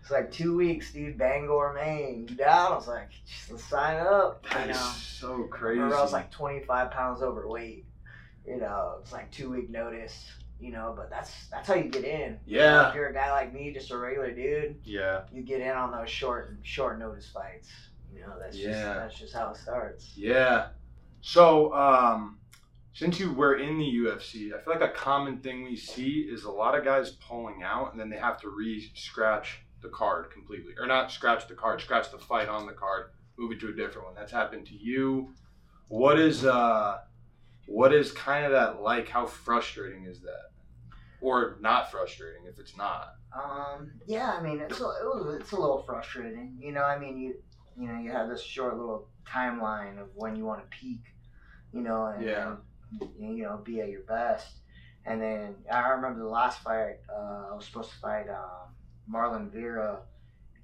It's 0.01 0.11
like 0.11 0.31
two 0.33 0.57
weeks, 0.57 0.91
dude. 0.91 1.17
Bangor, 1.17 1.71
Maine. 1.73 2.27
You 2.29 2.35
down? 2.35 2.73
I 2.73 2.75
was 2.75 2.89
like, 2.89 3.09
just 3.25 3.49
let's 3.49 3.63
sign 3.63 4.05
up. 4.05 4.43
That 4.49 4.65
you 4.67 4.71
is 4.73 4.79
so 4.79 5.43
crazy. 5.43 5.79
remember 5.79 5.95
I 5.95 6.01
was 6.01 6.11
like 6.11 6.29
25 6.29 6.91
pounds 6.91 7.21
overweight. 7.21 7.85
You 8.45 8.57
know, 8.57 8.97
it's 9.01 9.13
like 9.13 9.31
two 9.31 9.49
week 9.51 9.69
notice. 9.69 10.25
You 10.63 10.71
know, 10.71 10.93
but 10.95 11.09
that's 11.09 11.47
that's 11.49 11.67
how 11.67 11.73
you 11.75 11.89
get 11.89 12.05
in. 12.05 12.39
You 12.45 12.59
know, 12.59 12.63
Yeah. 12.63 12.89
if 12.89 12.95
you're 12.95 13.07
a 13.07 13.13
guy 13.13 13.31
like 13.31 13.53
me, 13.53 13.73
just 13.73 13.91
a 13.91 13.97
regular 13.97 14.31
dude, 14.31 14.79
Yeah. 14.83 15.23
you 15.33 15.43
get 15.43 15.59
in 15.59 15.71
on 15.71 15.91
those 15.91 16.09
short 16.09 16.55
short 16.63 16.97
notice 16.99 17.29
fights. 17.29 17.69
You 18.13 18.21
know, 18.21 18.39
that's 18.39 18.55
just 18.55 18.81
that's 18.81 19.19
just 19.19 19.33
how 19.33 19.49
it 19.51 19.57
starts. 19.57 20.15
Yeah. 20.15 20.69
So, 21.19 21.73
um, 21.73 22.39
since 22.93 23.19
you 23.19 23.33
were 23.33 23.55
in 23.55 23.77
the 23.77 23.83
UFC, 23.85 24.53
I 24.53 24.59
feel 24.61 24.73
like 24.73 24.81
a 24.89 24.93
common 24.93 25.39
thing 25.39 25.63
we 25.65 25.75
see 25.75 26.21
is 26.21 26.43
a 26.45 26.51
lot 26.51 26.75
of 26.77 26.85
guys 26.85 27.11
pulling 27.11 27.61
out 27.63 27.91
and 27.91 27.99
then 27.99 28.09
they 28.09 28.17
have 28.17 28.39
to 28.41 28.49
re-scratch 28.49 29.65
the 29.81 29.89
card 29.89 30.31
completely, 30.31 30.73
or 30.79 30.85
not 30.87 31.11
scratch 31.11 31.47
the 31.49 31.55
card, 31.55 31.81
scratch 31.81 32.09
the 32.11 32.17
fight 32.17 32.47
on 32.47 32.65
the 32.67 32.73
card, 32.73 33.11
move 33.37 33.51
it 33.51 33.59
to 33.59 33.67
a 33.69 33.73
different 33.73 34.05
one. 34.07 34.15
That's 34.15 34.31
happened 34.31 34.65
to 34.67 34.75
you. 34.75 35.33
What 35.89 36.17
is 36.19 36.45
uh, 36.45 36.99
what 37.65 37.93
is 37.93 38.11
kind 38.13 38.45
of 38.45 38.51
that 38.53 38.81
like? 38.81 39.09
How 39.09 39.25
frustrating 39.25 40.05
is 40.05 40.21
that, 40.21 40.51
or 41.23 41.57
not 41.61 41.89
frustrating 41.89 42.41
if 42.45 42.59
it's 42.59 42.75
not? 42.77 43.15
Um, 43.33 43.93
yeah, 44.05 44.35
I 44.37 44.43
mean, 44.43 44.59
it's 44.59 44.79
a, 44.81 44.83
it 44.83 45.05
was, 45.05 45.37
it's 45.39 45.53
a 45.53 45.59
little 45.59 45.81
frustrating. 45.87 46.57
You 46.59 46.73
know, 46.73 46.83
I 46.83 46.99
mean, 46.99 47.17
you 47.17 47.35
you 47.79 47.87
know, 47.87 47.99
you 47.99 48.11
have 48.11 48.29
this 48.29 48.43
short 48.43 48.77
little 48.77 49.07
timeline 49.25 49.99
of 49.99 50.09
when 50.13 50.35
you 50.35 50.45
want 50.45 50.61
to 50.61 50.77
peak, 50.77 51.01
you 51.71 51.81
know, 51.81 52.05
and, 52.05 52.23
Yeah. 52.23 52.55
and, 53.01 53.37
you 53.37 53.43
know, 53.45 53.57
be 53.57 53.81
at 53.81 53.89
your 53.89 54.03
best. 54.03 54.57
And 55.05 55.19
then 55.19 55.55
I 55.71 55.89
remember 55.89 56.19
the 56.19 56.29
last 56.29 56.61
fight, 56.61 56.97
uh, 57.09 57.47
I 57.51 57.55
was 57.55 57.65
supposed 57.65 57.89
to 57.89 57.97
fight 57.97 58.29
um, 58.29 58.75
Marlon 59.11 59.51
Vera 59.51 60.01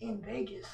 in 0.01 0.21
Vegas 0.21 0.67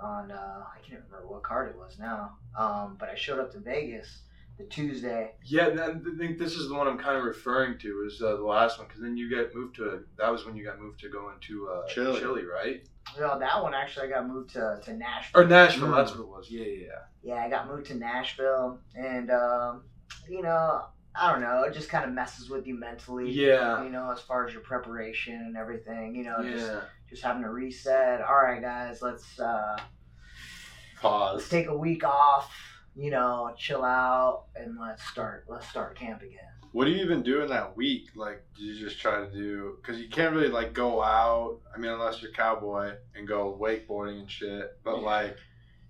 on, 0.00 0.30
uh, 0.30 0.62
I 0.72 0.78
can't 0.88 1.02
remember 1.08 1.26
what 1.26 1.42
card 1.42 1.70
it 1.70 1.76
was 1.76 1.98
now, 1.98 2.36
um, 2.56 2.96
but 3.00 3.08
I 3.08 3.16
showed 3.16 3.40
up 3.40 3.50
to 3.52 3.58
Vegas 3.58 4.22
the 4.58 4.64
Tuesday. 4.64 5.32
Yeah, 5.44 5.68
I 5.68 6.16
think 6.18 6.38
this 6.38 6.54
is 6.54 6.68
the 6.68 6.74
one 6.74 6.86
I'm 6.86 6.98
kind 6.98 7.16
of 7.16 7.24
referring 7.24 7.78
to 7.78 8.04
is 8.06 8.20
uh, 8.22 8.36
the 8.36 8.42
last 8.44 8.78
one 8.78 8.86
because 8.86 9.00
then 9.02 9.16
you 9.16 9.28
get 9.30 9.54
moved 9.54 9.76
to 9.76 10.04
that 10.18 10.30
was 10.30 10.44
when 10.44 10.54
you 10.56 10.64
got 10.64 10.80
moved 10.80 11.00
to 11.00 11.08
going 11.08 11.36
to 11.48 11.68
uh, 11.68 11.86
Chile. 11.88 12.20
Chile, 12.20 12.42
right? 12.44 12.86
Well, 13.18 13.38
that 13.38 13.62
one 13.62 13.74
actually 13.74 14.08
I 14.08 14.10
got 14.10 14.28
moved 14.28 14.50
to, 14.50 14.80
to 14.84 14.92
Nashville. 14.94 15.40
Or 15.40 15.44
Nashville, 15.46 15.88
Mm. 15.88 15.96
that's 15.96 16.10
what 16.12 16.20
it 16.20 16.28
was. 16.28 16.50
Yeah, 16.50 16.64
yeah, 16.64 16.86
yeah. 16.86 17.34
yeah, 17.34 17.44
I 17.44 17.48
got 17.50 17.66
moved 17.68 17.86
to 17.86 17.94
Nashville, 17.94 18.78
and 18.94 19.30
um, 19.30 19.82
you 20.28 20.42
know, 20.42 20.84
I 21.14 21.30
don't 21.32 21.40
know, 21.42 21.62
it 21.64 21.74
just 21.74 21.88
kind 21.88 22.04
of 22.04 22.12
messes 22.12 22.48
with 22.48 22.66
you 22.66 22.74
mentally. 22.78 23.30
Yeah. 23.30 23.82
You 23.84 23.90
know, 23.90 24.10
as 24.12 24.20
far 24.20 24.46
as 24.46 24.52
your 24.52 24.62
preparation 24.62 25.34
and 25.34 25.56
everything, 25.56 26.14
you 26.14 26.24
know, 26.24 26.36
just 26.42 26.66
Yeah. 26.72 26.80
just 27.10 27.22
having 27.22 27.42
to 27.42 27.50
reset. 27.50 28.20
All 28.22 28.34
right, 28.40 28.62
guys, 28.62 29.02
let's 29.02 29.38
uh, 29.40 29.78
pause. 31.00 31.36
let's 31.36 31.48
take 31.48 31.66
a 31.68 31.76
week 31.76 32.04
off. 32.04 32.54
You 32.94 33.10
know, 33.10 33.54
chill 33.56 33.84
out, 33.84 34.44
and 34.54 34.78
let's 34.78 35.02
start 35.08 35.44
let's 35.48 35.66
start 35.68 35.98
camp 35.98 36.22
again. 36.22 36.38
What 36.72 36.86
do 36.86 36.90
you 36.90 37.02
even 37.04 37.22
do 37.22 37.42
in 37.42 37.48
that 37.48 37.76
week? 37.76 38.10
Like, 38.16 38.42
do 38.56 38.64
you 38.64 38.78
just 38.78 39.00
try 39.00 39.20
to 39.24 39.30
do? 39.30 39.76
Because 39.80 40.00
you 40.00 40.08
can't 40.08 40.34
really 40.34 40.48
like 40.48 40.72
go 40.72 41.02
out. 41.02 41.58
I 41.74 41.78
mean, 41.78 41.90
unless 41.90 42.22
you're 42.22 42.32
cowboy 42.32 42.94
and 43.14 43.26
go 43.28 43.58
wakeboarding 43.60 44.20
and 44.20 44.30
shit. 44.30 44.78
But 44.82 44.96
Yeah. 45.00 45.06
like, 45.06 45.36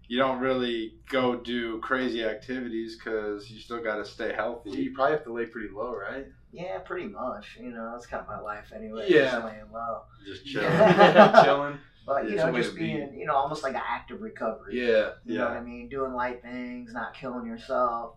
you 0.08 0.18
don't 0.18 0.40
really 0.40 0.94
go 1.08 1.36
do 1.36 1.78
crazy 1.80 2.24
activities 2.24 2.96
because 2.96 3.48
you 3.50 3.60
still 3.60 3.80
got 3.82 3.96
to 3.96 4.04
stay 4.04 4.32
healthy. 4.32 4.70
You 4.70 4.92
probably 4.94 5.12
have 5.12 5.24
to 5.24 5.32
lay 5.32 5.46
pretty 5.46 5.68
low, 5.72 5.94
right? 5.94 6.26
Yeah, 6.52 6.78
pretty 6.80 7.06
much. 7.06 7.56
You 7.60 7.70
know, 7.70 7.92
that's 7.92 8.06
kind 8.06 8.20
of 8.20 8.28
my 8.28 8.40
life 8.40 8.72
anyway. 8.74 9.06
Yeah. 9.08 9.30
just 9.30 9.44
laying 9.44 9.72
low. 9.72 10.02
Just 10.26 10.44
chill. 10.46 10.62
Yeah. 10.72 11.42
Chilling. 11.44 11.78
But 12.06 12.24
you 12.24 12.30
It's 12.34 12.44
know, 12.44 12.52
just 12.52 12.70
to 12.70 12.74
be. 12.74 12.80
being 12.94 13.14
you 13.18 13.26
know 13.26 13.34
almost 13.34 13.62
like 13.62 13.74
an 13.74 13.82
active 13.86 14.20
recovery. 14.20 14.80
Yeah. 14.80 15.12
You 15.24 15.38
know 15.38 15.44
what 15.44 15.56
I 15.56 15.60
mean? 15.62 15.88
Doing 15.88 16.12
light 16.14 16.42
things, 16.42 16.92
not 16.92 17.14
killing 17.14 17.46
yourself, 17.46 18.16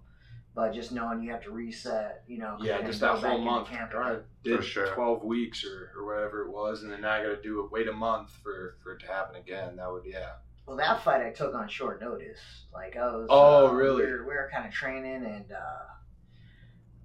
but 0.55 0.73
just 0.73 0.91
knowing 0.91 1.21
you 1.21 1.31
have 1.31 1.43
to 1.43 1.51
reset. 1.51 2.23
You 2.27 2.39
know, 2.39 2.57
Yeah, 2.59 2.81
just 2.81 2.99
that 3.01 3.19
whole 3.19 3.37
month. 3.39 3.67
Camp 3.69 3.91
Darn. 3.91 4.15
I 4.15 4.19
did 4.43 4.57
For 4.57 4.63
sure. 4.63 4.87
12 4.87 5.23
weeks 5.23 5.63
or, 5.65 5.91
or 5.97 6.05
whatever 6.05 6.43
it 6.45 6.51
was, 6.51 6.81
and 6.83 6.91
then 6.91 7.01
now 7.01 7.11
I 7.11 7.21
got 7.23 7.29
to 7.35 7.41
do 7.41 7.63
it, 7.63 7.71
wait 7.71 7.87
a 7.87 7.93
month 7.93 8.31
for, 8.41 8.77
for 8.83 8.93
it 8.93 8.99
to 9.01 9.07
happen 9.07 9.35
again. 9.35 9.75
That 9.75 9.91
would, 9.91 10.03
yeah. 10.05 10.29
Well, 10.65 10.77
that 10.77 11.03
fight 11.03 11.21
I 11.21 11.29
took 11.29 11.53
on 11.53 11.67
short 11.67 12.01
notice. 12.01 12.39
Like 12.73 12.95
I 12.97 13.05
was. 13.15 13.27
Oh, 13.29 13.67
uh, 13.67 13.71
really? 13.71 14.03
We 14.05 14.11
were, 14.11 14.17
we 14.27 14.33
were 14.33 14.49
kind 14.51 14.65
of 14.65 14.73
training, 14.73 15.23
and 15.25 15.51
uh, 15.51 15.85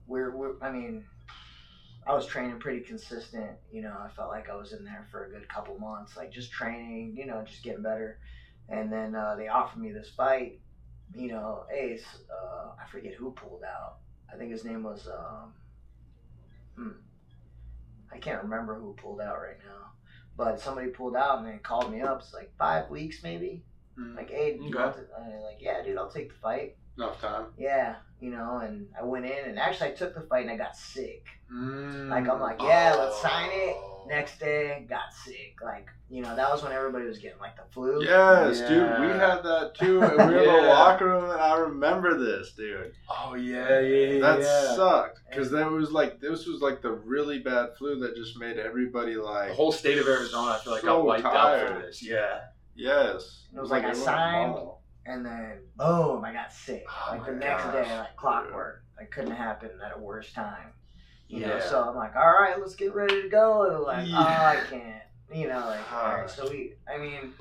we're, 0.06 0.34
we're. 0.34 0.54
I 0.62 0.70
mean, 0.70 1.04
I 2.06 2.14
was 2.14 2.26
training 2.26 2.58
pretty 2.58 2.80
consistent. 2.80 3.50
You 3.70 3.82
know, 3.82 3.94
I 3.98 4.08
felt 4.08 4.30
like 4.30 4.48
I 4.48 4.54
was 4.56 4.72
in 4.72 4.84
there 4.84 5.06
for 5.10 5.26
a 5.26 5.30
good 5.30 5.48
couple 5.48 5.78
months, 5.78 6.16
like 6.16 6.32
just 6.32 6.50
training. 6.50 7.14
You 7.16 7.26
know, 7.26 7.42
just 7.46 7.62
getting 7.62 7.82
better. 7.82 8.18
And 8.68 8.92
then 8.92 9.14
uh, 9.14 9.34
they 9.36 9.48
offered 9.48 9.80
me 9.80 9.92
this 9.92 10.10
fight. 10.16 10.60
You 11.14 11.28
know, 11.28 11.64
Ace. 11.72 12.04
Uh, 12.30 12.70
I 12.82 12.88
forget 12.90 13.14
who 13.14 13.32
pulled 13.32 13.62
out. 13.64 13.98
I 14.32 14.36
think 14.36 14.50
his 14.50 14.64
name 14.64 14.82
was. 14.82 15.08
Um, 15.08 15.52
hmm. 16.76 16.90
I 18.12 18.18
can't 18.18 18.42
remember 18.42 18.74
who 18.74 18.94
pulled 18.94 19.20
out 19.20 19.40
right 19.40 19.58
now. 19.64 19.92
But 20.36 20.60
somebody 20.60 20.88
pulled 20.88 21.16
out 21.16 21.38
and 21.38 21.46
they 21.46 21.58
called 21.58 21.92
me 21.92 22.00
up. 22.00 22.20
It's 22.20 22.32
like 22.32 22.50
five 22.58 22.88
weeks 22.90 23.22
maybe. 23.22 23.62
Mm. 23.98 24.16
Like, 24.16 24.30
hey, 24.30 24.54
Okay. 24.54 24.74
want 24.74 24.96
to, 24.96 25.00
like, 25.44 25.58
yeah, 25.60 25.82
dude, 25.82 25.98
I'll 25.98 26.10
take 26.10 26.28
the 26.32 26.38
fight. 26.38 26.76
Enough 27.00 27.20
time. 27.20 27.46
Yeah, 27.56 27.94
you 28.20 28.30
know, 28.30 28.58
and 28.62 28.86
I 29.00 29.04
went 29.04 29.24
in 29.24 29.46
and 29.48 29.58
actually 29.58 29.88
I 29.90 29.92
took 29.92 30.14
the 30.14 30.20
fight 30.20 30.42
and 30.42 30.50
I 30.50 30.56
got 30.56 30.76
sick. 30.76 31.24
Mm. 31.50 32.08
Like, 32.10 32.28
I'm 32.28 32.40
like, 32.40 32.60
yeah, 32.60 32.94
let's 32.98 33.16
Oh. 33.18 33.22
sign 33.22 33.48
it. 33.52 33.76
Next 34.06 34.38
day, 34.40 34.84
got 34.88 35.12
sick. 35.24 35.54
Like, 35.62 35.86
you 36.10 36.20
know, 36.20 36.34
that 36.36 36.50
was 36.50 36.62
when 36.62 36.72
everybody 36.72 37.06
was 37.06 37.18
getting 37.18 37.38
like 37.38 37.56
the 37.56 37.62
flu. 37.72 38.02
Yes, 38.04 38.58
dude. 38.58 39.00
We 39.00 39.06
had 39.06 39.42
that 39.42 39.72
too. 39.78 40.02
And 40.02 40.28
we 40.30 40.34
were 40.36 40.42
in 40.42 40.62
the 40.64 40.68
locker 40.68 41.06
room, 41.06 41.24
and 41.30 41.40
I 41.40 41.56
remember 41.56 42.18
this, 42.18 42.52
dude. 42.52 42.92
Oh, 43.08 43.34
yeah, 43.34 43.78
yeah, 43.80 44.06
yeah. 44.14 44.20
That 44.20 44.40
yeah. 44.40 44.74
sucked 44.76 45.20
because 45.30 45.50
that 45.52 45.70
was 45.70 45.90
like 45.92 46.20
this 46.20 46.46
was 46.46 46.60
like 46.60 46.82
the 46.82 46.90
really 46.92 47.38
bad 47.38 47.70
flu 47.78 47.98
that 48.00 48.14
just 48.16 48.38
made 48.38 48.58
everybody 48.58 49.14
like 49.16 49.48
The 49.48 49.54
whole 49.54 49.72
state 49.72 49.98
of 49.98 50.06
Arizona, 50.06 50.52
I 50.52 50.58
feel 50.58 50.72
like, 50.74 50.82
So 50.82 50.86
got 50.98 51.04
wiped 51.06 51.24
out 51.24 51.68
for 51.68 51.80
this. 51.80 52.02
Yeah. 52.02 52.40
yes. 52.74 53.46
It 53.54 53.60
was 53.60 53.70
like 53.70 53.84
I 53.84 53.88
everyone 53.90 54.04
signed- 54.04 54.52
ball. 54.54 54.79
And 55.10 55.26
then, 55.26 55.58
boom, 55.76 56.24
I 56.24 56.32
got 56.32 56.52
sick. 56.52 56.84
Oh 56.88 57.08
like 57.16 57.26
the 57.26 57.32
next 57.32 57.64
gosh, 57.64 57.72
day, 57.86 57.98
like 57.98 58.16
clockwork. 58.16 58.84
Like, 58.96 59.10
couldn't 59.10 59.32
happen 59.34 59.70
at 59.84 59.96
a 59.96 59.98
worse 59.98 60.32
time. 60.32 60.72
You 61.26 61.40
know, 61.40 61.56
Yeah. 61.56 61.68
so 61.68 61.82
I'm 61.88 61.96
like, 61.96 62.14
all 62.14 62.30
right, 62.40 62.58
let's 62.60 62.74
get 62.76 62.94
ready 62.94 63.22
to 63.22 63.28
go. 63.28 63.64
And 63.74 63.82
like, 63.84 64.06
Yeah. 64.08 64.16
oh, 64.18 64.44
I 64.46 64.56
can't. 64.68 65.02
You 65.32 65.48
know, 65.48 65.58
like, 65.60 65.92
all 65.92 66.14
right. 66.18 66.30
So 66.30 66.48
we, 66.48 66.74
I 66.92 66.98
mean, 66.98 67.32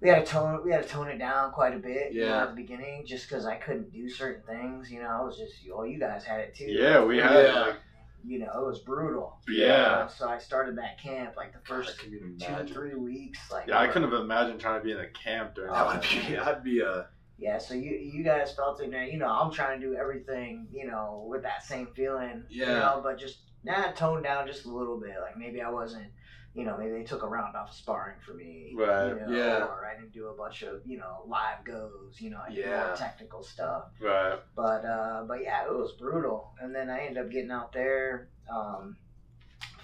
we 0.00 0.08
had 0.08 0.24
to 0.24 0.30
tone, 0.32 0.60
we 0.64 0.70
had 0.72 0.82
to 0.84 0.88
tone 0.88 1.08
it 1.08 1.18
down 1.18 1.50
quite 1.52 1.74
a 1.74 1.78
bit. 1.78 2.12
You 2.12 2.20
know, 2.22 2.26
Yeah. 2.28 2.42
at 2.42 2.50
the 2.50 2.54
beginning, 2.56 3.06
just 3.06 3.28
because 3.28 3.44
I 3.46 3.56
couldn't 3.56 3.92
do 3.92 4.08
certain 4.08 4.42
things. 4.44 4.90
You 4.90 5.02
know, 5.02 5.08
I 5.08 5.22
was 5.24 5.36
just, 5.36 5.54
well, 5.68 5.86
you 5.86 5.98
guys 5.98 6.22
had 6.24 6.40
it 6.40 6.54
too. 6.54 6.66
Yeah, 6.66 7.02
we 7.04 7.18
had 7.18 7.32
Yeah. 7.46 7.60
like 7.60 7.76
You 8.24 8.40
know, 8.40 8.46
it 8.46 8.66
was 8.66 8.80
brutal. 8.80 9.38
yeah. 9.48 9.74
Uh, 10.04 10.08
so 10.08 10.28
I 10.28 10.38
started 10.38 10.76
that 10.78 11.00
camp 11.00 11.34
like 11.36 11.52
the 11.52 11.60
first 11.64 11.98
couldn't 11.98 12.38
two, 12.40 12.46
imagine. 12.46 12.74
three 12.74 12.94
weeks. 12.94 13.38
Like, 13.52 13.68
Yeah, 13.68 13.78
I 13.80 13.86
couldn't 13.86 14.10
have 14.10 14.20
imagined 14.20 14.60
trying 14.60 14.80
to 14.80 14.84
be 14.84 14.92
in 14.92 14.98
a 14.98 15.08
camp 15.10 15.54
during 15.54 15.72
That 15.72 16.00
that. 16.02 16.12
would 16.16 16.26
be, 16.28 16.36
I'd 16.38 16.64
be 16.64 16.80
a. 16.80 17.06
Yeah, 17.38 17.58
so 17.58 17.74
you 17.74 17.90
you 17.92 18.22
guys 18.24 18.52
felt 18.52 18.80
it, 18.80 18.92
and 18.92 19.12
you 19.12 19.18
know 19.18 19.28
I'm 19.28 19.52
trying 19.52 19.78
to 19.80 19.86
do 19.86 19.94
everything, 19.94 20.66
you 20.72 20.86
know, 20.86 21.26
with 21.28 21.42
that 21.42 21.62
same 21.62 21.88
feeling, 21.94 22.44
you 22.48 22.64
Yeah. 22.64 22.78
know, 22.78 23.00
but 23.02 23.18
just 23.18 23.38
nah, 23.62 23.92
toned 23.92 24.24
down 24.24 24.46
just 24.46 24.64
a 24.64 24.70
little 24.70 24.98
bit. 24.98 25.14
Like 25.20 25.36
maybe 25.36 25.60
I 25.60 25.68
wasn't, 25.70 26.06
you 26.56 26.64
know, 26.64 26.76
maybe 26.78 26.92
they 26.92 27.04
took 27.04 27.22
a 27.22 27.26
round 27.26 27.54
off 27.54 27.68
of 27.68 27.74
sparring 27.74 28.16
for 28.24 28.32
me, 28.32 28.72
Right, 28.74 29.08
You 29.08 29.14
know, 29.26 29.26
yeah. 29.30 29.64
Or 29.64 29.84
I 29.86 29.94
didn't 30.00 30.12
do 30.14 30.28
a 30.28 30.34
bunch 30.34 30.62
of 30.62 30.80
you 30.86 30.96
know 30.96 31.22
live 31.26 31.64
goes, 31.64 32.16
you 32.18 32.30
know, 32.30 32.40
I 32.44 32.48
did 32.48 32.64
Yeah. 32.64 32.86
more 32.86 32.96
technical 32.96 33.42
stuff. 33.42 33.84
Right. 34.00 34.38
But 34.54 34.84
uh, 34.86 35.24
but 35.28 35.42
yeah, 35.42 35.64
it 35.66 35.70
was 35.72 35.92
brutal. 35.92 36.52
And 36.60 36.74
then 36.74 36.88
I 36.88 37.00
ended 37.06 37.22
up 37.24 37.30
getting 37.30 37.50
out 37.50 37.72
there, 37.72 38.28
um, 38.50 38.96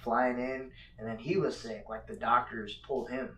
flying 0.02 0.38
in, 0.38 0.70
and 0.98 1.06
then 1.06 1.18
he 1.18 1.36
was 1.36 1.56
sick. 1.60 1.84
Like 1.88 2.06
the 2.06 2.16
doctors 2.16 2.80
pulled 2.86 3.10
him. 3.10 3.36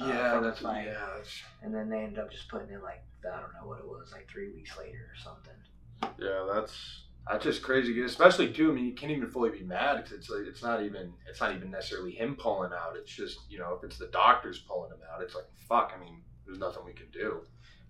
uh, 0.00 0.06
Yeah, 0.06 0.40
that's 0.40 0.60
fight. 0.60 0.86
yeah. 0.86 1.06
That's, 1.16 1.42
And 1.62 1.74
then 1.74 1.88
they 1.90 1.98
ended 2.04 2.20
up 2.20 2.30
just 2.30 2.48
putting 2.48 2.70
in 2.70 2.82
like 2.82 3.02
I 3.26 3.40
don't 3.40 3.52
know 3.60 3.66
what 3.68 3.80
it 3.80 3.86
was, 3.86 4.12
like 4.12 4.28
three 4.30 4.52
weeks 4.52 4.78
later 4.78 5.10
or 5.12 5.16
something. 5.22 6.14
Yeah, 6.18 6.46
that's 6.54 7.02
that's 7.28 7.44
just 7.44 7.62
crazy. 7.62 8.00
Especially 8.02 8.52
too. 8.52 8.70
I 8.70 8.74
mean, 8.74 8.86
you 8.86 8.94
can't 8.94 9.12
even 9.12 9.30
fully 9.30 9.50
be 9.50 9.62
mad 9.62 9.96
because 9.96 10.12
it's 10.12 10.30
like 10.30 10.46
it's 10.46 10.62
not 10.62 10.82
even 10.82 11.12
it's 11.28 11.40
not 11.40 11.54
even 11.54 11.70
necessarily 11.70 12.12
him 12.12 12.36
pulling 12.36 12.72
out. 12.72 12.96
It's 12.96 13.12
just 13.12 13.38
you 13.48 13.58
know 13.58 13.74
if 13.74 13.84
it's 13.84 13.98
the 13.98 14.06
doctors 14.08 14.58
pulling 14.60 14.90
him 14.90 14.98
out, 15.14 15.22
it's 15.22 15.34
like 15.34 15.44
fuck. 15.68 15.92
I 15.96 16.00
mean, 16.00 16.22
there's 16.46 16.58
nothing 16.58 16.84
we 16.84 16.92
can 16.92 17.10
do. 17.12 17.40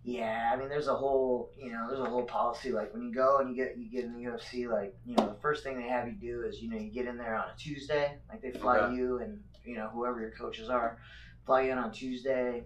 Yeah, 0.02 0.50
I 0.50 0.56
mean, 0.56 0.70
there's 0.70 0.88
a 0.88 0.94
whole, 0.94 1.50
you 1.58 1.70
know, 1.70 1.86
there's 1.88 2.00
a 2.00 2.08
whole 2.08 2.22
policy. 2.24 2.72
Like 2.72 2.94
when 2.94 3.02
you 3.02 3.12
go 3.12 3.38
and 3.38 3.50
you 3.50 3.56
get 3.56 3.76
you 3.76 3.90
get 3.90 4.04
in 4.04 4.14
the 4.14 4.30
UFC, 4.30 4.66
like 4.70 4.96
you 5.04 5.14
know, 5.16 5.26
the 5.26 5.40
first 5.40 5.62
thing 5.62 5.76
they 5.78 5.88
have 5.88 6.08
you 6.08 6.14
do 6.14 6.42
is 6.42 6.60
you 6.62 6.70
know 6.70 6.78
you 6.78 6.90
get 6.90 7.06
in 7.06 7.18
there 7.18 7.34
on 7.34 7.44
a 7.54 7.58
Tuesday. 7.58 8.16
Like 8.28 8.40
they 8.40 8.50
fly 8.52 8.78
Okay. 8.78 8.96
you 8.96 9.18
and 9.18 9.40
you 9.64 9.76
know 9.76 9.88
whoever 9.92 10.20
your 10.20 10.30
coaches 10.30 10.70
are, 10.70 10.98
fly 11.44 11.62
you 11.62 11.72
in 11.72 11.78
on 11.78 11.92
Tuesday. 11.92 12.64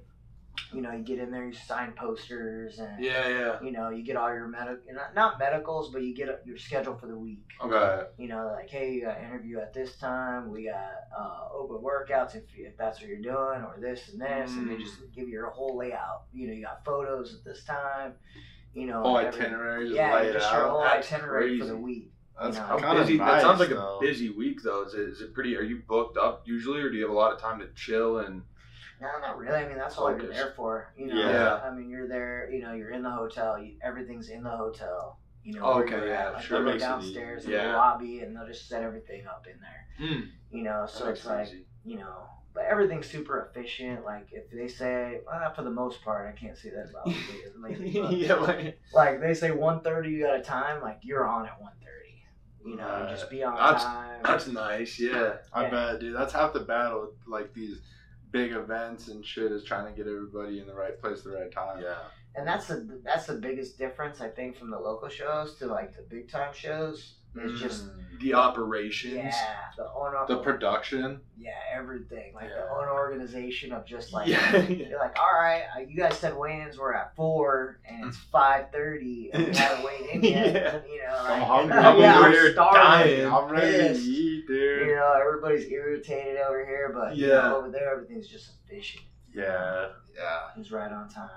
You 0.72 0.82
know, 0.82 0.92
you 0.92 1.02
get 1.04 1.18
in 1.18 1.30
there, 1.30 1.46
you 1.46 1.52
sign 1.52 1.92
posters, 1.92 2.78
and 2.78 3.02
Yeah, 3.02 3.28
yeah. 3.28 3.58
you 3.62 3.70
know 3.72 3.90
you 3.90 4.02
get 4.02 4.16
all 4.16 4.32
your 4.32 4.46
medical, 4.48 4.92
not, 4.92 5.14
not 5.14 5.38
medicals, 5.38 5.90
but 5.92 6.02
you 6.02 6.14
get 6.14 6.42
your 6.44 6.56
schedule 6.58 6.96
for 6.96 7.06
the 7.06 7.16
week. 7.18 7.44
okay. 7.62 8.04
You 8.18 8.28
know, 8.28 8.52
like 8.56 8.70
hey, 8.70 8.92
you 8.92 9.02
got 9.02 9.18
interview 9.20 9.58
at 9.60 9.72
this 9.72 9.96
time. 9.96 10.50
We 10.50 10.64
got 10.66 10.92
uh, 11.16 11.48
open 11.54 11.76
workouts 11.76 12.34
if, 12.36 12.42
if 12.56 12.76
that's 12.76 13.00
what 13.00 13.08
you're 13.08 13.18
doing, 13.22 13.62
or 13.62 13.76
this 13.80 14.08
and 14.12 14.20
this, 14.20 14.50
and 14.52 14.68
they 14.68 14.74
Mm. 14.74 14.80
just 14.80 14.96
give 15.14 15.28
you 15.28 15.46
a 15.46 15.50
whole 15.50 15.76
layout. 15.76 16.24
You 16.32 16.48
know, 16.48 16.52
you 16.54 16.62
got 16.64 16.84
photos 16.84 17.34
at 17.34 17.44
this 17.44 17.64
time. 17.64 18.14
You 18.74 18.86
know, 18.86 19.02
Whole 19.02 19.18
every- 19.18 19.40
itinerary 19.40 19.84
just 19.86 19.96
yeah, 19.96 20.14
lay 20.14 20.28
it 20.28 20.32
just 20.32 20.52
your 20.52 20.68
whole 20.68 20.80
That's 20.82 21.12
itinerary 21.12 21.58
for 21.58 21.64
crazy. 21.66 21.70
the 21.76 21.76
week. 21.80 22.10
That's 22.40 22.56
you 22.56 22.62
know. 22.62 22.76
Kind 22.78 22.98
busy? 22.98 23.12
of 23.14 23.18
nice. 23.20 23.28
that 23.30 23.42
sounds 23.42 23.60
like 23.60 23.68
though. 23.68 23.98
a 23.98 24.00
busy 24.00 24.30
week 24.30 24.58
though. 24.64 24.82
Is 24.84 24.94
it, 24.94 25.00
is 25.00 25.20
it 25.20 25.32
pretty? 25.34 25.56
Are 25.56 25.62
you 25.62 25.82
booked 25.86 26.16
up 26.18 26.42
usually, 26.46 26.80
or 26.80 26.90
do 26.90 26.96
you 26.96 27.02
have 27.02 27.10
a 27.12 27.16
lot 27.16 27.32
of 27.32 27.40
time 27.40 27.60
to 27.60 27.68
chill 27.76 28.18
and? 28.18 28.42
No, 29.04 29.26
not 29.26 29.38
really. 29.38 29.56
I 29.58 29.68
mean, 29.68 29.76
that's 29.78 29.98
all 29.98 30.10
you're 30.10 30.32
there 30.32 30.52
for. 30.56 30.92
You 30.96 31.06
know, 31.08 31.14
Yeah. 31.16 31.60
I 31.62 31.74
mean, 31.74 31.88
you're 31.90 32.08
there. 32.08 32.48
You 32.50 32.62
know, 32.62 32.72
you're 32.72 32.90
in 32.90 33.02
the 33.02 33.10
hotel. 33.10 33.58
You, 33.58 33.74
everything's 33.82 34.28
in 34.30 34.42
the 34.42 34.50
hotel. 34.50 35.18
You 35.42 35.54
know, 35.54 35.60
Oh, 35.64 35.82
okay, 35.82 36.08
yeah, 36.08 36.28
at. 36.28 36.34
Like, 36.34 36.42
sure, 36.42 36.62
they'll 36.64 36.72
go 36.72 36.78
downstairs 36.78 37.42
easy. 37.44 37.54
in 37.54 37.60
the 37.66 37.72
lobby, 37.72 38.20
and 38.20 38.34
they'll 38.34 38.46
just 38.46 38.66
set 38.68 38.82
everything 38.82 39.26
up 39.26 39.46
in 39.46 39.60
there. 39.60 40.08
Mm, 40.08 40.28
You 40.50 40.62
know, 40.62 40.86
so 40.88 41.08
it's 41.08 41.26
like 41.26 41.48
easy. 41.48 41.66
you 41.84 41.96
know, 41.98 42.22
but 42.54 42.64
everything's 42.64 43.06
super 43.10 43.50
efficient. 43.50 44.04
Like 44.06 44.28
if 44.32 44.50
they 44.50 44.68
say, 44.68 45.20
well, 45.26 45.52
for 45.54 45.62
the 45.62 45.70
most 45.70 46.02
part, 46.02 46.34
I 46.34 46.38
can't 46.40 46.56
say 46.56 46.70
that 46.70 46.88
about 46.88 47.06
lately, 47.62 47.92
but 48.00 48.12
yeah, 48.16 48.34
like, 48.36 48.78
like 48.94 49.20
they 49.20 49.34
say 49.34 49.50
1.30 49.50 50.10
you 50.10 50.22
got 50.22 50.38
a 50.38 50.42
time, 50.42 50.80
like 50.80 51.00
you're 51.02 51.26
on 51.26 51.44
at 51.44 51.60
1.30. 51.60 52.70
You 52.70 52.76
know, 52.76 52.84
Right. 52.86 53.10
just 53.10 53.28
be 53.28 53.42
on 53.44 53.54
That's- 53.56 53.84
time. 53.84 54.20
that's 54.24 54.46
nice. 54.46 54.98
Yeah. 54.98 55.34
I 55.52 55.68
bet, 55.68 56.00
dude. 56.00 56.16
That's 56.16 56.32
half 56.32 56.54
the 56.54 56.60
battle. 56.60 57.12
Like 57.26 57.52
these 57.52 57.82
big 58.34 58.50
events 58.50 59.06
and 59.06 59.24
shit 59.24 59.52
is 59.52 59.62
trying 59.62 59.86
to 59.86 59.96
get 59.96 60.10
everybody 60.10 60.58
in 60.58 60.66
the 60.66 60.74
right 60.74 61.00
place 61.00 61.18
at 61.18 61.24
the 61.24 61.30
right 61.30 61.52
time. 61.52 61.80
Yeah. 61.80 61.94
and 62.34 62.44
that's 62.44 62.66
the 62.66 63.00
that's 63.04 63.26
the 63.26 63.34
biggest 63.34 63.78
difference 63.78 64.20
I 64.20 64.28
think 64.28 64.56
from 64.56 64.70
the 64.70 64.78
local 64.78 65.08
shows 65.08 65.54
to 65.58 65.66
like 65.66 65.96
the 65.96 66.02
big 66.02 66.28
time 66.28 66.52
shows. 66.52 67.14
It's 67.36 67.60
just 67.60 67.86
Mm. 67.86 68.00
The 68.20 68.32
operations. 68.34 69.14
yeah, 69.16 69.56
the 69.76 70.24
the 70.28 70.40
production. 70.40 71.20
yeah, 71.36 71.50
everything 71.72 72.32
like 72.32 72.48
the 72.48 72.54
Yeah. 72.54 72.68
owner 72.78 72.92
organization 72.92 73.72
of 73.72 73.84
just 73.84 74.12
like 74.12 74.28
Yeah. 74.34 74.56
you're 74.62 74.98
like, 75.00 75.18
all 75.18 75.34
right, 75.38 75.64
uh, 75.76 75.80
you 75.80 75.96
guys 75.96 76.16
said 76.16 76.34
weigh-ins 76.36 76.78
were 76.78 76.94
at 76.94 77.14
four, 77.16 77.80
and 77.86 78.06
it's 78.06 78.16
five 78.32 78.70
thirty, 78.70 79.30
and 79.34 79.48
we 79.48 79.56
haven't 79.56 79.84
weighed 79.84 80.10
in 80.10 80.22
yet. 80.22 80.54
Yeah. 80.54 80.80
You 80.90 81.02
know, 81.02 81.16
I'm 81.18 81.68
like, 81.68 81.70
hungry. 81.80 82.02
yeah, 82.02 82.18
I'm 82.18 82.24
I'm 82.32 82.52
starving. 82.52 82.80
dying. 82.82 83.26
I'm 83.26 83.48
ready 83.50 83.78
to 83.94 84.00
eat, 84.00 84.46
dude. 84.46 84.86
You 84.86 84.94
know, 84.94 85.12
everybody's 85.20 85.66
irritated 85.70 86.36
over 86.38 86.64
here, 86.64 86.92
but 86.94 87.16
you 87.16 87.26
Yeah. 87.26 87.34
know, 87.48 87.56
over 87.58 87.70
there 87.70 87.92
everything's 87.92 88.28
just 88.28 88.52
efficient. 88.64 89.02
Yeah, 89.34 89.88
yeah. 90.16 90.40
It's 90.56 90.70
right 90.70 90.90
on 90.90 91.08
time. 91.08 91.28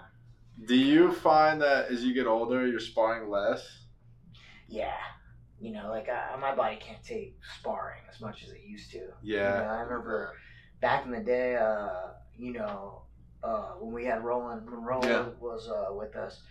Do 0.66 0.76
you 0.76 1.12
find 1.12 1.60
that 1.64 1.90
as 1.92 2.04
you 2.06 2.14
get 2.14 2.28
older, 2.28 2.66
you're 2.68 2.80
sparring 2.80 3.30
less? 3.30 3.68
Yeah. 4.68 4.94
You 5.60 5.74
know, 5.74 5.90
like 5.90 6.08
I, 6.10 6.36
my 6.40 6.54
body 6.56 6.78
can't 6.78 7.04
take 7.04 7.36
sparring 7.60 8.02
as 8.14 8.22
much 8.22 8.44
as 8.44 8.52
it 8.52 8.62
used 8.66 8.92
to. 8.92 8.98
You 8.98 9.04
know, 9.08 9.14
Yeah. 9.24 9.72
I 9.72 9.82
remember 9.82 10.34
back 10.82 11.06
in 11.06 11.12
the 11.12 11.20
day, 11.20 11.56
uh, 11.56 12.10
you 12.38 12.54
know, 12.54 13.02
uh, 13.44 13.72
when 13.80 13.94
we 13.94 14.06
had 14.06 14.24
Roland, 14.24 14.70
when 14.70 14.84
Roland 14.84 15.10
Yeah. 15.10 15.26
was 15.40 15.68
uh, 15.70 15.94
with 15.94 16.16
us, 16.16 16.42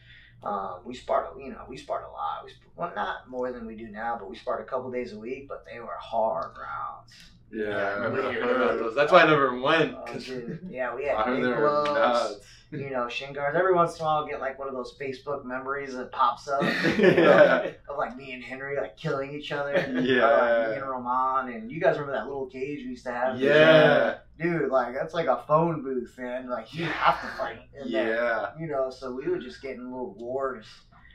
um, 0.43 0.81
we 0.85 0.95
sparred, 0.95 1.29
you 1.41 1.51
know, 1.51 1.65
we 1.69 1.77
sparred 1.77 2.05
a 2.05 2.11
lot. 2.11 2.45
We 2.45 2.51
sp- 2.51 2.67
well, 2.75 2.93
not 2.97 3.29
more 3.29 3.53
than 3.53 3.67
we 3.67 3.77
do 3.77 3.89
now, 3.89 4.17
but 4.19 4.29
we 4.29 4.37
sparred 4.37 4.61
a 4.61 4.65
couple 4.69 4.91
days 4.91 5.13
a 5.13 5.19
week, 5.19 5.49
but 5.49 5.65
they 5.71 5.79
were 5.81 5.97
hard 6.01 6.53
rounds. 6.59 7.13
Yeah. 7.53 7.65
I 7.77 7.93
remember 8.05 8.31
hearing 8.33 8.51
about 8.57 8.79
those. 8.79 8.95
That's 8.95 9.13
why 9.13 9.23
I 9.23 9.27
never 9.27 9.61
went. 9.61 9.95
Oh, 9.97 10.05
'cause- 10.05 10.25
dude. 10.27 10.61
Yeah, 10.71 10.95
we 10.95 11.05
had 11.07 11.17
I 11.17 11.31
big 11.35 11.43
gloves, 11.43 11.91
nuts. 11.91 12.47
you 12.73 12.91
know, 12.91 13.09
shin 13.09 13.33
guards. 13.33 13.57
Every 13.57 13.73
once 13.73 13.97
in 13.97 14.03
a 14.03 14.05
while, 14.05 14.17
I'll 14.19 14.27
get 14.27 14.41
like 14.41 14.59
one 14.59 14.69
of 14.69 14.75
those 14.75 14.97
Facebook 15.01 15.45
memories 15.45 15.95
that 15.95 16.11
pops 16.13 16.49
up. 16.49 16.63
Yeah. 16.99 17.71
of 17.89 17.97
like 17.97 18.17
me 18.17 18.33
and 18.33 18.43
Henry 18.43 18.77
like 18.77 18.97
killing 18.97 19.33
each 19.33 19.53
other. 19.53 19.73
Yeah. 20.03 20.23
Or, 20.25 20.61
like, 20.61 20.71
me 20.71 20.77
and 20.83 20.91
Roman, 20.91 21.55
and 21.55 21.71
you 21.71 21.81
guys 21.81 21.95
remember 21.99 22.13
that 22.13 22.27
little 22.27 22.47
cage 22.47 22.81
we 22.85 22.91
used 22.91 23.05
to 23.07 23.13
have? 23.13 23.41
yeah. 23.41 24.19
Dude, 24.39 24.71
like 24.71 24.93
that's 24.95 25.15
like 25.15 25.27
a 25.29 25.43
phone 25.47 25.83
booth, 25.83 26.15
man. 26.19 26.51
Like 26.51 26.75
you 26.75 26.85
have 26.85 27.21
to 27.23 27.27
fight 27.39 27.61
in 27.81 27.91
there. 27.91 28.07
Yeah. 28.15 28.51
You 28.61 28.67
know, 28.67 28.91
so 28.91 29.15
we 29.15 29.29
were 29.29 29.39
just 29.39 29.63
getting 29.63 29.79
in 29.81 29.91
little 29.91 30.15
wars. 30.19 30.67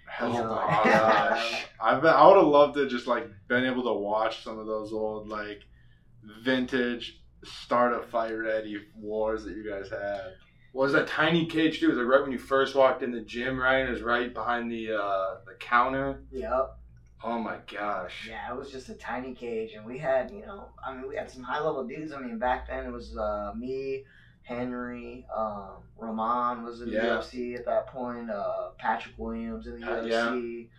Hell 0.07 0.35
Oh 0.35 0.43
my 0.55 0.83
gosh. 0.91 1.65
I 1.79 1.95
bet 1.99 2.15
I 2.15 2.27
would 2.27 2.37
have 2.37 2.47
loved 2.47 2.73
to 2.75 2.87
just 2.87 3.05
like 3.07 3.29
been 3.47 3.63
able 3.63 3.83
to 3.83 3.93
watch 3.93 4.43
some 4.43 4.57
of 4.59 4.65
those 4.65 4.91
old 4.91 5.27
like 5.29 5.61
vintage 6.43 7.21
start 7.43 7.93
a 7.93 8.05
fight 8.07 8.31
ready 8.31 8.77
wars 8.95 9.43
that 9.45 9.55
you 9.55 9.67
guys 9.69 9.89
had. 9.89 10.33
Was 10.73 10.93
that 10.93 11.07
tiny 11.07 11.47
cage 11.47 11.79
too? 11.79 11.89
Was 11.89 11.97
it 11.97 12.01
right 12.03 12.21
when 12.21 12.31
you 12.31 12.37
first 12.37 12.75
walked 12.75 13.03
in 13.03 13.11
the 13.11 13.21
gym, 13.21 13.59
right? 13.59 13.85
It 13.85 13.89
was 13.89 14.01
right 14.01 14.33
behind 14.33 14.71
the 14.71 14.93
uh, 14.93 15.35
the 15.45 15.55
counter. 15.59 16.21
Yep. 16.31 16.77
Oh 17.23 17.37
my 17.37 17.57
gosh. 17.71 18.27
Yeah, 18.29 18.51
it 18.51 18.57
was 18.57 18.71
just 18.71 18.89
a 18.89 18.95
tiny 18.95 19.33
cage, 19.35 19.73
and 19.73 19.85
we 19.85 19.99
had, 19.99 20.31
you 20.31 20.43
know, 20.45 20.69
I 20.83 20.93
mean, 20.93 21.07
we 21.07 21.15
had 21.15 21.29
some 21.29 21.43
high 21.43 21.59
level 21.59 21.85
dudes. 21.85 22.13
I 22.13 22.19
mean, 22.19 22.39
back 22.39 22.67
then 22.67 22.85
it 22.85 22.91
was 22.91 23.15
uh, 23.15 23.51
me, 23.55 24.05
Henry, 24.41 25.27
um, 25.35 25.83
Roman 25.97 26.63
was 26.63 26.81
in 26.81 26.87
the 26.89 26.95
Yeah. 26.95 27.17
UFC 27.17 27.55
at 27.55 27.65
that 27.65 27.87
point, 27.87 28.31
uh, 28.31 28.69
Patrick 28.79 29.13
Williams 29.17 29.67
in 29.67 29.79
the 29.81 29.85
Uh, 29.87 30.03
UFC. 30.03 30.69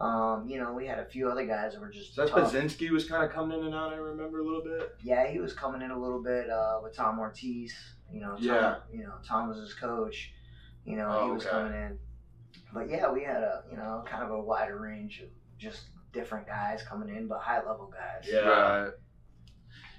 Um, 0.00 0.48
you 0.48 0.58
know, 0.60 0.72
we 0.72 0.86
had 0.86 0.98
a 1.00 1.04
few 1.04 1.28
other 1.28 1.44
guys 1.44 1.72
that 1.72 1.80
were 1.80 1.90
just 1.90 2.14
So 2.14 2.24
that's. 2.26 2.52
Bazinski 2.52 2.90
was 2.90 3.08
kind 3.08 3.24
of 3.24 3.32
coming 3.32 3.58
in 3.58 3.66
and 3.66 3.74
out. 3.74 3.92
I 3.92 3.96
remember 3.96 4.38
a 4.38 4.44
little 4.44 4.62
bit. 4.62 4.94
Yeah, 5.02 5.26
he 5.26 5.40
was 5.40 5.52
coming 5.52 5.82
in 5.82 5.90
a 5.90 5.98
little 6.00 6.22
bit 6.22 6.48
uh, 6.48 6.78
with 6.82 6.94
Tom 6.94 7.18
Ortiz. 7.18 7.74
You 8.12 8.20
know, 8.20 8.36
Tom, 8.36 8.38
Yeah. 8.40 8.76
You 8.92 9.02
know, 9.04 9.14
Tom 9.26 9.48
was 9.48 9.58
his 9.58 9.74
coach. 9.74 10.32
You 10.84 10.96
know, 10.96 11.08
Oh, 11.10 11.26
he 11.26 11.32
was 11.32 11.42
okay. 11.44 11.50
coming 11.50 11.72
in. 11.74 11.98
But 12.72 12.88
yeah, 12.88 13.10
we 13.10 13.24
had 13.24 13.42
a 13.42 13.64
you 13.70 13.76
know 13.76 14.04
kind 14.06 14.22
of 14.22 14.30
a 14.30 14.40
wider 14.40 14.78
range 14.78 15.20
of 15.20 15.28
just 15.58 15.86
different 16.12 16.46
guys 16.46 16.82
coming 16.82 17.14
in, 17.14 17.26
but 17.26 17.40
high 17.40 17.58
level 17.58 17.90
guys. 17.92 18.28
Yeah. 18.30 18.48
Right. 18.48 18.92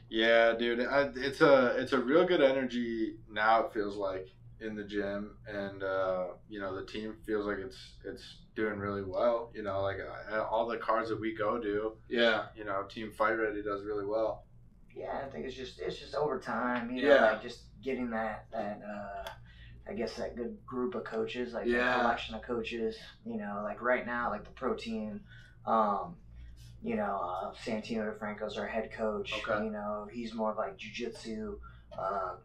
Yeah, 0.10 0.54
dude. 0.54 0.82
I, 0.88 1.10
it's 1.16 1.42
a 1.42 1.76
it's 1.78 1.94
a 1.94 2.00
real 2.00 2.26
good 2.26 2.42
energy 2.42 3.18
now. 3.32 3.66
It 3.66 3.74
feels 3.74 3.96
like 3.96 4.28
in 4.60 4.76
the 4.76 4.84
gym, 4.84 5.36
and 5.48 5.84
uh, 5.84 6.28
you 6.50 6.60
know 6.60 6.76
the 6.76 6.86
team 6.86 7.16
feels 7.26 7.46
like 7.46 7.58
it's 7.58 7.78
it's 8.06 8.38
doing 8.60 8.80
really 8.80 9.04
well. 9.04 9.52
You 9.56 9.64
know, 9.64 9.82
like 9.82 9.98
uh, 10.00 10.44
all 10.44 10.68
the 10.68 10.78
cards 10.78 11.10
that 11.10 11.20
we 11.20 11.34
go 11.34 11.58
to, 11.60 11.94
Yeah. 12.10 12.48
you 12.56 12.66
know, 12.66 12.84
Team 12.84 13.12
Fight 13.12 13.34
Ready 13.34 13.64
does 13.64 13.84
really 13.84 14.06
well. 14.06 14.46
Yeah, 14.96 15.22
I 15.26 15.30
think 15.30 15.46
it's 15.46 15.56
just 15.56 15.80
it's 15.80 15.98
just 15.98 16.16
over 16.16 16.40
time, 16.40 16.92
you 16.92 17.04
know, 17.04 17.14
Yeah. 17.16 17.32
like 17.32 17.42
just 17.42 17.62
getting 17.82 18.10
that 18.10 18.48
that 18.52 18.82
uh 18.84 19.30
I 19.90 19.94
guess 19.94 20.16
that 20.18 20.36
good 20.36 20.58
group 20.66 20.94
of 20.94 21.04
coaches, 21.04 21.54
like 21.54 21.66
Yeah. 21.66 21.98
a 21.98 22.02
collection 22.02 22.36
of 22.36 22.42
coaches, 22.42 22.98
you 23.26 23.38
know, 23.38 23.62
like 23.64 23.82
right 23.82 24.06
now, 24.06 24.30
like 24.30 24.44
the 24.44 24.52
pro 24.52 24.76
team, 24.76 25.22
um, 25.66 26.16
you 26.84 26.96
know, 26.96 27.16
uh, 27.18 27.54
Santino 27.54 28.14
DeFranco's 28.14 28.58
our 28.58 28.68
head 28.68 28.92
coach. 28.92 29.34
Okay. 29.34 29.64
You 29.66 29.72
know, 29.72 30.08
he's 30.12 30.34
more 30.34 30.52
of 30.52 30.58
like 30.58 30.78
jujitsu, 30.78 31.58
uh, 31.98 32.36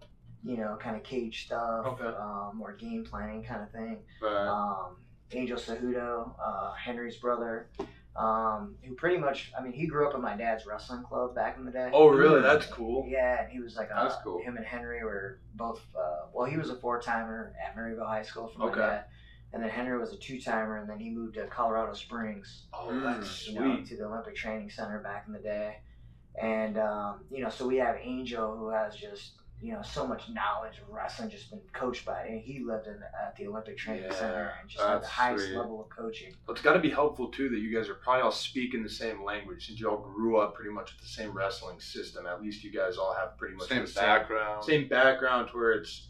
you 0.43 0.57
know, 0.57 0.77
kind 0.81 0.97
of 0.97 1.03
cage 1.03 1.47
stuff, 1.47 1.87
Okay. 1.87 2.05
um, 2.17 2.53
more 2.57 2.73
game 2.73 3.05
planning 3.05 3.43
kind 3.43 3.63
of 3.63 3.71
thing 3.73 3.99
But 4.21 4.47
um, 4.47 4.97
Angel 5.35 5.59
Cejudo, 5.59 6.33
uh, 6.43 6.73
Henry's 6.73 7.17
brother, 7.17 7.69
um, 8.17 8.77
who 8.83 8.95
pretty 8.95 9.17
much, 9.19 9.53
I 9.59 9.63
mean, 9.63 9.73
he 9.73 9.87
grew 9.87 10.09
up 10.09 10.15
in 10.15 10.21
my 10.23 10.37
dad's 10.37 10.67
wrestling 10.67 11.03
club 11.03 11.35
back 11.35 11.57
in 11.59 11.65
the 11.65 11.73
day. 11.73 11.91
Oh, 11.93 12.09
really? 12.09 12.41
That's 12.41 12.67
cool. 12.67 13.05
Yeah, 13.09 13.43
and 13.43 13.51
he 13.51 13.61
was 13.61 13.77
like, 13.77 13.91
a, 13.91 13.95
That's 13.95 14.23
cool. 14.23 14.41
him 14.41 14.57
and 14.57 14.65
Henry 14.65 15.03
were 15.03 15.41
both, 15.55 15.81
uh, 15.99 16.27
well, 16.33 16.47
he 16.47 16.57
was 16.57 16.71
a 16.71 16.77
four 16.77 17.01
timer 17.01 17.53
at 17.65 17.75
Maryvale 17.75 18.05
High 18.07 18.23
School 18.23 18.49
for 18.49 18.59
my 18.61 18.67
Okay. 18.67 18.81
dad. 18.81 19.05
And 19.53 19.63
then 19.63 19.71
Henry 19.71 19.97
was 19.99 20.13
a 20.13 20.17
two 20.17 20.41
timer, 20.41 20.79
and 20.79 20.89
then 20.91 20.99
he 20.99 21.11
moved 21.11 21.35
to 21.35 21.47
Colorado 21.47 21.93
Springs, 21.95 22.65
Oh, 22.73 22.89
Mm, 22.91 23.03
that's 23.21 23.49
you 23.49 23.55
know, 23.59 23.77
sweet. 23.77 23.87
to 23.87 23.97
the 23.97 24.05
Olympic 24.05 24.35
Training 24.37 24.71
Center 24.71 24.99
back 25.01 25.25
in 25.27 25.33
the 25.33 25.39
day. 25.39 25.79
And, 26.41 26.77
um, 26.79 27.21
you 27.31 27.41
know, 27.43 27.49
so 27.51 27.67
we 27.67 27.77
have 27.77 27.97
Angel, 28.03 28.57
who 28.57 28.69
has 28.71 28.97
just, 28.97 29.35
you 29.63 29.73
know, 29.73 29.83
so 29.83 30.07
much 30.07 30.29
knowledge 30.29 30.79
of 30.79 30.93
wrestling, 30.93 31.31
just 31.31 31.49
been 31.51 31.61
coached 31.73 32.05
by, 32.05 32.25
and 32.27 32.41
he 32.41 32.61
lived 32.61 32.87
in 32.87 32.99
at 33.25 33.35
the 33.37 33.47
Olympic 33.47 33.79
Training 33.79 34.05
Yeah, 34.05 34.13
Center 34.15 34.53
and 34.61 34.69
just 34.69 34.85
had 34.85 35.03
the 35.03 35.07
highest 35.07 35.47
sweet. 35.47 35.57
level 35.57 35.81
of 35.81 35.89
coaching. 35.89 36.35
Well, 36.47 36.55
it's 36.55 36.63
got 36.63 36.75
to 36.75 36.81
be 36.81 36.91
helpful 36.91 37.29
too 37.29 37.49
that 37.49 37.59
you 37.59 37.75
guys 37.75 37.89
are 37.89 37.95
probably 37.95 38.23
all 38.23 38.31
speaking 38.33 38.83
the 38.83 38.91
same 38.91 39.25
language 39.25 39.67
since 39.67 39.81
you 39.81 39.89
all 39.89 39.97
grew 39.97 40.37
up 40.37 40.55
pretty 40.55 40.71
much 40.71 40.93
with 40.93 41.01
the 41.01 41.09
same 41.09 41.33
wrestling 41.33 41.81
system. 41.81 42.27
At 42.27 42.43
least 42.43 42.63
you 42.63 42.73
guys 42.73 42.99
all 42.99 43.15
have 43.15 43.39
pretty 43.39 43.55
much 43.55 43.69
same 43.69 43.83
the 43.83 43.87
same 43.87 44.05
background. 44.05 44.65
same 44.65 44.89
background 44.89 45.49
to 45.51 45.57
where 45.57 45.73
it's 45.73 46.09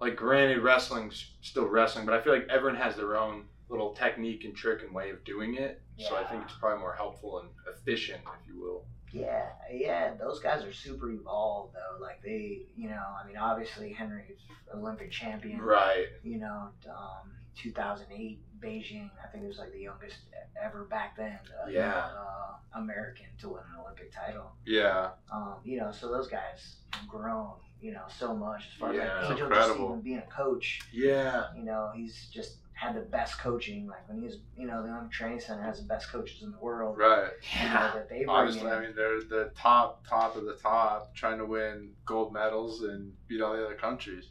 like 0.00 0.16
granted 0.16 0.62
wrestling's 0.62 1.32
still 1.42 1.66
wrestling, 1.66 2.06
but 2.06 2.14
I 2.14 2.20
feel 2.22 2.32
like 2.32 2.46
everyone 2.48 2.80
has 2.80 2.96
their 2.96 3.16
own 3.18 3.44
little 3.68 3.92
technique 3.92 4.44
and 4.44 4.56
trick 4.56 4.82
and 4.82 4.94
way 4.94 5.10
of 5.10 5.22
doing 5.24 5.56
it. 5.56 5.82
So 5.98 6.16
I 6.16 6.24
think 6.24 6.44
it's 6.44 6.54
probably 6.54 6.78
more 6.78 6.94
helpful 6.94 7.40
and 7.40 7.48
efficient, 7.74 8.20
if 8.40 8.46
you 8.48 8.60
will. 8.60 8.84
Yeah, 9.12 9.46
yeah, 9.72 10.14
those 10.14 10.40
guys 10.40 10.64
are 10.64 10.72
super 10.72 11.10
evolved 11.10 11.74
though. 11.74 12.02
Like 12.02 12.22
they, 12.22 12.62
you 12.76 12.88
know, 12.88 13.02
I 13.22 13.26
mean, 13.26 13.36
obviously 13.36 13.92
Henry's 13.92 14.38
Olympic 14.74 15.10
champion. 15.10 15.60
Right. 15.60 16.06
You 16.22 16.38
know, 16.38 16.68
um, 16.90 17.32
2008 17.56 18.38
Beijing. 18.60 19.10
I 19.22 19.28
think 19.28 19.44
it 19.44 19.46
was 19.48 19.58
like 19.58 19.72
the 19.72 19.80
youngest 19.80 20.16
ever 20.62 20.84
back 20.84 21.16
then. 21.16 21.38
Uh, 21.64 21.68
Yeah. 21.70 21.94
uh, 22.16 22.78
American 22.78 23.26
to 23.40 23.48
win 23.50 23.62
an 23.74 23.80
Olympic 23.80 24.12
title. 24.12 24.52
Yeah, 24.66 25.10
Um, 25.32 25.56
you 25.64 25.78
know, 25.80 25.90
so 25.92 26.08
those 26.10 26.28
guys 26.28 26.76
have 26.92 27.08
grown. 27.08 27.52
You 27.80 27.92
know, 27.92 28.02
so 28.08 28.34
much 28.34 28.64
as 28.66 28.72
far 28.80 28.92
Yeah, 28.92 29.20
as 29.22 29.28
like 29.30 29.38
incredible. 29.38 29.68
just 29.74 29.80
even 29.90 30.00
being 30.00 30.18
a 30.18 30.22
coach. 30.30 30.80
Yeah. 30.92 31.44
You 31.56 31.62
know, 31.62 31.92
he's 31.94 32.26
just 32.32 32.56
had 32.78 32.94
the 32.94 33.00
best 33.00 33.38
coaching. 33.40 33.86
Like 33.88 34.08
when 34.08 34.18
he 34.18 34.24
was, 34.24 34.36
you 34.56 34.66
know, 34.66 34.82
the 34.82 34.88
Olympic 34.88 35.10
Training 35.10 35.40
Center 35.40 35.62
has 35.62 35.80
the 35.80 35.86
best 35.86 36.10
coaches 36.10 36.42
in 36.42 36.52
the 36.52 36.58
world. 36.58 36.96
right. 36.96 37.30
You 37.60 37.68
know, 37.68 37.90
that 37.94 38.08
they 38.08 38.18
bring 38.18 38.28
Obviously, 38.28 38.62
in. 38.62 38.68
I 38.68 38.80
mean 38.80 38.92
they're 38.94 39.20
the 39.20 39.50
top 39.56 40.06
top 40.08 40.36
of 40.36 40.44
the 40.44 40.54
top, 40.54 41.14
trying 41.14 41.38
to 41.38 41.44
win 41.44 41.90
gold 42.06 42.32
medals 42.32 42.82
and 42.82 43.12
beat 43.26 43.40
all 43.40 43.56
the 43.56 43.64
other 43.64 43.74
countries. 43.74 44.26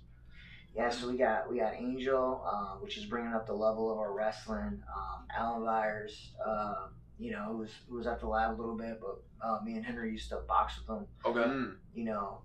Yeah, 0.73 0.89
so 0.89 1.09
we 1.09 1.17
got 1.17 1.51
we 1.51 1.59
got 1.59 1.73
Angel, 1.73 2.41
uh, 2.45 2.75
which 2.79 2.97
is 2.97 3.05
bringing 3.05 3.33
up 3.33 3.47
the 3.47 3.53
level 3.53 3.91
of 3.91 3.97
our 3.97 4.13
wrestling. 4.13 4.81
Um, 4.95 5.25
Alan 5.35 5.65
Byers, 5.65 6.29
uh, 6.45 6.87
you 7.19 7.31
know, 7.31 7.43
who 7.49 7.57
was 7.57 7.71
who 7.89 7.97
was 7.97 8.07
at 8.07 8.19
the 8.21 8.27
lab 8.27 8.51
a 8.51 8.57
little 8.57 8.77
bit, 8.77 9.01
but 9.01 9.21
uh, 9.45 9.59
me 9.65 9.73
and 9.73 9.83
Henry 9.83 10.11
used 10.11 10.29
to 10.29 10.37
box 10.47 10.79
with 10.79 10.97
him. 10.97 11.07
Okay. 11.25 11.39
Mm. 11.49 11.75
You 11.95 12.03
know, 12.05 12.37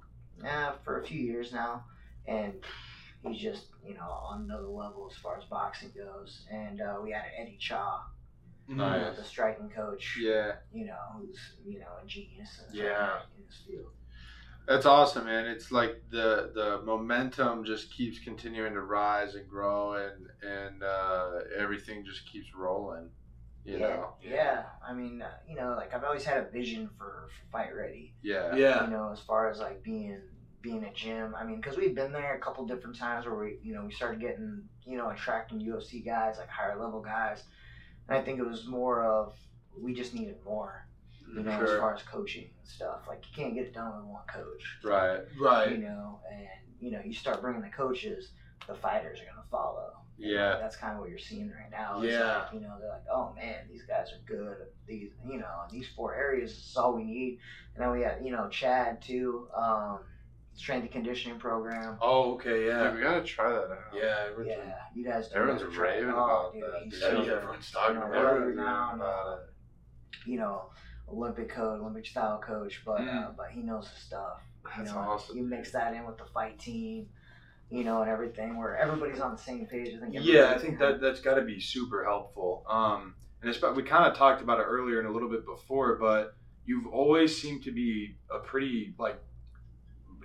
uh, 0.48 0.72
for 0.82 1.00
a 1.00 1.04
few 1.04 1.20
years 1.20 1.52
now, 1.52 1.84
and 2.26 2.54
he's 3.22 3.40
just 3.40 3.66
you 3.86 3.94
know 3.94 4.08
on 4.08 4.42
another 4.44 4.66
level 4.68 5.08
as 5.10 5.16
far 5.18 5.38
as 5.38 5.44
boxing 5.44 5.90
goes. 5.96 6.46
And 6.50 6.80
uh, 6.80 6.96
we 7.02 7.10
had 7.12 7.24
Eddie 7.38 7.56
Cha, 7.58 8.04
you 8.68 8.76
know, 8.76 8.88
Nice. 8.88 9.16
the 9.16 9.24
striking 9.24 9.70
coach. 9.70 10.18
Yeah. 10.20 10.52
You 10.72 10.86
know, 10.86 10.98
who's 11.16 11.38
you 11.66 11.78
know 11.80 11.86
a 12.02 12.06
genius. 12.06 12.60
in 12.70 12.78
Yeah. 12.78 13.20
in 13.38 13.44
his 13.46 13.56
field. 13.66 13.92
That's 14.68 14.86
awesome, 14.86 15.24
man. 15.24 15.46
It's 15.46 15.72
like 15.72 16.02
the 16.10 16.52
the 16.54 16.80
momentum 16.84 17.64
just 17.64 17.92
keeps 17.92 18.20
continuing 18.20 18.74
to 18.74 18.80
rise 18.80 19.34
and 19.34 19.48
grow, 19.48 19.94
and 19.94 20.28
and 20.48 20.82
uh, 20.84 21.30
everything 21.58 22.04
just 22.04 22.30
keeps 22.30 22.54
rolling. 22.54 23.10
You 23.64 23.78
yeah, 23.78 23.88
know. 23.88 24.08
yeah. 24.22 24.62
I 24.88 24.92
mean, 24.92 25.22
uh, 25.22 25.30
you 25.48 25.56
know, 25.56 25.74
like 25.76 25.94
I've 25.94 26.02
always 26.04 26.24
had 26.24 26.38
a 26.38 26.48
vision 26.50 26.88
for, 26.98 27.28
for 27.28 27.50
Fight 27.52 27.74
Ready. 27.74 28.14
Yeah. 28.22 28.54
Yeah. 28.56 28.84
You 28.84 28.90
know, 28.90 29.10
as 29.12 29.20
far 29.20 29.50
as 29.50 29.58
like 29.58 29.82
being 29.82 30.20
being 30.62 30.84
a 30.84 30.92
gym. 30.92 31.34
I 31.34 31.44
mean, 31.44 31.56
because 31.56 31.76
we've 31.76 31.94
been 31.94 32.12
there 32.12 32.34
a 32.34 32.40
couple 32.40 32.64
different 32.66 32.96
times 32.96 33.26
where 33.26 33.34
we, 33.36 33.58
you 33.62 33.74
know, 33.74 33.84
we 33.84 33.92
started 33.92 34.20
getting, 34.20 34.62
you 34.86 34.96
know, 34.96 35.10
attracting 35.10 35.60
UFC 35.60 36.04
guys, 36.04 36.36
like 36.38 36.48
higher 36.48 36.78
level 36.78 37.00
guys. 37.00 37.42
And 38.08 38.16
I 38.16 38.22
think 38.22 38.38
it 38.38 38.46
was 38.46 38.66
more 38.66 39.04
of 39.04 39.34
we 39.80 39.92
just 39.94 40.14
needed 40.14 40.36
more, 40.44 40.86
you 41.34 41.42
know, 41.42 41.50
as 41.50 41.78
far 41.78 41.94
as 41.94 42.02
coaching 42.02 42.48
and 42.58 42.68
stuff. 42.68 43.00
Like 43.08 43.24
you 43.28 43.36
can't 43.42 43.54
get 43.54 43.64
it 43.64 43.74
done 43.74 43.96
with 43.96 44.06
one 44.06 44.22
coach. 44.32 44.78
Right. 44.84 45.20
Right. 45.40 45.72
You 45.72 45.78
know, 45.78 46.20
and 46.30 46.48
you 46.80 46.90
know, 46.90 47.00
you 47.04 47.12
start 47.12 47.40
bringing 47.40 47.62
the 47.62 47.68
coaches, 47.68 48.30
the 48.66 48.74
fighters 48.74 49.20
are 49.20 49.24
gonna 49.24 49.46
follow. 49.50 49.90
Yeah. 50.18 50.58
That's 50.60 50.76
kind 50.76 50.94
of 50.94 51.00
what 51.00 51.10
you're 51.10 51.18
seeing 51.18 51.50
right 51.50 51.70
now. 51.70 52.00
It's 52.00 52.12
Yeah. 52.12 52.42
Like, 52.44 52.54
you 52.54 52.60
know, 52.60 52.76
they're 52.80 52.90
like, 52.90 53.04
oh 53.10 53.32
man, 53.34 53.66
these 53.70 53.82
guys 53.82 54.08
are 54.12 54.22
good. 54.26 54.56
These, 54.86 55.10
you 55.26 55.38
know, 55.38 55.62
these 55.70 55.88
four 55.96 56.14
areas 56.14 56.52
is 56.52 56.76
all 56.76 56.94
we 56.94 57.04
need. 57.04 57.38
And 57.74 57.82
then 57.82 57.90
we 57.92 58.02
have, 58.02 58.22
you 58.24 58.30
know, 58.30 58.48
Chad 58.48 59.02
too, 59.02 59.48
um, 59.56 60.00
strength 60.54 60.82
and 60.84 60.92
conditioning 60.92 61.38
program. 61.38 61.96
Oh, 62.00 62.34
okay, 62.34 62.66
Yeah, 62.66 62.82
yeah. 62.84 62.94
we 62.94 63.00
gotta 63.00 63.22
try 63.22 63.50
that 63.50 63.70
out. 63.70 63.78
Yeah, 63.94 64.26
everyone's 64.30 64.48
Yeah, 64.48 64.74
you 64.94 65.04
guys. 65.04 65.28
do 65.28 65.36
Everyone's 65.36 65.76
raving 65.76 66.10
about 66.10 66.52
dude, 66.52 66.62
that, 66.62 66.90
dude. 66.90 67.00
so 67.00 67.22
Yeah, 67.22 67.32
everyone's 67.36 67.70
talking 67.70 67.96
You 67.96 68.02
about 68.02 68.14
it. 68.14 68.18
Everyone's 68.28 68.56
now, 68.56 68.92
about 68.94 69.38
it. 69.38 70.28
You 70.30 70.38
know, 70.38 70.70
Olympic 71.08 71.48
code, 71.50 71.80
Olympic 71.80 72.06
style 72.06 72.38
coach, 72.38 72.82
but 72.84 73.00
uh, 73.00 73.04
Mm. 73.04 73.36
but 73.36 73.50
he 73.50 73.62
knows 73.62 73.88
his 73.88 73.98
stuff. 73.98 74.40
You 74.64 74.70
That's 74.84 74.92
know, 74.92 74.98
awesome, 75.00 75.36
You 75.36 75.42
mix 75.44 75.72
that 75.72 75.94
in 75.94 76.04
with 76.06 76.16
the 76.18 76.24
fight 76.26 76.58
team, 76.58 77.08
you 77.70 77.82
know, 77.84 78.02
and 78.02 78.10
everything 78.10 78.56
where 78.56 78.76
everybody's 78.76 79.20
on 79.20 79.32
the 79.32 79.38
same 79.38 79.66
page. 79.66 79.94
I 79.96 80.00
think. 80.00 80.14
Yeah, 80.20 80.52
I 80.54 80.58
think 80.58 80.78
that 80.78 81.00
that's 81.00 81.20
got 81.20 81.34
to 81.34 81.42
be 81.42 81.58
super 81.60 82.04
helpful. 82.04 82.64
Um, 82.68 83.14
and 83.40 83.50
it's, 83.50 83.60
we 83.74 83.82
kind 83.82 84.06
of 84.10 84.16
talked 84.16 84.40
about 84.40 84.60
it 84.60 84.64
earlier 84.64 85.00
and 85.00 85.08
a 85.08 85.10
little 85.10 85.28
bit 85.28 85.44
before, 85.44 85.96
but 85.96 86.36
you've 86.64 86.86
always 86.86 87.36
seemed 87.42 87.64
to 87.64 87.72
be 87.72 88.16
a 88.30 88.38
pretty 88.38 88.94
like, 88.98 89.20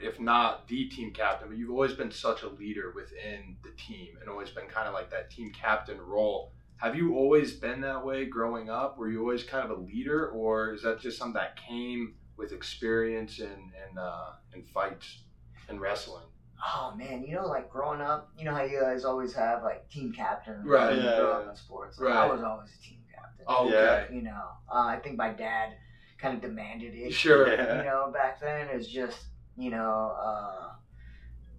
if 0.01 0.19
not 0.19 0.67
the 0.67 0.85
team 0.89 1.11
captain, 1.11 1.49
but 1.49 1.57
you've 1.57 1.71
always 1.71 1.93
been 1.93 2.11
such 2.11 2.43
a 2.43 2.47
leader 2.49 2.91
within 2.95 3.57
the 3.63 3.71
team 3.71 4.17
and 4.19 4.29
always 4.29 4.49
been 4.49 4.67
kind 4.67 4.87
of 4.87 4.93
like 4.93 5.09
that 5.11 5.29
team 5.29 5.51
captain 5.51 5.99
role. 5.99 6.51
Have 6.77 6.95
you 6.95 7.15
always 7.15 7.53
been 7.53 7.81
that 7.81 8.05
way 8.05 8.25
growing 8.25 8.69
up? 8.69 8.97
Were 8.97 9.09
you 9.09 9.21
always 9.21 9.43
kind 9.43 9.69
of 9.69 9.77
a 9.77 9.81
leader, 9.81 10.29
or 10.29 10.73
is 10.73 10.83
that 10.83 10.99
just 10.99 11.17
something 11.17 11.33
that 11.33 11.57
came 11.57 12.13
with 12.37 12.51
experience 12.51 13.39
and 13.39 13.49
in, 13.91 13.97
uh, 13.97 14.33
in 14.53 14.63
fights 14.63 15.23
and 15.69 15.81
wrestling? 15.81 16.25
Oh 16.63 16.93
man, 16.95 17.23
you 17.23 17.35
know, 17.35 17.47
like 17.47 17.69
growing 17.69 18.01
up, 18.01 18.31
you 18.37 18.45
know 18.45 18.53
how 18.53 18.63
you 18.63 18.79
guys 18.79 19.05
always 19.05 19.33
have 19.33 19.63
like 19.63 19.89
team 19.89 20.11
captain. 20.11 20.63
Right, 20.63 20.89
when 20.89 20.97
you 20.97 21.03
yeah, 21.09 21.17
grow 21.17 21.31
yeah. 21.31 21.37
up 21.37 21.49
in 21.49 21.55
sports. 21.55 21.99
Like, 21.99 22.13
I 22.13 22.25
was 22.31 22.41
always 22.41 22.69
a 22.79 22.83
team 22.83 22.99
captain. 23.13 23.45
Oh, 23.47 23.69
Yeah. 23.69 23.77
okay. 24.05 24.15
You 24.15 24.21
know, 24.23 24.43
uh, 24.71 24.85
I 24.85 24.99
think 25.03 25.17
my 25.17 25.29
dad 25.31 25.73
kind 26.19 26.35
of 26.35 26.41
demanded 26.41 26.93
it. 26.95 27.13
Sure. 27.13 27.49
You 27.49 27.57
know, 27.57 28.11
back 28.13 28.39
then 28.41 28.67
it's 28.71 28.87
just 28.87 29.17
you 29.57 29.71
know, 29.71 30.15
uh, 30.21 30.69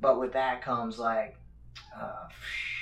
but 0.01 0.19
with 0.21 0.33
that 0.35 0.63
comes 0.63 0.99
like, 0.99 1.37
uh, 2.01 2.29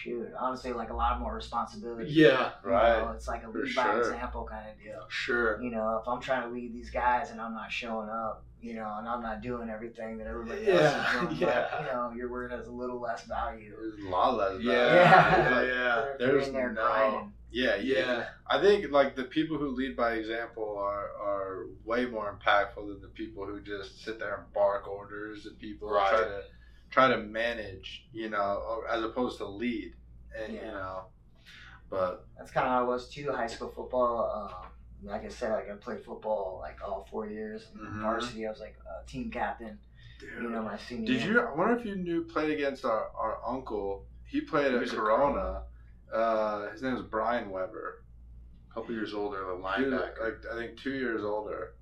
shoot, 0.02 0.28
honestly, 0.38 0.72
like 0.72 0.90
a 0.90 0.94
lot 0.94 1.18
more 1.20 1.34
responsibility. 1.34 2.10
Yeah. 2.10 2.50
You 2.64 2.70
Right. 2.70 3.00
know, 3.02 3.12
it's 3.12 3.26
like 3.28 3.42
a 3.44 3.50
For 3.50 3.60
lead 3.64 3.74
by 3.74 3.82
sure. 3.84 4.00
example 4.00 4.46
kind 4.50 4.68
of 4.70 4.78
deal. 4.78 5.04
Sure. 5.08 5.60
You 5.62 5.70
know, 5.70 5.98
if 6.02 6.08
I'm 6.08 6.20
trying 6.20 6.42
to 6.42 6.48
lead 6.54 6.74
these 6.74 6.90
guys 6.90 7.30
and 7.30 7.40
I'm 7.40 7.54
not 7.54 7.72
showing 7.72 8.08
up, 8.10 8.44
you 8.60 8.74
know, 8.74 8.94
and 8.98 9.08
I'm 9.08 9.22
not 9.22 9.42
doing 9.42 9.68
everything 9.70 10.18
that 10.18 10.26
everybody 10.26 10.68
else 10.70 10.80
Yeah, 10.80 11.06
is 11.06 11.20
doing, 11.20 11.36
yeah. 11.40 11.46
like, 11.72 11.80
you 11.80 11.86
know, 11.92 12.12
your 12.16 12.30
word 12.30 12.50
has 12.52 12.66
a 12.66 12.72
little 12.72 13.00
less 13.00 13.24
value. 13.24 13.74
There's 13.78 14.04
a 14.06 14.08
lot 14.10 14.36
less. 14.36 14.52
Value. 14.52 14.70
Yeah. 14.72 15.48
Like, 15.56 15.68
yeah. 15.68 15.98
If 16.14 16.20
you're 16.20 16.32
there's 16.32 16.48
in 16.48 16.52
there 16.54 16.72
no- 16.72 16.86
grinding. 16.86 17.32
Yeah, 17.51 17.76
yeah. 17.76 17.99
Yeah. 17.99 18.24
I 18.49 18.61
think 18.61 18.90
like 18.90 19.14
the 19.16 19.24
people 19.24 19.57
who 19.57 19.68
lead 19.68 19.97
by 19.97 20.14
example 20.14 20.76
are 20.78 21.11
are 21.20 21.66
way 21.84 22.07
more 22.07 22.36
impactful 22.36 22.86
than 22.88 23.01
the 23.01 23.09
people 23.09 23.47
who 23.47 23.61
just 23.61 24.05
sit 24.05 24.18
there 24.18 24.34
and 24.36 24.53
bark 24.53 24.86
orders 24.88 25.47
and 25.47 25.59
people 25.59 25.88
Right. 25.88 26.09
try 26.11 26.20
to 26.20 26.42
try 26.90 27.09
to 27.09 27.18
manage, 27.18 28.07
you 28.12 28.28
know, 28.30 28.62
or- 28.68 28.88
as 28.88 29.03
opposed 29.03 29.38
to 29.38 29.44
lead. 29.47 29.94
And 30.36 30.53
you 30.55 30.61
know, 30.62 31.07
but 31.88 32.26
That's 32.36 32.51
kind 32.51 32.66
of 32.66 32.72
how 32.72 32.80
I 32.80 32.82
was 32.82 33.09
too. 33.09 33.32
High 33.32 33.47
school 33.47 33.68
football. 33.70 34.30
Um, 34.62 34.70
like 35.03 35.24
I 35.24 35.28
said, 35.28 35.53
like 35.53 35.70
I 35.70 35.74
played 35.74 36.01
football 36.05 36.59
like 36.61 36.78
all 36.82 37.07
four 37.11 37.26
years. 37.26 37.68
And 37.72 37.80
Mhm. 37.80 38.03
Varsity, 38.03 38.47
I 38.47 38.51
was 38.51 38.61
like 38.61 38.76
a 38.86 39.07
team 39.07 39.30
captain. 39.30 39.78
You 40.20 40.49
know, 40.51 40.62
my 40.62 40.76
senior. 40.78 41.07
did 41.12 41.22
you? 41.22 41.40
I 41.40 41.53
wonder 41.55 41.76
if 41.76 41.84
you 41.86 41.94
knew 41.94 42.24
played 42.24 42.51
against 42.51 42.84
our, 42.84 43.11
our 43.14 43.38
uncle. 43.47 44.07
He 44.24 44.40
played 44.40 44.68
He 44.70 44.74
at 44.74 44.80
was 44.80 44.90
at 44.92 44.99
Corona. 44.99 45.62
Uh, 46.12 46.70
his 46.70 46.82
name 46.82 46.94
was 46.94 47.02
Brian 47.02 47.50
Weber. 47.50 48.02
A 48.70 48.74
couple 48.74 48.94
years 48.94 49.14
older, 49.14 49.38
the 49.40 49.54
He 49.76 49.84
was 49.84 49.92
linebacker. 49.92 50.20
like 50.24 50.52
I 50.52 50.57
think 50.57 50.78
two 50.78 50.92
years 50.94 51.22
older. 51.24 51.74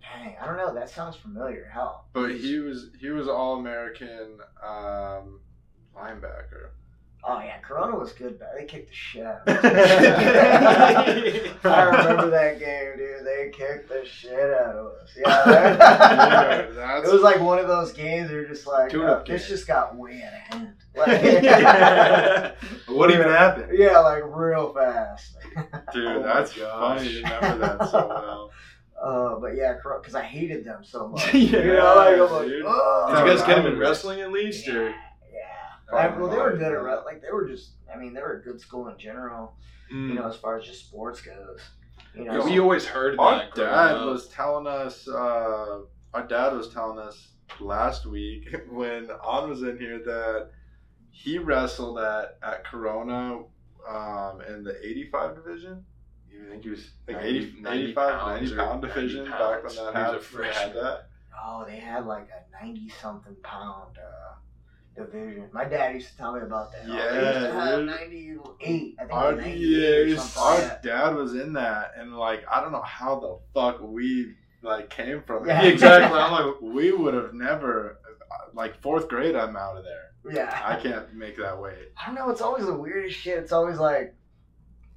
Dang, 0.00 0.36
I 0.40 0.46
don't 0.46 0.56
know. 0.56 0.72
That 0.72 0.88
sounds 0.88 1.16
familiar. 1.16 1.68
Hell. 1.72 2.06
But 2.12 2.32
he 2.36 2.58
was 2.60 2.90
he 3.00 3.10
was 3.10 3.26
all 3.28 3.56
American 3.58 4.38
um, 4.64 5.40
linebacker. 5.96 6.70
Oh 7.28 7.40
yeah, 7.40 7.58
Corona 7.58 7.96
was 7.98 8.12
good, 8.12 8.38
but 8.38 8.52
they 8.56 8.66
kicked 8.66 8.88
the 8.88 8.94
shit 8.94 9.26
out 9.26 9.40
of 9.48 9.56
us. 9.56 9.64
I 11.64 11.82
remember 11.82 12.30
that 12.30 12.60
game, 12.60 12.96
dude. 12.96 13.26
They 13.26 13.50
kicked 13.52 13.88
the 13.88 14.04
shit 14.06 14.32
out 14.38 14.76
of 14.76 14.92
us. 15.02 15.10
Yeah, 15.16 15.26
Yeah, 15.50 15.76
that- 15.76 16.74
that's 16.76 17.08
it 17.08 17.12
was 17.12 17.22
like 17.22 17.40
one 17.40 17.58
of 17.58 17.66
those 17.66 17.92
games 17.92 18.30
where 18.30 18.42
you're 18.42 18.48
just 18.48 18.64
like, 18.66 18.90
Tune-up 18.90 19.22
uh, 19.22 19.24
this 19.24 19.48
just 19.48 19.66
got 19.66 19.96
way 19.96 20.22
out 20.22 20.34
of 20.34 20.40
hand. 20.60 20.74
Like, 20.96 22.56
what 22.86 23.10
even 23.10 23.26
happened? 23.28 23.76
yeah, 23.76 23.98
like 23.98 24.22
real 24.24 24.72
fast. 24.72 25.36
dude. 25.92 26.06
Oh 26.06 26.22
that's 26.22 26.52
gosh. 26.56 26.98
funny. 27.00 27.12
to 27.12 27.22
remember 27.22 27.58
that 27.58 27.90
so 27.90 28.06
well. 28.08 28.50
Uh, 29.02 29.34
but 29.40 29.56
yeah, 29.56 29.74
because 29.74 30.14
I 30.14 30.22
hated 30.22 30.64
them 30.64 30.82
so 30.82 31.08
much. 31.08 31.34
Yeah, 31.34 31.58
you 31.58 31.72
know, 31.74 31.94
like, 31.96 32.14
I'm 32.14 32.20
like, 32.20 32.50
oh. 32.64 33.06
Did 33.10 33.18
you 33.18 33.26
guys 33.36 33.42
get 33.46 33.58
him 33.58 33.66
in 33.66 33.76
wrestling 33.78 34.20
at 34.20 34.32
least, 34.32 34.66
Yeah, 34.66 34.74
or? 34.74 34.94
Yeah. 35.92 35.98
I- 35.98 36.18
well, 36.18 36.28
they 36.30 36.36
were 36.36 36.52
good 36.56 36.72
at 36.72 36.82
God. 36.82 37.04
like 37.04 37.22
they 37.22 37.30
were 37.32 37.46
just. 37.48 37.72
I 37.92 37.96
mean, 37.98 38.12
they 38.14 38.20
were 38.20 38.40
a 38.40 38.42
good 38.42 38.60
school 38.60 38.88
in 38.88 38.98
general. 38.98 39.54
Mm. 39.92 40.08
You 40.08 40.14
know, 40.16 40.26
as 40.28 40.36
far 40.36 40.58
as 40.58 40.64
just 40.66 40.86
sports 40.86 41.20
goes. 41.20 41.60
You 42.14 42.24
know, 42.24 42.38
Yeah, 42.38 42.44
we 42.44 42.58
always 42.58 42.84
heard 42.86 43.18
Our 43.18 43.38
that. 43.38 43.50
growing 43.54 43.70
dad 43.70 44.04
was 44.04 44.28
telling 44.28 44.66
us. 44.66 45.06
Uh, 45.08 45.80
our 46.14 46.26
dad 46.26 46.52
was 46.54 46.70
telling 46.70 46.98
us 46.98 47.28
last 47.60 48.06
week 48.06 48.54
when 48.70 49.10
On 49.22 49.48
was 49.50 49.62
in 49.62 49.78
here 49.78 49.98
that 50.04 50.50
he 51.10 51.38
wrestled 51.38 51.98
at 51.98 52.38
at 52.42 52.64
Corona 52.64 53.42
um, 53.88 54.40
in 54.48 54.64
the 54.64 54.74
85 54.84 55.36
division. 55.36 55.84
You 56.30 56.48
think 56.50 56.64
he 56.64 56.70
was 56.70 56.90
Like 57.06 57.16
90 57.18 57.38
80, 57.38 57.60
90 57.62 57.82
85, 57.84 57.94
pounds 58.18 58.40
90 58.40 58.52
or 58.52 58.56
pound 58.66 58.82
90 58.82 58.94
division 58.94 59.24
back 59.30 59.40
when 59.40 59.48
that 59.62 59.62
He 59.62 59.80
was 59.80 59.94
happened. 59.94 59.96
a 59.96 60.02
had 60.12 60.22
freshman. 60.22 60.74
that. 60.84 61.08
Oh, 61.44 61.64
they 61.66 61.76
had 61.76 62.06
like 62.06 62.28
a 62.30 62.64
ninety 62.64 62.88
something 63.00 63.36
pound 63.42 63.96
uh, 63.98 64.34
division. 64.96 65.48
My 65.52 65.64
dad 65.64 65.94
used 65.94 66.10
to 66.10 66.16
tell 66.16 66.32
me 66.34 66.40
about 66.40 66.72
that. 66.72 66.86
They 66.86 66.92
used 66.92 67.04
Yeah, 67.04 67.40
to 67.40 67.52
have 67.52 67.84
ninety 67.84 68.36
eight. 68.60 68.96
I 68.98 69.02
think 69.02 69.12
Our, 69.12 69.40
yeah, 69.40 70.22
our 70.38 70.58
like 70.58 70.82
dad 70.82 71.14
was 71.14 71.34
in 71.34 71.52
that, 71.54 71.92
and 71.96 72.16
like 72.16 72.44
I 72.50 72.60
don't 72.60 72.72
know 72.72 72.82
how 72.82 73.20
the 73.20 73.38
fuck 73.54 73.80
we 73.82 74.34
like 74.62 74.90
came 74.90 75.22
from 75.22 75.46
Yeah. 75.46 75.62
it. 75.62 75.72
exactly. 75.74 76.18
I'm 76.18 76.32
like, 76.32 76.54
We 76.60 76.92
would 76.92 77.14
have 77.14 77.34
never, 77.34 77.98
like 78.54 78.80
fourth 78.82 79.08
grade. 79.08 79.36
I'm 79.36 79.56
out 79.56 79.76
of 79.76 79.84
there. 79.84 80.02
Yeah. 80.28 80.60
I 80.64 80.74
can't 80.76 81.14
make 81.14 81.36
that 81.38 81.60
weight. 81.60 81.92
I 82.00 82.06
don't 82.06 82.16
know. 82.16 82.30
It's 82.30 82.40
always 82.40 82.66
the 82.66 82.74
weirdest 82.74 83.16
shit. 83.16 83.38
It's 83.38 83.52
always 83.52 83.78
like, 83.78 84.14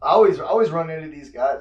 I 0.01 0.07
always, 0.09 0.39
I 0.39 0.45
always 0.45 0.71
run 0.71 0.89
into 0.89 1.09
these 1.09 1.29
guys, 1.29 1.59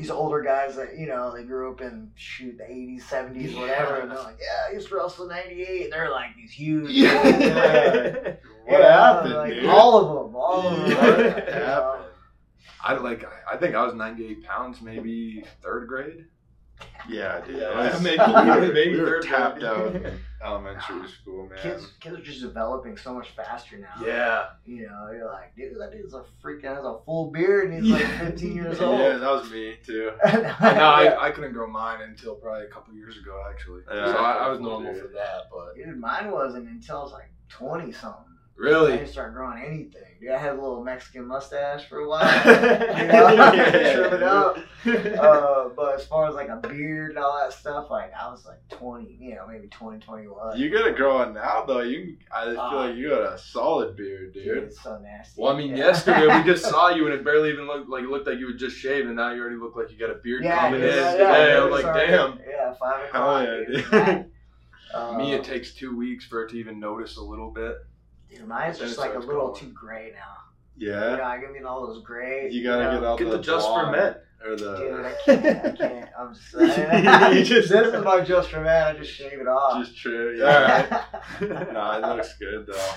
these 0.00 0.10
older 0.10 0.40
guys 0.42 0.76
that 0.76 0.96
you 0.96 1.06
know 1.06 1.34
they 1.34 1.44
grew 1.44 1.70
up 1.70 1.80
in 1.80 2.10
shoot 2.14 2.56
the 2.58 2.64
eighties, 2.70 3.04
seventies, 3.06 3.54
whatever, 3.54 3.96
and 4.00 4.10
they're 4.10 4.18
like, 4.18 4.38
yeah, 4.40 4.68
I 4.70 4.72
used 4.72 4.88
to 4.88 4.96
wrestle 4.96 5.28
in 5.28 5.36
'98. 5.36 5.84
And 5.84 5.92
they're 5.92 6.10
like 6.10 6.34
these 6.36 6.52
huge. 6.52 6.86
dudes. 6.86 6.98
Yeah. 6.98 8.34
What 8.66 8.78
Yeah, 8.82 9.14
happened, 9.14 9.34
like, 9.34 9.52
dude? 9.54 9.64
All 9.66 9.98
of 9.98 10.26
them. 10.26 10.36
All 10.36 10.68
of 10.68 10.76
them. 10.80 10.90
Yeah. 10.90 10.96
right? 10.96 11.16
What 11.16 11.46
You 11.48 11.54
know? 11.60 11.66
happened? 11.66 12.04
I 12.84 12.94
like. 12.94 13.24
I 13.52 13.56
think 13.56 13.74
I 13.74 13.84
was 13.84 13.94
98 13.94 14.44
pounds, 14.44 14.80
maybe 14.80 15.44
third 15.62 15.88
grade. 15.88 16.26
Yeah, 17.08 17.40
dude. 17.40 17.56
Yeah, 17.56 17.92
was- 17.92 18.00
maybe- 18.02 18.22
we 18.26 18.32
were, 18.68 18.72
maybe 18.72 18.92
we 18.94 19.00
were 19.00 19.06
third 19.06 19.22
tapped 19.24 19.58
grade. 19.60 19.64
out 19.72 19.94
in 19.96 20.20
elementary 20.42 21.08
school, 21.08 21.48
man. 21.48 21.58
Kids, 21.58 21.86
kids 22.00 22.16
are 22.16 22.22
just 22.22 22.40
developing 22.40 22.96
so 22.96 23.14
much 23.14 23.30
faster 23.30 23.78
now. 23.78 24.04
Yeah. 24.04 24.46
You 24.64 24.86
know, 24.88 25.10
you're 25.12 25.26
like, 25.26 25.54
dude, 25.56 25.78
that 25.80 25.92
dude's 25.92 26.14
a 26.14 26.24
freaking 26.42 26.64
has 26.64 26.84
a 26.84 26.98
full 27.04 27.30
beard 27.30 27.70
and 27.70 27.84
he's 27.84 27.92
like 27.92 28.06
15 28.18 28.54
years 28.54 28.80
old. 28.80 28.98
Yeah, 28.98 29.18
that 29.18 29.30
was 29.30 29.50
me 29.50 29.76
too. 29.84 30.12
I 30.24 30.32
know. 30.40 30.54
I, 30.60 31.28
I 31.28 31.30
couldn't 31.30 31.52
grow 31.52 31.66
mine 31.66 32.00
until 32.02 32.34
probably 32.36 32.66
a 32.66 32.70
couple 32.70 32.94
years 32.94 33.16
ago, 33.18 33.42
actually. 33.50 33.82
Yeah. 33.92 34.06
so 34.12 34.18
I, 34.18 34.32
I 34.32 34.48
was 34.48 34.60
normal 34.60 34.92
dude. 34.92 35.02
for 35.02 35.08
that, 35.08 35.48
but 35.50 35.74
Dude, 35.76 35.98
mine 35.98 36.30
wasn't 36.30 36.68
until 36.68 36.98
I 36.98 37.02
was 37.02 37.12
like 37.12 37.30
20 37.50 37.92
something. 37.92 38.24
Really? 38.60 38.92
I 38.92 38.96
didn't 38.98 39.08
start 39.08 39.32
growing 39.32 39.62
anything. 39.64 40.02
Dude, 40.20 40.30
I 40.32 40.36
had 40.36 40.50
a 40.52 40.54
little 40.60 40.84
Mexican 40.84 41.26
mustache 41.26 41.86
for 41.88 42.00
a 42.00 42.06
while. 42.08 42.26
you 42.46 43.06
know? 44.18 44.54
yeah, 44.84 44.92
it 44.92 45.18
uh, 45.18 45.70
but 45.74 45.94
as 45.94 46.04
far 46.06 46.28
as 46.28 46.34
like 46.34 46.48
a 46.50 46.56
beard 46.56 47.10
and 47.10 47.18
all 47.18 47.38
that 47.38 47.54
stuff, 47.54 47.90
like 47.90 48.12
I 48.12 48.30
was 48.30 48.44
like 48.44 48.58
20, 48.68 49.16
you 49.18 49.34
know, 49.34 49.46
maybe 49.48 49.68
20, 49.68 50.00
21. 50.00 50.58
You 50.58 50.68
get 50.68 50.86
it 50.86 50.96
growing 50.96 51.32
now 51.32 51.64
though. 51.66 51.80
You, 51.80 52.18
I 52.30 52.44
feel 52.44 52.60
Uh, 52.60 52.74
like 52.88 52.96
you 52.96 53.08
got 53.08 53.32
a 53.32 53.38
solid 53.38 53.96
beard, 53.96 54.34
Dude, 54.34 54.44
dude. 54.44 54.58
it's 54.64 54.82
so 54.82 54.98
nasty. 54.98 55.40
Well, 55.40 55.54
I 55.54 55.56
mean, 55.56 55.70
Yeah. 55.70 55.86
yesterday 55.86 56.26
we 56.26 56.42
just 56.44 56.66
saw 56.66 56.90
you 56.90 57.06
and 57.06 57.14
it 57.14 57.24
barely 57.24 57.48
even 57.52 57.66
looked 57.66 57.88
like 57.88 58.04
it 58.04 58.10
looked 58.10 58.26
like 58.26 58.38
you 58.38 58.48
had 58.48 58.58
just 58.58 58.76
shaved, 58.76 59.06
and 59.06 59.16
now 59.16 59.32
you 59.32 59.40
already 59.40 59.56
look 59.56 59.74
like 59.74 59.90
you 59.90 59.96
got 59.98 60.10
a 60.10 60.18
beard 60.22 60.44
coming 60.44 60.82
in 60.82 60.86
yeah, 60.86 61.12
today. 61.12 61.56
I'm 61.56 61.70
like, 61.70 61.82
sorry. 61.82 62.06
damn. 62.08 62.38
Yeah, 62.46 62.74
five 62.74 63.04
o'clock. 63.08 63.46
yeah, 63.46 63.56
dude. 63.56 63.90
dude. 63.90 64.30
Uh, 64.92 65.16
Me, 65.16 65.32
it 65.34 65.44
takes 65.44 65.72
two 65.72 65.96
weeks 65.96 66.26
for 66.26 66.44
it 66.44 66.50
to 66.50 66.56
even 66.58 66.78
notice 66.80 67.16
a 67.16 67.22
little 67.22 67.50
bit. 67.50 67.76
Dude, 68.30 68.46
mine's 68.46 68.78
just 68.78 68.98
like 68.98 69.14
a 69.14 69.18
little 69.18 69.48
going. 69.48 69.60
too 69.60 69.72
gray 69.72 70.12
now. 70.14 70.36
You 70.76 70.90
Yeah. 70.92 71.16
know, 71.16 71.24
I 71.24 71.38
give 71.38 71.50
me 71.52 71.60
all 71.62 71.86
those 71.86 72.02
gray. 72.02 72.48
You 72.50 72.62
gotta 72.62 72.84
know? 72.84 72.90
get 73.00 73.04
out 73.04 73.18
Get 73.18 73.24
the, 73.30 73.36
the 73.36 73.42
just 73.42 73.66
for 73.66 73.90
men. 73.90 74.16
or 74.44 74.56
the. 74.56 74.76
Dude, 74.76 75.04
I 75.04 75.12
can't. 75.26 75.66
I 75.66 75.70
can't. 75.76 76.10
I'm 76.18 76.34
just 76.34 76.50
saying. 76.74 77.04
You 77.36 77.44
just- 77.44 77.68
this 77.70 77.94
is 77.94 78.04
my 78.04 78.20
just 78.22 78.50
for 78.50 78.60
men. 78.60 78.82
I 78.82 78.98
just 78.98 79.12
shave 79.12 79.40
it 79.40 79.46
off. 79.48 79.84
Just 79.84 79.96
true. 79.98 80.36
Yeah. 80.38 81.04
no, 81.40 81.92
it 81.92 82.16
looks 82.16 82.36
good 82.38 82.66
though. 82.66 82.92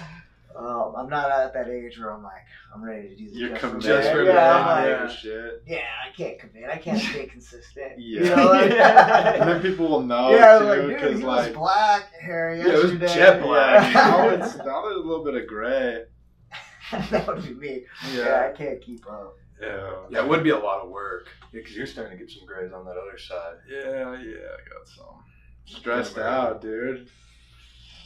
Um, 0.55 0.93
I'm 0.97 1.09
not 1.09 1.31
at 1.31 1.53
that 1.53 1.67
age 1.67 1.99
where 1.99 2.11
I'm 2.11 2.23
like, 2.23 2.43
I'm 2.73 2.83
ready 2.83 3.09
to 3.09 3.15
do 3.15 3.29
the 3.29 3.35
You're 3.37 3.49
just 3.49 3.61
committed. 3.61 3.81
for 3.81 3.87
Just 3.87 4.11
for 4.11 4.23
yeah, 4.23 4.33
man, 4.33 4.55
I'm 4.55 4.65
like, 4.65 4.85
yeah. 4.85 5.03
yeah. 5.03 5.07
Shit. 5.07 5.63
yeah, 5.67 5.77
I 6.07 6.15
can't 6.15 6.39
commit. 6.39 6.69
I 6.69 6.77
can't 6.77 6.99
stay 7.01 7.25
consistent. 7.25 7.93
Yeah. 7.97 8.19
You 8.21 8.35
know, 8.35 8.45
like, 8.47 8.71
And 8.71 9.49
then 9.49 9.61
people 9.67 9.87
will 9.87 10.01
know 10.01 10.31
yeah, 10.31 10.45
I 10.45 10.53
was 10.53 10.61
too, 10.77 10.87
like, 10.87 10.99
dude, 11.01 11.17
he 11.17 11.23
like, 11.23 11.47
was 11.47 11.55
black 11.55 12.13
hair 12.19 12.55
yesterday. 12.55 12.73
Yeah, 12.73 12.79
it 12.79 13.01
was 13.01 13.13
jet 13.13 13.41
black. 13.41 13.93
yeah, 13.93 14.01
now 14.01 14.29
it's 14.29 14.55
now 14.57 14.81
there's 14.83 14.97
a 14.97 14.99
little 14.99 15.23
bit 15.23 15.35
of 15.35 15.47
gray. 15.47 16.03
that 17.09 17.27
would 17.27 17.43
be 17.43 17.53
me. 17.53 17.83
Yeah. 18.13 18.23
Yeah. 18.23 18.49
I 18.53 18.57
can't 18.57 18.81
keep 18.81 19.05
up. 19.09 19.35
Yeah. 19.61 19.91
Yeah, 20.09 20.23
it 20.23 20.27
would 20.27 20.43
be 20.43 20.49
a 20.49 20.57
lot 20.57 20.83
of 20.83 20.89
work. 20.89 21.27
Yeah, 21.53 21.59
because 21.61 21.75
you're 21.75 21.87
starting 21.87 22.17
to 22.17 22.23
get 22.23 22.31
some 22.31 22.45
grays 22.45 22.71
on 22.73 22.85
that 22.85 22.91
other 22.97 23.17
side. 23.17 23.55
Yeah, 23.69 24.11
yeah, 24.21 24.47
I 24.53 24.69
got 24.69 24.87
some. 24.87 25.23
Stressed 25.65 26.17
out, 26.17 26.61
dude. 26.61 27.09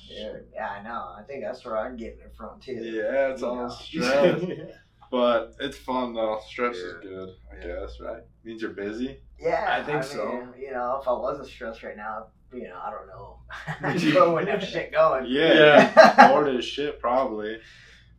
Yeah, 0.10 0.34
yeah, 0.54 0.70
I 0.70 0.84
know. 0.84 1.16
I 1.18 1.24
think 1.28 1.44
that's 1.44 1.64
where 1.66 1.78
I'm 1.78 1.98
getting 1.98 2.20
it 2.20 2.34
from 2.38 2.60
too. 2.60 2.74
Yeah, 2.74 3.30
it's 3.32 3.42
You 3.42 3.48
all 3.48 3.56
know. 3.56 3.70
stress. 3.70 4.42
but 5.12 5.56
it's 5.60 5.78
fun 5.78 6.14
though. 6.14 6.40
Stress 6.48 6.76
is 6.78 6.96
good, 7.02 7.30
I 7.52 7.56
guess, 7.66 8.00
right? 8.00 8.24
Means 8.44 8.62
you're 8.62 8.72
busy. 8.72 9.20
Yeah, 9.40 9.66
I 9.68 9.84
think 9.84 10.04
so. 10.04 10.32
mean, 10.32 10.54
You 10.58 10.72
know, 10.72 11.00
if 11.02 11.08
I 11.08 11.14
wasn't 11.14 11.48
stressed 11.48 11.84
right 11.84 11.98
now, 11.98 12.28
you 12.54 12.64
know, 12.64 12.80
I 12.82 12.92
don't 12.92 13.08
know. 13.08 13.40
I 14.22 14.28
wouldn't 14.28 14.50
have 14.50 14.64
shit 14.64 14.92
going. 14.92 15.26
Yeah. 15.28 15.92
Yeah. 15.96 16.28
Bored 16.32 16.48
as 16.56 16.66
shit, 16.66 17.00
probably. 17.00 17.60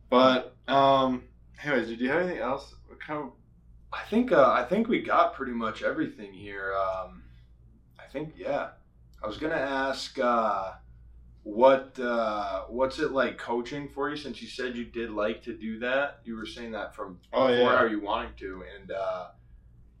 But, 0.09 0.55
um, 0.67 1.23
anyways, 1.63 1.87
did 1.87 1.99
you 1.99 2.09
have 2.09 2.21
anything 2.21 2.41
else? 2.41 2.73
What 2.87 2.99
kind 2.99 3.23
of. 3.23 3.31
I 3.91 4.03
think 4.07 4.31
uh, 4.31 4.51
I 4.51 4.63
think 4.65 4.87
we 4.87 5.01
got 5.01 5.33
pretty 5.33 5.51
much 5.51 5.81
everything 5.81 6.31
here. 6.31 6.73
Um, 6.75 7.23
I 7.99 8.03
think 8.11 8.33
yeah. 8.37 8.69
I 9.23 9.27
was 9.27 9.37
gonna 9.37 9.55
ask 9.55 10.17
uh, 10.19 10.73
what 11.43 11.97
uh, 11.99 12.63
what's 12.69 12.99
it 12.99 13.11
like 13.11 13.37
coaching 13.37 13.87
for 13.89 14.09
you 14.09 14.17
since 14.17 14.41
you 14.41 14.47
said 14.47 14.75
you 14.75 14.85
did 14.85 15.09
like 15.11 15.41
to 15.43 15.53
do 15.57 15.79
that. 15.79 16.19
You 16.23 16.35
were 16.35 16.45
saying 16.45 16.71
that 16.73 16.95
from 16.95 17.19
Oh, 17.33 17.47
before. 17.47 17.71
yeah. 17.71 17.77
How 17.77 17.85
you 17.85 18.01
wanting 18.01 18.33
to, 18.39 18.63
and 18.79 18.91
uh, 18.91 19.27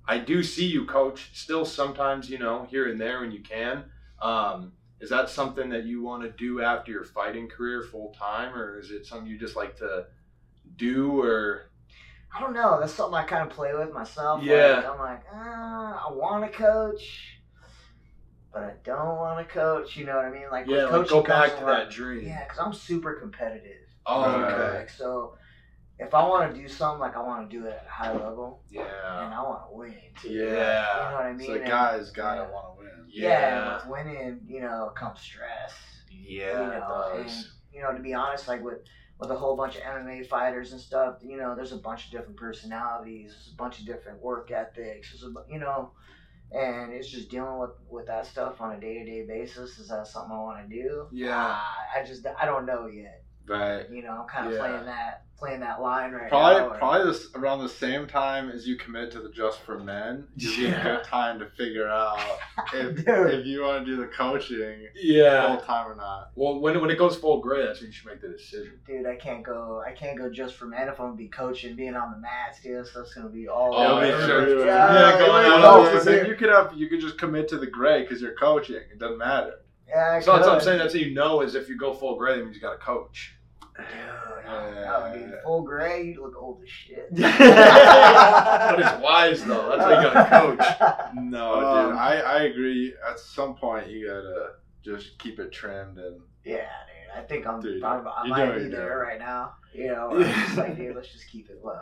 I 0.07 0.17
do 0.19 0.43
see 0.43 0.65
you 0.65 0.85
coach 0.85 1.31
still 1.33 1.65
sometimes. 1.65 2.29
You 2.29 2.39
know, 2.39 2.67
here 2.69 2.89
and 2.89 2.99
there 2.99 3.21
when 3.21 3.31
you 3.31 3.41
can. 3.41 3.85
Um, 4.21 4.73
is 4.99 5.09
that 5.11 5.29
something 5.29 5.69
that 5.69 5.85
you 5.85 6.03
want 6.03 6.23
to 6.23 6.29
do 6.29 6.61
after 6.61 6.91
your 6.91 7.05
fighting 7.05 7.47
career 7.47 7.83
full 7.83 8.13
time, 8.19 8.53
or 8.53 8.77
is 8.79 8.91
it 8.91 9.05
something 9.05 9.27
you 9.27 9.39
just 9.39 9.55
like 9.55 9.77
to 9.77 10.07
do? 10.75 11.21
Or 11.21 11.71
I 12.35 12.41
don't 12.41 12.53
know. 12.53 12.79
That's 12.81 12.93
something 12.93 13.15
I 13.15 13.23
kind 13.23 13.49
of 13.49 13.55
play 13.55 13.73
with 13.73 13.93
myself. 13.93 14.43
Yeah. 14.43 14.75
Like, 14.75 14.85
I'm 14.89 14.99
like, 14.99 15.23
uh, 15.33 15.37
I 15.37 16.11
want 16.11 16.51
to 16.51 16.55
coach, 16.55 17.38
but 18.53 18.63
I 18.63 18.71
don't 18.83 19.17
want 19.17 19.47
to 19.47 19.53
coach. 19.53 19.95
You 19.97 20.05
know 20.05 20.15
what 20.15 20.25
I 20.25 20.31
mean? 20.31 20.45
Like, 20.51 20.65
with 20.67 20.75
yeah, 20.77 20.83
like 20.83 20.91
coaching 20.91 21.17
go 21.17 21.23
back 21.23 21.57
to 21.59 21.65
that 21.65 21.89
dream. 21.89 22.25
Yeah, 22.27 22.43
because 22.43 22.59
I'm 22.59 22.73
super 22.73 23.13
competitive. 23.15 23.87
Oh, 24.05 24.23
okay. 24.31 24.79
Like, 24.79 24.89
so 24.89 25.35
if 25.99 26.13
I 26.13 26.25
want 26.27 26.53
to 26.53 26.59
do 26.61 26.67
something, 26.67 26.99
like 26.99 27.15
I 27.15 27.21
want 27.21 27.49
to 27.49 27.57
do 27.57 27.65
it 27.65 27.73
at 27.73 27.85
a 27.87 27.91
high 27.91 28.13
level, 28.13 28.61
Yeah. 28.69 28.81
and 29.25 29.33
I 29.33 29.41
want 29.43 29.69
to 29.69 29.75
win 29.75 29.93
too. 30.21 30.29
Yeah. 30.29 30.45
You 30.45 31.11
know 31.11 31.15
what 31.17 31.25
I 31.25 31.33
mean? 31.33 31.47
So, 31.47 31.53
And- 31.55 31.65
guys 31.67 32.09
gotta 32.11 32.51
want 32.51 32.75
to 32.77 32.83
win. 32.83 33.05
Yeah, 33.11 33.75
with 33.75 33.87
winning, 33.87 34.41
you 34.47 34.61
know, 34.61 34.91
comes 34.95 35.19
stress. 35.19 35.73
Yeah, 36.11 36.51
you 36.61 36.79
know, 36.79 37.11
it 37.15 37.21
and 37.21 37.45
you 37.73 37.81
know, 37.81 37.91
to 37.91 37.99
be 38.01 38.13
honest, 38.13 38.47
like 38.47 38.63
with 38.63 38.79
with 39.19 39.31
a 39.31 39.35
whole 39.35 39.57
bunch 39.57 39.75
of 39.75 39.81
MMA 39.81 40.27
fighters 40.27 40.71
and 40.71 40.79
stuff, 40.79 41.17
you 41.21 41.35
know, 41.37 41.53
there's 41.55 41.73
a 41.73 41.77
bunch 41.77 42.05
of 42.05 42.11
different 42.11 42.37
personalities, 42.37 43.31
there's 43.33 43.51
a 43.53 43.55
bunch 43.57 43.79
of 43.79 43.85
different 43.85 44.21
work 44.21 44.49
ethics, 44.51 45.09
there's 45.11 45.23
a, 45.23 45.51
you 45.51 45.59
know, 45.59 45.91
and 46.51 46.91
it's 46.93 47.09
just 47.09 47.29
dealing 47.29 47.59
with 47.59 47.71
with 47.89 48.07
that 48.07 48.25
stuff 48.25 48.61
on 48.61 48.75
a 48.75 48.79
day 48.79 48.99
to 48.99 49.05
day 49.05 49.25
basis. 49.27 49.79
Is 49.79 49.89
that 49.89 50.07
something 50.07 50.31
I 50.31 50.39
want 50.39 50.69
to 50.69 50.75
do? 50.75 51.07
Yeah. 51.11 51.33
Ah, 51.35 51.75
I 51.95 52.03
just 52.05 52.25
I 52.39 52.45
don't 52.45 52.65
know 52.65 52.87
yet. 52.87 53.23
Right. 53.47 53.89
You 53.89 54.03
know, 54.03 54.11
I'm 54.21 54.27
kind 54.27 54.47
of 54.47 54.53
Yeah. 54.53 54.59
playing 54.59 54.85
that 54.85 55.25
playing 55.39 55.61
that 55.61 55.81
line 55.81 56.11
right 56.11 56.29
Probably, 56.29 56.59
now. 56.61 56.67
or- 56.69 56.77
probably 56.77 57.11
this 57.11 57.27
around 57.35 57.59
the 57.59 57.69
same 57.69 58.05
time 58.07 58.49
as 58.49 58.67
you 58.67 58.75
commit 58.75 59.09
to 59.11 59.21
the 59.21 59.29
Just 59.29 59.61
for 59.61 59.79
Men. 59.79 60.27
Would 60.35 60.37
be 60.37 60.65
a 60.65 60.69
Yeah. 60.69 60.83
good 60.83 61.03
time 61.05 61.39
to 61.39 61.45
figure 61.51 61.87
out 61.87 62.19
if, 62.73 63.03
if 63.07 63.45
you 63.45 63.61
want 63.63 63.85
to 63.85 63.91
do 63.91 63.97
the 63.97 64.07
coaching 64.07 64.87
yeah. 64.95 65.47
full 65.47 65.55
Yeah. 65.55 65.61
time 65.65 65.87
or 65.91 65.95
not. 65.95 66.31
Well, 66.35 66.59
when, 66.59 66.79
when 66.81 66.89
it 66.91 66.97
goes 66.97 67.15
full 67.15 67.39
gray, 67.41 67.65
that's 67.65 67.79
when 67.79 67.87
you 67.87 67.93
should 67.93 68.07
make 68.07 68.21
the 68.21 68.27
decision. 68.29 68.79
Dude, 68.85 69.05
I 69.05 69.15
can't 69.15 69.43
go. 69.43 69.81
I 69.85 69.93
can't 69.93 70.17
go 70.17 70.29
just 70.29 70.55
for 70.55 70.65
men 70.65 70.87
if 70.89 70.99
I'm 70.99 71.07
gonna 71.07 71.15
be 71.15 71.27
coaching, 71.29 71.75
being 71.75 71.95
on 71.95 72.11
the 72.11 72.17
mats, 72.19 72.61
dude. 72.61 72.85
So 72.87 73.01
it's 73.01 73.13
gonna 73.13 73.29
be 73.29 73.47
all. 73.47 73.73
Oh, 73.73 73.95
over. 73.97 74.05
yeah, 74.07 74.25
sure. 74.25 74.65
Yeah, 74.65 74.65
Yeah, 75.11 75.19
going 75.25 75.45
out 75.45 75.83
yeah. 75.85 75.97
of 75.97 76.05
then 76.05 76.25
you 76.25 76.35
could 76.35 76.49
have 76.49 76.73
you 76.75 76.87
could 76.89 76.99
just 76.99 77.17
commit 77.17 77.47
to 77.49 77.57
the 77.57 77.67
gray 77.67 78.01
because 78.01 78.21
you're 78.21 78.35
coaching. 78.35 78.75
It 78.75 78.99
doesn't 78.99 79.17
matter. 79.17 79.53
Yeah, 79.87 80.17
I 80.17 80.19
So 80.19 80.33
that's 80.33 80.45
what 80.45 80.55
I'm 80.55 80.61
saying. 80.61 80.77
That's 80.79 80.93
how 80.93 80.99
you 80.99 81.13
know 81.13 81.41
is 81.41 81.55
if 81.55 81.67
you 81.67 81.77
go 81.77 81.93
full 81.93 82.15
gray, 82.17 82.35
that 82.37 82.43
means 82.43 82.55
you 82.55 82.61
got 82.61 82.73
to 82.73 82.77
coach. 82.77 83.33
Dude, 83.79 84.75
Yeah. 84.75 84.93
oh, 84.95 85.13
dude, 85.13 85.33
full 85.43 85.61
gray, 85.63 86.03
you 86.07 86.21
look 86.23 86.35
old 86.41 86.61
as 86.63 86.69
shit. 86.69 87.07
but 87.15 88.79
it's 88.79 89.01
wise 89.03 89.43
though. 89.45 89.69
That's 89.69 89.83
how 89.83 89.89
you 89.89 90.13
got 90.13 90.23
to 90.23 90.29
coach. 90.57 91.11
No, 91.23 91.53
Um, 91.65 91.89
dude, 91.89 91.97
I, 91.97 92.19
I 92.19 92.43
agree. 92.43 92.93
At 93.09 93.19
some 93.19 93.55
point, 93.55 93.89
you 93.89 94.07
gotta 94.07 94.51
just 94.83 95.17
keep 95.19 95.39
it 95.39 95.51
trimmed 95.51 95.97
and 95.97 96.21
Yeah, 96.43 96.57
dude. 96.57 97.17
I 97.17 97.21
think 97.21 97.45
I'm. 97.47 97.59
Dude, 97.61 97.83
I'm 97.83 98.07
I 98.07 98.27
might 98.27 98.53
be 98.55 98.61
good. 98.63 98.71
there 98.73 98.99
right 98.99 99.19
now. 99.19 99.53
You 99.73 99.87
know, 99.87 100.09
I'm 100.13 100.23
just 100.23 100.57
like, 100.57 100.75
dude, 100.77 100.95
let's 100.95 101.09
just 101.11 101.27
keep 101.29 101.49
it 101.49 101.61
low. 101.63 101.79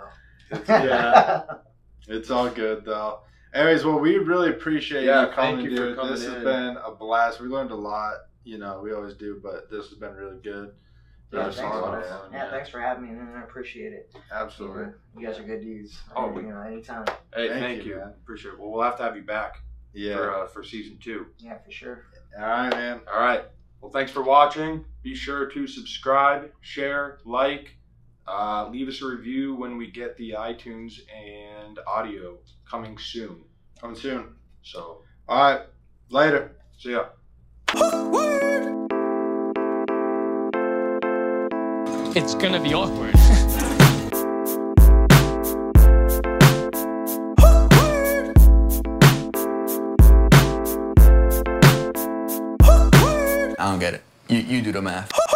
it's, 0.52 0.68
yeah, 0.70 1.44
it's 2.08 2.30
all 2.32 2.50
good 2.50 2.86
though. 2.86 3.20
Anyways, 3.54 3.86
well, 3.86 4.00
we 4.00 4.18
really 4.18 4.50
appreciate 4.50 5.06
Yeah, 5.06 5.22
you 5.22 5.26
thank 5.34 5.36
coming, 5.60 5.66
you 5.66 5.78
for 5.78 5.84
dude. 5.88 5.96
coming 5.98 6.14
this 6.14 6.26
has 6.26 6.44
been 6.44 6.78
a 6.86 6.92
blast. 6.92 7.40
We 7.42 7.48
learned 7.48 7.72
a 7.72 7.76
lot. 7.76 8.14
You 8.44 8.58
know, 8.58 8.80
we 8.82 8.94
always 8.94 9.14
do, 9.14 9.40
but 9.44 9.70
this 9.70 9.90
has 9.90 9.98
been 9.98 10.14
really 10.14 10.38
good. 10.42 10.72
Yeah, 11.32 11.40
Really 11.40 11.54
thanks, 11.54 11.72
solid. 11.78 11.92
man. 12.00 12.04
yeah, 12.32 12.44
yeah. 12.46 12.52
thanks 12.52 12.70
for 12.70 12.80
having 12.80 13.04
me, 13.04 13.10
man. 13.12 13.34
I 13.36 13.44
appreciate 13.44 13.92
it. 13.94 14.16
Absolutely. 14.32 14.94
You 15.18 15.28
guys 15.28 15.38
are 15.40 15.44
good 15.44 15.62
dudes. 15.62 16.00
Oh, 16.16 16.28
we- 16.30 16.44
you 16.44 16.50
know, 16.50 16.62
anytime. 16.62 17.06
Hey, 17.36 17.50
Thank 17.50 17.62
thank, 17.62 17.84
you, 17.86 17.94
you. 17.94 18.00
man. 18.00 18.14
Appreciate 18.24 18.54
it. 18.54 18.60
Well, 18.60 18.72
we'll 18.72 18.84
have 18.84 18.96
to 18.98 19.04
have 19.04 19.16
you 19.18 19.24
back 19.24 19.58
Yeah. 19.94 20.16
for 20.16 20.34
uh, 20.34 20.48
for 20.48 20.64
season 20.64 20.98
two. 21.02 21.28
Yeah, 21.40 21.58
for 21.58 21.72
sure. 21.72 22.06
all 22.38 22.44
right, 22.46 22.70
man. 22.72 23.02
All 23.12 23.20
right. 23.20 23.44
Well, 23.82 23.92
thanks 23.92 24.12
for 24.12 24.24
watching. 24.24 24.86
Be 25.04 25.16
sure 25.16 25.48
to 25.48 25.68
subscribe, 25.68 26.50
share, 26.62 27.20
like, 27.26 27.76
uh, 28.28 28.70
leave 28.70 28.88
us 28.88 29.02
a 29.02 29.06
review 29.06 29.54
when 29.56 29.78
we 29.78 29.92
get 29.92 30.16
the 30.18 30.32
iTunes 30.32 30.94
and 31.14 31.78
audio 31.86 32.38
coming 32.70 32.98
soon. 32.98 33.44
Coming 33.80 33.96
soon. 33.98 34.36
So, 34.64 35.04
All 35.28 35.44
right. 35.54 35.62
Later. 36.10 36.56
see 36.78 36.92
ya. 36.92 37.10
It's 42.20 42.34
gonna 42.34 42.60
be 42.60 42.74
awkward. 42.74 43.14
I 53.60 53.70
don't 53.70 53.78
get 53.78 53.94
it. 53.94 54.02
You, 54.30 54.40
you 54.40 54.62
do 54.64 54.72
the 54.72 54.82
math. 54.82 55.27